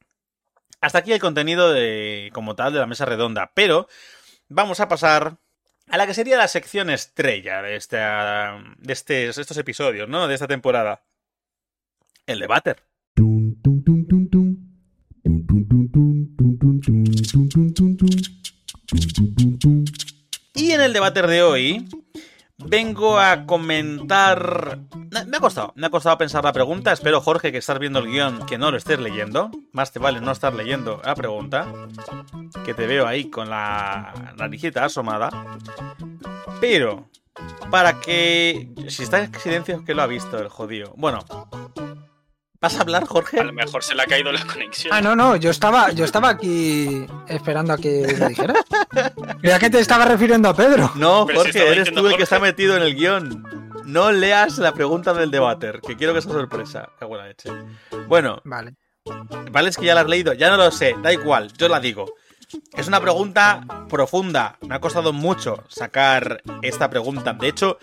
[0.80, 3.88] Hasta aquí el contenido de, como tal de la mesa redonda, pero
[4.48, 5.38] vamos a pasar
[5.88, 10.26] a la que sería la sección estrella de, esta, de estos episodios, ¿no?
[10.26, 11.04] De esta temporada.
[12.26, 12.82] El de Butter.
[20.54, 21.88] Y en el debate de hoy
[22.58, 24.78] vengo a comentar...
[25.26, 26.92] Me ha costado, me ha costado pensar la pregunta.
[26.92, 29.50] Espero, Jorge, que estás viendo el guion, que no lo estés leyendo.
[29.72, 31.66] Más te vale no estar leyendo la pregunta.
[32.64, 35.30] Que te veo ahí con la narijita asomada.
[36.60, 37.08] Pero,
[37.70, 38.70] para que...
[38.88, 40.94] Si está en silencio, que lo ha visto el jodido.
[40.96, 41.24] Bueno.
[42.64, 43.38] ¿Vas a hablar, Jorge?
[43.40, 44.90] A lo mejor se le ha caído la conexión.
[44.90, 48.56] Ah, no, no, yo estaba, yo estaba aquí esperando a que me dijeras.
[49.42, 50.90] Mira que te estaba refiriendo a Pedro.
[50.94, 53.44] No, Pero Jorge, eres tú el que está metido en el guion.
[53.84, 56.88] No leas la pregunta del debater, que quiero que sea sorpresa.
[56.98, 57.50] Qué buena leche.
[58.08, 58.76] Bueno, Vale.
[59.50, 61.80] vale, es que ya la has leído, ya no lo sé, da igual, yo la
[61.80, 62.14] digo.
[62.76, 64.58] Es una pregunta profunda.
[64.66, 67.32] Me ha costado mucho sacar esta pregunta.
[67.32, 67.78] De hecho,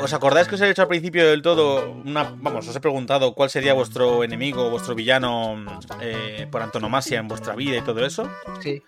[0.00, 1.90] ¿os acordáis que os he dicho al principio del todo?
[2.04, 5.64] Una, vamos, os he preguntado cuál sería vuestro enemigo, vuestro villano
[6.00, 8.30] eh, por antonomasia en vuestra vida y todo eso.
[8.60, 8.82] Sí.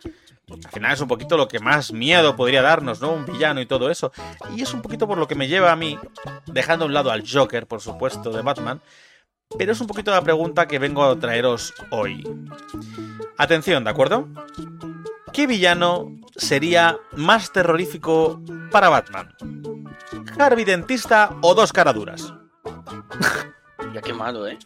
[0.50, 3.12] Al final es un poquito lo que más miedo podría darnos, ¿no?
[3.12, 4.12] Un villano y todo eso.
[4.54, 5.98] Y es un poquito por lo que me lleva a mí,
[6.46, 8.82] dejando a un lado al Joker, por supuesto, de Batman.
[9.56, 12.22] Pero es un poquito la pregunta que vengo a traeros hoy.
[13.38, 14.28] Atención, ¿de acuerdo?
[15.34, 18.40] ¿Qué villano sería más terrorífico
[18.70, 19.34] para Batman?
[20.38, 22.32] ¿Harvey Dentista o Dos Caraduras?
[23.92, 24.56] Ya qué malo, ¿eh?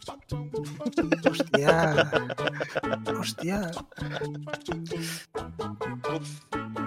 [1.27, 2.11] Hostia.
[3.19, 3.71] Hostia.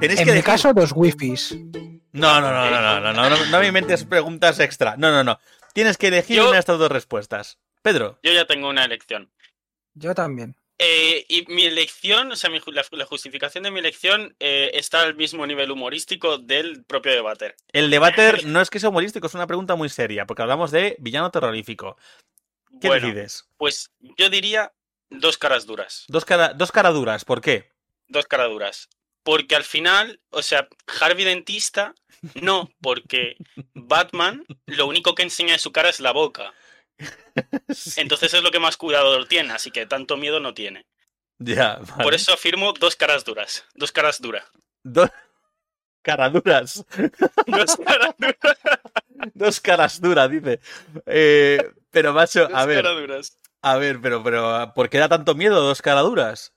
[0.00, 1.52] Tenéis en que mi caso, dos wifis.
[2.12, 4.96] No, no, no, no, no, no, no, no, me inventes preguntas extra.
[4.96, 5.40] No, no, no.
[5.74, 7.58] Tienes que elegir una de estas dos respuestas.
[7.82, 8.20] Pedro.
[8.22, 9.32] Yo ya tengo una elección.
[9.94, 10.54] Yo también.
[10.84, 15.02] Eh, y mi elección, o sea, mi la, la justificación de mi elección eh, está
[15.02, 17.54] al mismo nivel humorístico del propio debate.
[17.72, 20.96] el debate no es que sea humorístico, es una pregunta muy seria, porque hablamos de
[20.98, 21.96] villano terrorífico.
[22.80, 23.44] ¿Qué Bueno, decides?
[23.58, 24.72] pues yo diría
[25.08, 26.04] dos caras duras.
[26.08, 27.70] Dos, cara, dos caraduras, ¿por qué?
[28.08, 28.88] Dos caras duras.
[29.22, 30.68] Porque al final, o sea,
[31.00, 31.94] Harvey Dentista,
[32.34, 33.36] no, porque
[33.74, 36.52] Batman lo único que enseña de su cara es la boca.
[37.96, 40.86] Entonces es lo que más cuidado tiene, así que tanto miedo no tiene.
[41.38, 42.02] Ya, vale.
[42.04, 43.64] Por eso afirmo dos caras duras.
[43.74, 44.44] Dos caras duras.
[44.84, 45.10] Dos
[46.02, 46.84] caraduras.
[47.46, 48.58] Dos caras duras.
[49.34, 50.60] Dos caras duras, dice.
[51.06, 51.58] Eh,
[51.90, 53.38] pero, macho, a dos ver, caras duras.
[53.62, 56.52] a ver, pero, pero, ¿por qué da tanto miedo dos caraduras?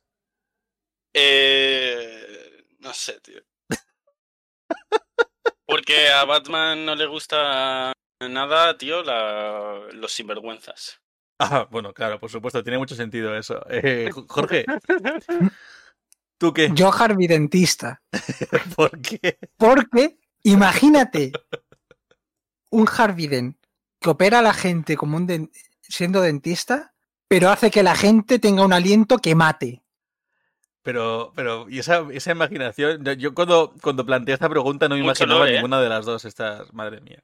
[1.14, 3.42] Eh, no sé, tío.
[5.66, 11.00] Porque a Batman no le gusta nada, tío, la- los sinvergüenzas.
[11.40, 13.62] Ah, bueno, claro, por supuesto, tiene mucho sentido eso.
[13.70, 14.66] Eh, Jorge,
[16.38, 16.72] ¿tú qué?
[16.74, 18.02] Yo Harvey Dentista.
[18.76, 19.38] ¿Por qué?
[19.58, 21.34] Porque, imagínate,
[22.72, 23.58] un Harvey Dent
[24.00, 25.52] que opera a la gente como un den-
[25.82, 26.94] siendo dentista,
[27.28, 29.82] pero hace que la gente tenga un aliento que mate.
[30.84, 35.02] Pero, pero, y esa, esa imaginación, yo- yo cuando, cuando planteé esta pregunta no me
[35.02, 35.56] Mucho imaginaba lore, ¿eh?
[35.56, 37.22] ninguna de las dos estas, madre mía.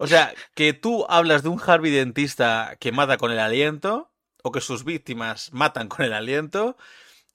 [0.00, 4.10] O sea, que tú hablas de un Harvey dentista que mata con el aliento,
[4.42, 6.76] o que sus víctimas matan con el aliento,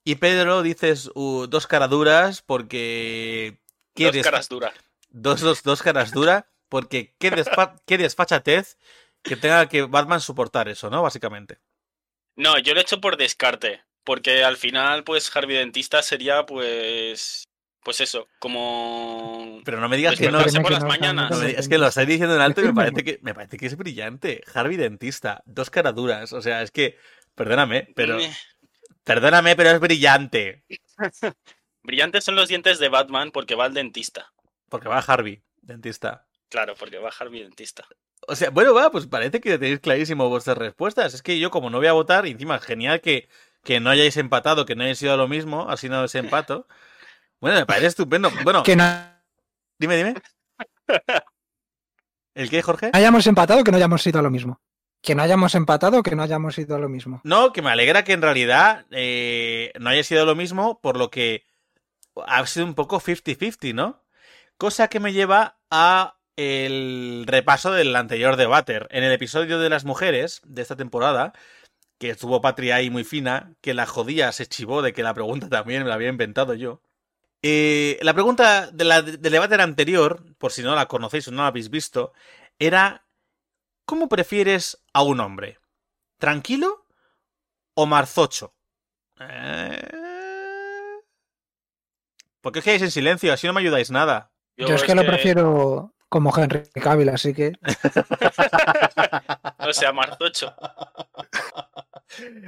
[0.04, 3.60] y Pedro dices uh, dos caraduras porque...
[3.94, 4.74] qué Dos caras duras.
[5.10, 8.78] dos, dos, dos caras duras, porque qué, desfa- qué desfachatez
[9.22, 11.04] que tenga que Batman soportar eso, ¿no?
[11.04, 11.60] Básicamente.
[12.36, 13.84] No, yo lo he hecho por descarte.
[14.04, 17.44] Porque al final, pues, Harvey Dentista sería, pues.
[17.86, 19.62] Pues eso, como.
[19.64, 20.40] Pero no me digas Pues que no...
[20.40, 21.30] por que las no, mañanas.
[21.30, 23.58] No no, es que lo estáis diciendo en alto y me parece que, me parece
[23.58, 24.42] que es brillante.
[24.52, 26.34] Harvey Dentista, dos caraduras.
[26.34, 26.98] O sea, es que,
[27.36, 28.18] perdóname, pero,
[29.04, 30.66] perdóname, pero es brillante.
[31.84, 34.34] Brillantes son los dientes de Batman porque va al dentista.
[34.68, 36.26] Porque va Harvey, dentista.
[36.50, 37.86] Claro, porque va Harvey Dentista.
[38.28, 41.14] O sea, bueno, va, pues parece que tenéis clarísimo vuestras respuestas.
[41.14, 43.30] Es que yo, como no voy a votar, y encima, genial que,
[43.64, 46.68] que no hayáis empatado, que no hayáis sido lo mismo, así no desempato.
[47.40, 48.32] Bueno, me parece estupendo.
[48.44, 48.86] Bueno, Que no
[49.78, 50.14] dime, dime.
[52.34, 52.90] ¿El qué, Jorge?
[52.94, 54.62] hayamos empatado, que no hayamos ido a lo mismo.
[55.02, 57.22] Que no hayamos empatado, que no hayamos ido a lo mismo.
[57.24, 61.12] No, que me alegra que en realidad eh, no haya sido lo mismo, por lo
[61.12, 61.46] que
[62.26, 64.04] ha sido un poco 50-50, ¿no?
[64.58, 68.80] Cosa que me lleva a el repaso del anterior debate.
[68.90, 71.34] En el episodio de las mujeres de esta temporada,
[72.00, 75.48] que estuvo Patria ahí muy fina, que la jodía se chivó de que la pregunta
[75.50, 76.82] también me la había inventado yo.
[77.48, 81.44] Eh, la pregunta de la- del debate anterior, por si no la conocéis o no
[81.44, 82.12] la habéis visto,
[82.58, 83.06] era
[83.86, 85.60] ¿Cómo prefieres a un hombre?
[86.18, 86.86] ¿Tranquilo
[87.76, 88.56] o marzocho?
[89.20, 89.80] Eh...
[92.42, 93.32] ¿Por qué os quedáis en silencio?
[93.32, 94.32] Así no me ayudáis nada.
[94.58, 97.54] Yo, es que, lo prefiero como Henry Cavill, así que
[99.60, 100.56] O sea, Marzocho.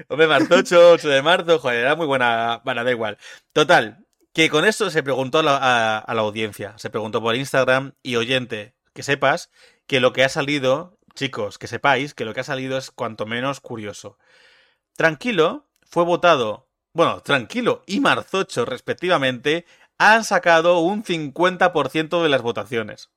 [0.08, 2.62] Hombre, marzocho, 8 de marzo, joder, era muy buena.
[2.64, 3.18] Bueno, da igual.
[3.54, 4.07] Total,
[4.38, 6.76] que con esto se preguntó a la, a- a la audiencia.
[6.78, 9.50] Se preguntó por Instagram y oyente, que sepas
[9.88, 13.26] que lo que ha salido, chicos, que sepáis que lo que ha salido es cuanto
[13.26, 14.20] menos curioso.
[14.96, 19.66] Tranquilo fue votado, bueno, Tranquilo y Marzocho, respectivamente,
[19.98, 23.10] han sacado un 50% de las votaciones.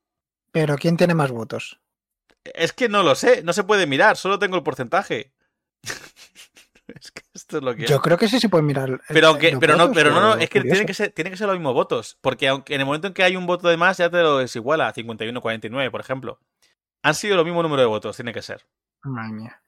[0.53, 1.81] Pero ¿quién tiene más votos?
[2.45, 5.35] Es que no lo sé, no se puede mirar, solo tengo el porcentaje.
[7.01, 7.87] es que esto es lo que.
[7.87, 8.89] Yo creo que sí se puede mirar.
[8.91, 11.31] el- Pero aunque, pero no, votos, pero no, no, es que tiene que ser, tiene
[11.31, 12.19] que ser los mismos votos.
[12.21, 14.39] Porque aunque en el momento en que hay un voto de más, ya te lo
[14.39, 16.39] desiguala, 51-49, por ejemplo.
[17.03, 18.67] Han sido el mismo número de votos, tiene que ser.
[19.03, 19.63] Madre mía.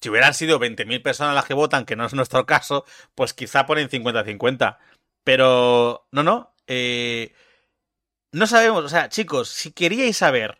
[0.00, 2.84] Si hubieran sido 20.000 personas las que votan, que no es nuestro caso,
[3.14, 4.76] pues quizá ponen 50-50.
[5.24, 6.54] Pero, no, no.
[6.66, 7.32] eh,
[8.32, 10.58] no sabemos, o sea, chicos, si queríais saber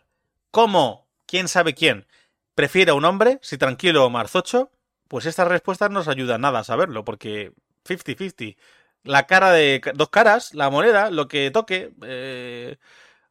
[0.49, 2.07] cómo, quién sabe quién,
[2.55, 4.71] prefiere a un hombre, si tranquilo o marzocho,
[5.07, 7.53] pues estas respuestas no nos ayudan nada a saberlo, porque
[7.85, 8.57] 50-50.
[9.03, 12.77] La cara de dos caras, la moneda, lo que toque, eh,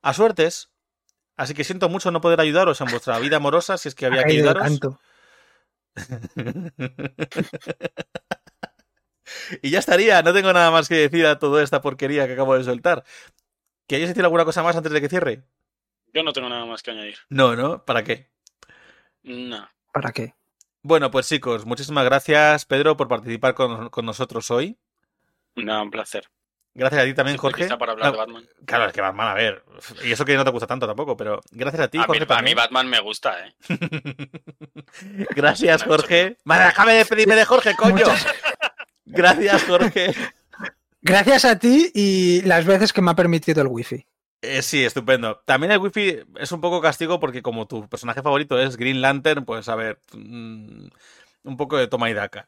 [0.02, 0.70] a suertes.
[1.36, 4.20] Así que siento mucho no poder ayudaros en vuestra vida amorosa, si es que había
[4.20, 4.62] Ha que ayudaros.
[4.62, 5.00] canto.
[9.62, 12.56] y ya estaría, no tengo nada más que decir a toda esta porquería que acabo
[12.56, 13.04] de soltar.
[13.88, 15.42] ¿Queréis decir alguna cosa más antes de que cierre?
[16.12, 17.18] Yo no tengo nada más que añadir.
[17.28, 17.84] No, ¿no?
[17.84, 18.30] ¿Para qué?
[19.24, 19.68] No.
[19.92, 20.34] ¿Para qué?
[20.86, 24.76] Bueno, pues chicos, muchísimas gracias, Pedro, por participar con, con nosotros hoy.
[25.56, 26.28] Nada, un placer.
[26.74, 27.64] Gracias a ti también, Siempre Jorge.
[27.64, 28.48] quizá para hablar No, de Batman.
[28.66, 29.64] Claro, es que Batman, a ver.
[30.04, 32.22] Y eso que no te gusta tanto tampoco, pero gracias a ti, A mí, Jorge.
[32.22, 32.56] a mí también.
[32.56, 33.54] Batman me gusta, ¿eh?
[35.36, 36.36] gracias, Jorge.
[36.44, 37.94] Vale, déjame despedirme de Jorge, coño.
[37.94, 38.26] Muchas-
[39.06, 40.12] Gracias, Jorge.
[41.02, 44.06] Gracias a ti y las veces que me ha permitido el wifi.
[44.44, 45.40] Eh, sí, estupendo.
[45.46, 49.44] También el wifi es un poco castigo porque como tu personaje favorito es Green Lantern,
[49.44, 50.86] pues a ver, mm,
[51.44, 52.46] un poco de toma y daca.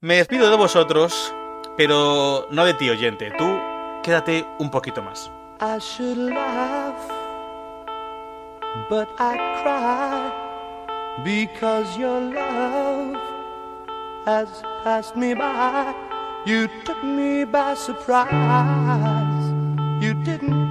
[0.00, 1.34] Me despido de vosotros,
[1.76, 3.30] pero no de ti, oyente.
[3.36, 3.58] Tú
[4.02, 5.30] quédate un poquito más.
[5.60, 6.96] I should laugh,
[8.88, 10.32] but I cry
[11.24, 13.16] because your love
[14.24, 14.48] has
[14.82, 15.94] passed me by.
[16.46, 19.52] You took me by surprise.
[20.00, 20.65] You didn't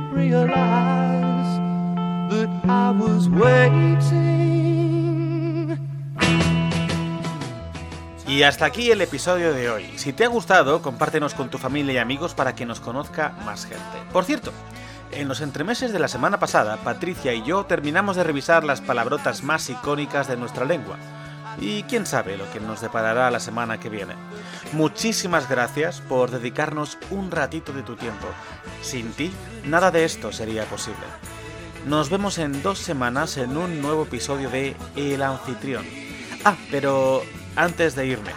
[8.28, 9.86] Y hasta aquí el episodio de hoy.
[9.98, 13.66] Si te ha gustado, compártenos con tu familia y amigos para que nos conozca más
[13.66, 13.84] gente.
[14.12, 14.52] Por cierto,
[15.12, 19.44] en los entremeses de la semana pasada, Patricia y yo terminamos de revisar las palabrotas
[19.44, 20.98] más icónicas de nuestra lengua.
[21.60, 24.14] Y quién sabe lo que nos deparará la semana que viene.
[24.74, 28.28] Muchísimas gracias por dedicarnos un ratito de tu tiempo.
[28.82, 29.32] Sin ti,
[29.66, 31.06] nada de esto sería posible.
[31.86, 35.86] Nos vemos en dos semanas en un nuevo episodio de El Anfitrión.
[36.44, 37.22] Ah, pero
[37.56, 38.32] antes de irme,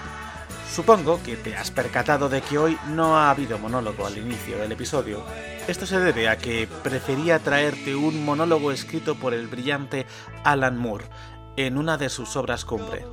[0.70, 4.72] supongo que te has percatado de que hoy no ha habido monólogo al inicio del
[4.72, 5.24] episodio.
[5.66, 10.06] Esto se debe a que prefería traerte un monólogo escrito por el brillante
[10.44, 11.06] Alan Moore
[11.66, 13.04] en una de sus obras cumbre,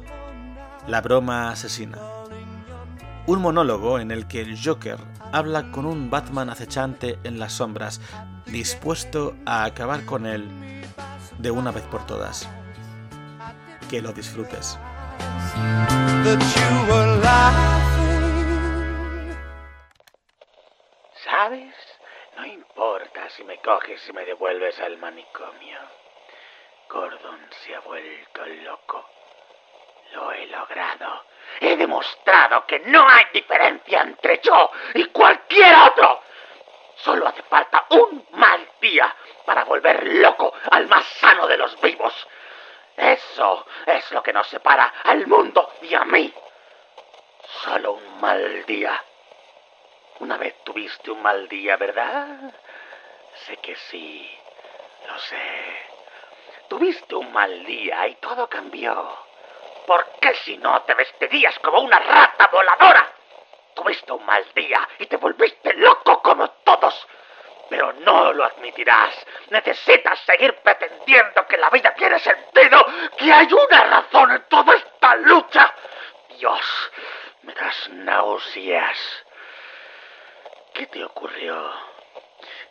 [0.86, 1.98] La broma asesina.
[3.26, 4.98] Un monólogo en el que el Joker
[5.34, 8.00] habla con un Batman acechante en las sombras,
[8.46, 10.48] dispuesto a acabar con él
[11.40, 12.48] de una vez por todas.
[13.90, 14.78] Que lo disfrutes.
[21.24, 21.74] ¿Sabes?
[22.38, 26.05] No importa si me coges y me devuelves al manicomio.
[26.90, 29.10] Gordon se ha vuelto loco.
[30.14, 31.26] Lo he logrado.
[31.60, 36.22] He demostrado que no hay diferencia entre yo y cualquier otro.
[36.98, 39.14] Solo hace falta un mal día
[39.46, 42.28] para volver loco al más sano de los vivos.
[42.96, 46.34] Eso es lo que nos separa al mundo y a mí.
[47.64, 49.04] Solo un mal día.
[50.20, 52.54] Una vez tuviste un mal día, ¿verdad?
[53.46, 54.40] Sé que sí,
[55.08, 55.95] lo sé.
[56.68, 59.18] Tuviste un mal día y todo cambió.
[59.86, 63.12] ¿Por qué si no te vestirías como una rata voladora?
[63.76, 67.08] Tuviste un mal día y te volviste loco como todos.
[67.70, 69.14] Pero no lo admitirás.
[69.50, 72.86] Necesitas seguir pretendiendo que la vida tiene sentido,
[73.18, 75.74] que hay una razón en toda esta lucha.
[76.30, 76.92] Dios,
[77.44, 79.26] me das náuseas.
[80.74, 81.72] ¿Qué te ocurrió?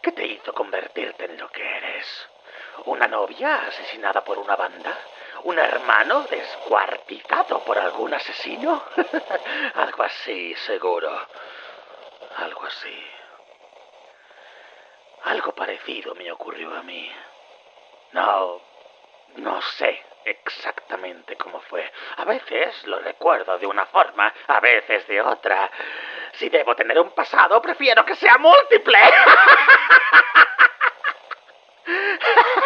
[0.02, 2.28] ¿Qué te hizo convertirte en lo que eres?
[2.86, 4.98] ¿Una novia asesinada por una banda?
[5.44, 8.82] ¿Un hermano descuartizado por algún asesino?
[9.74, 11.10] Algo así, seguro.
[12.36, 13.06] Algo así.
[15.24, 17.10] Algo parecido me ocurrió a mí.
[18.12, 18.60] No,
[19.36, 21.90] no sé exactamente cómo fue.
[22.16, 25.70] A veces lo recuerdo de una forma, a veces de otra.
[26.32, 28.98] Si debo tener un pasado, prefiero que sea múltiple.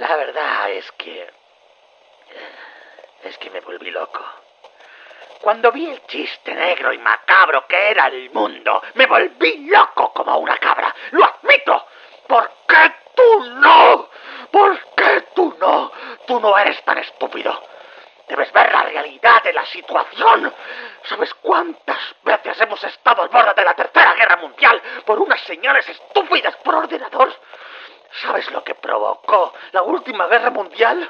[0.00, 1.30] La verdad es que...
[3.22, 4.24] Es que me volví loco.
[5.42, 10.38] Cuando vi el chiste negro y macabro que era el mundo, me volví loco como
[10.38, 10.94] una cabra.
[11.10, 11.86] Lo admito.
[12.26, 14.08] ¿Por qué tú no?
[14.50, 15.92] ¿Por qué tú no?
[16.26, 17.62] Tú no eres tan estúpido.
[18.26, 20.54] Debes ver la realidad de la situación.
[21.02, 25.86] ¿Sabes cuántas veces hemos estado al borde de la Tercera Guerra Mundial por unas señales
[25.90, 26.99] estúpidas por ordenador?
[28.90, 31.08] ¿Sabes lo que provocó la última guerra mundial?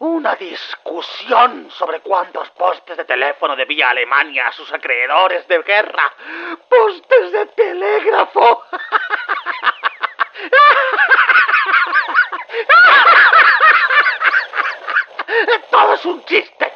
[0.00, 6.12] Una discusión sobre cuántos postes de teléfono debía Alemania a sus acreedores de guerra.
[6.68, 8.64] Postes de telégrafo.
[15.70, 16.72] Todo es un chiste.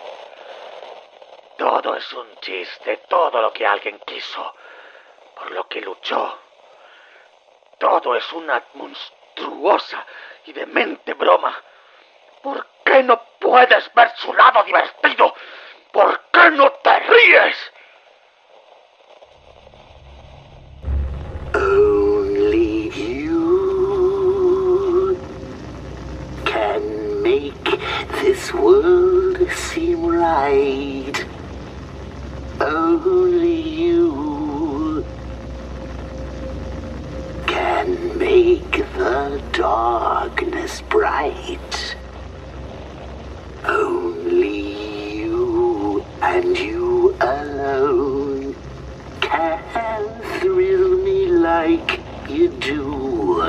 [1.58, 2.96] Todo es un chiste.
[3.08, 4.54] Todo lo que alguien quiso.
[5.34, 6.38] Por lo que luchó.
[7.78, 8.60] Todo es una
[9.58, 10.04] monstruosa
[10.46, 11.54] y demente broma.
[12.42, 15.34] ¿Por qué no puedes ver su lado divertido?
[15.92, 17.56] ¿Por qué no te ríes?
[21.54, 23.18] Only you
[26.44, 27.78] can make
[28.22, 31.24] this world seem right.
[32.60, 35.04] Only you
[37.46, 38.67] can make
[38.98, 41.96] the darkness bright.
[43.64, 48.56] Only you and you alone
[49.20, 50.04] can
[50.40, 53.42] thrill me like you do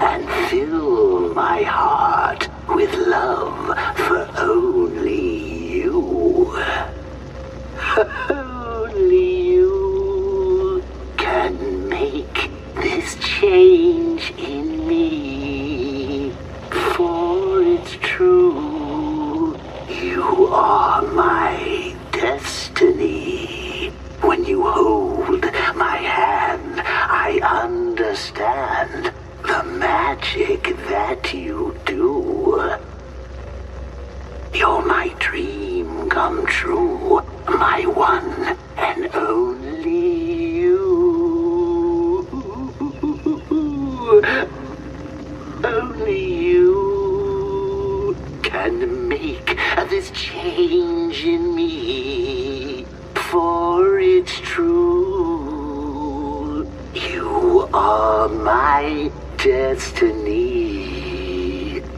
[0.00, 6.54] and fill my heart with love for only you.
[8.28, 9.35] Only
[13.46, 16.32] change in me.
[16.94, 19.56] For it's true,
[19.88, 23.90] you are my destiny.
[24.20, 25.44] When you hold
[25.76, 26.82] my hand,
[27.24, 29.12] I understand
[29.42, 32.74] the magic that you do.
[34.52, 38.56] You're my dream come true, my one
[50.12, 55.46] change in me, for it's true.
[56.94, 60.66] You are my destiny.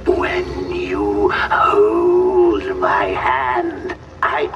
[0.06, 4.46] When you hold my hand, I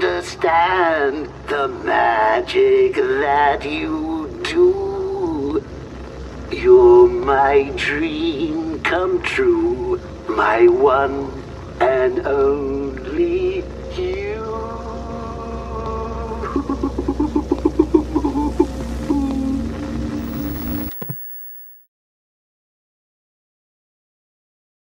[0.00, 5.62] understand the magic that you do.
[6.50, 11.41] You're my dream come true, my one
[11.82, 12.81] and only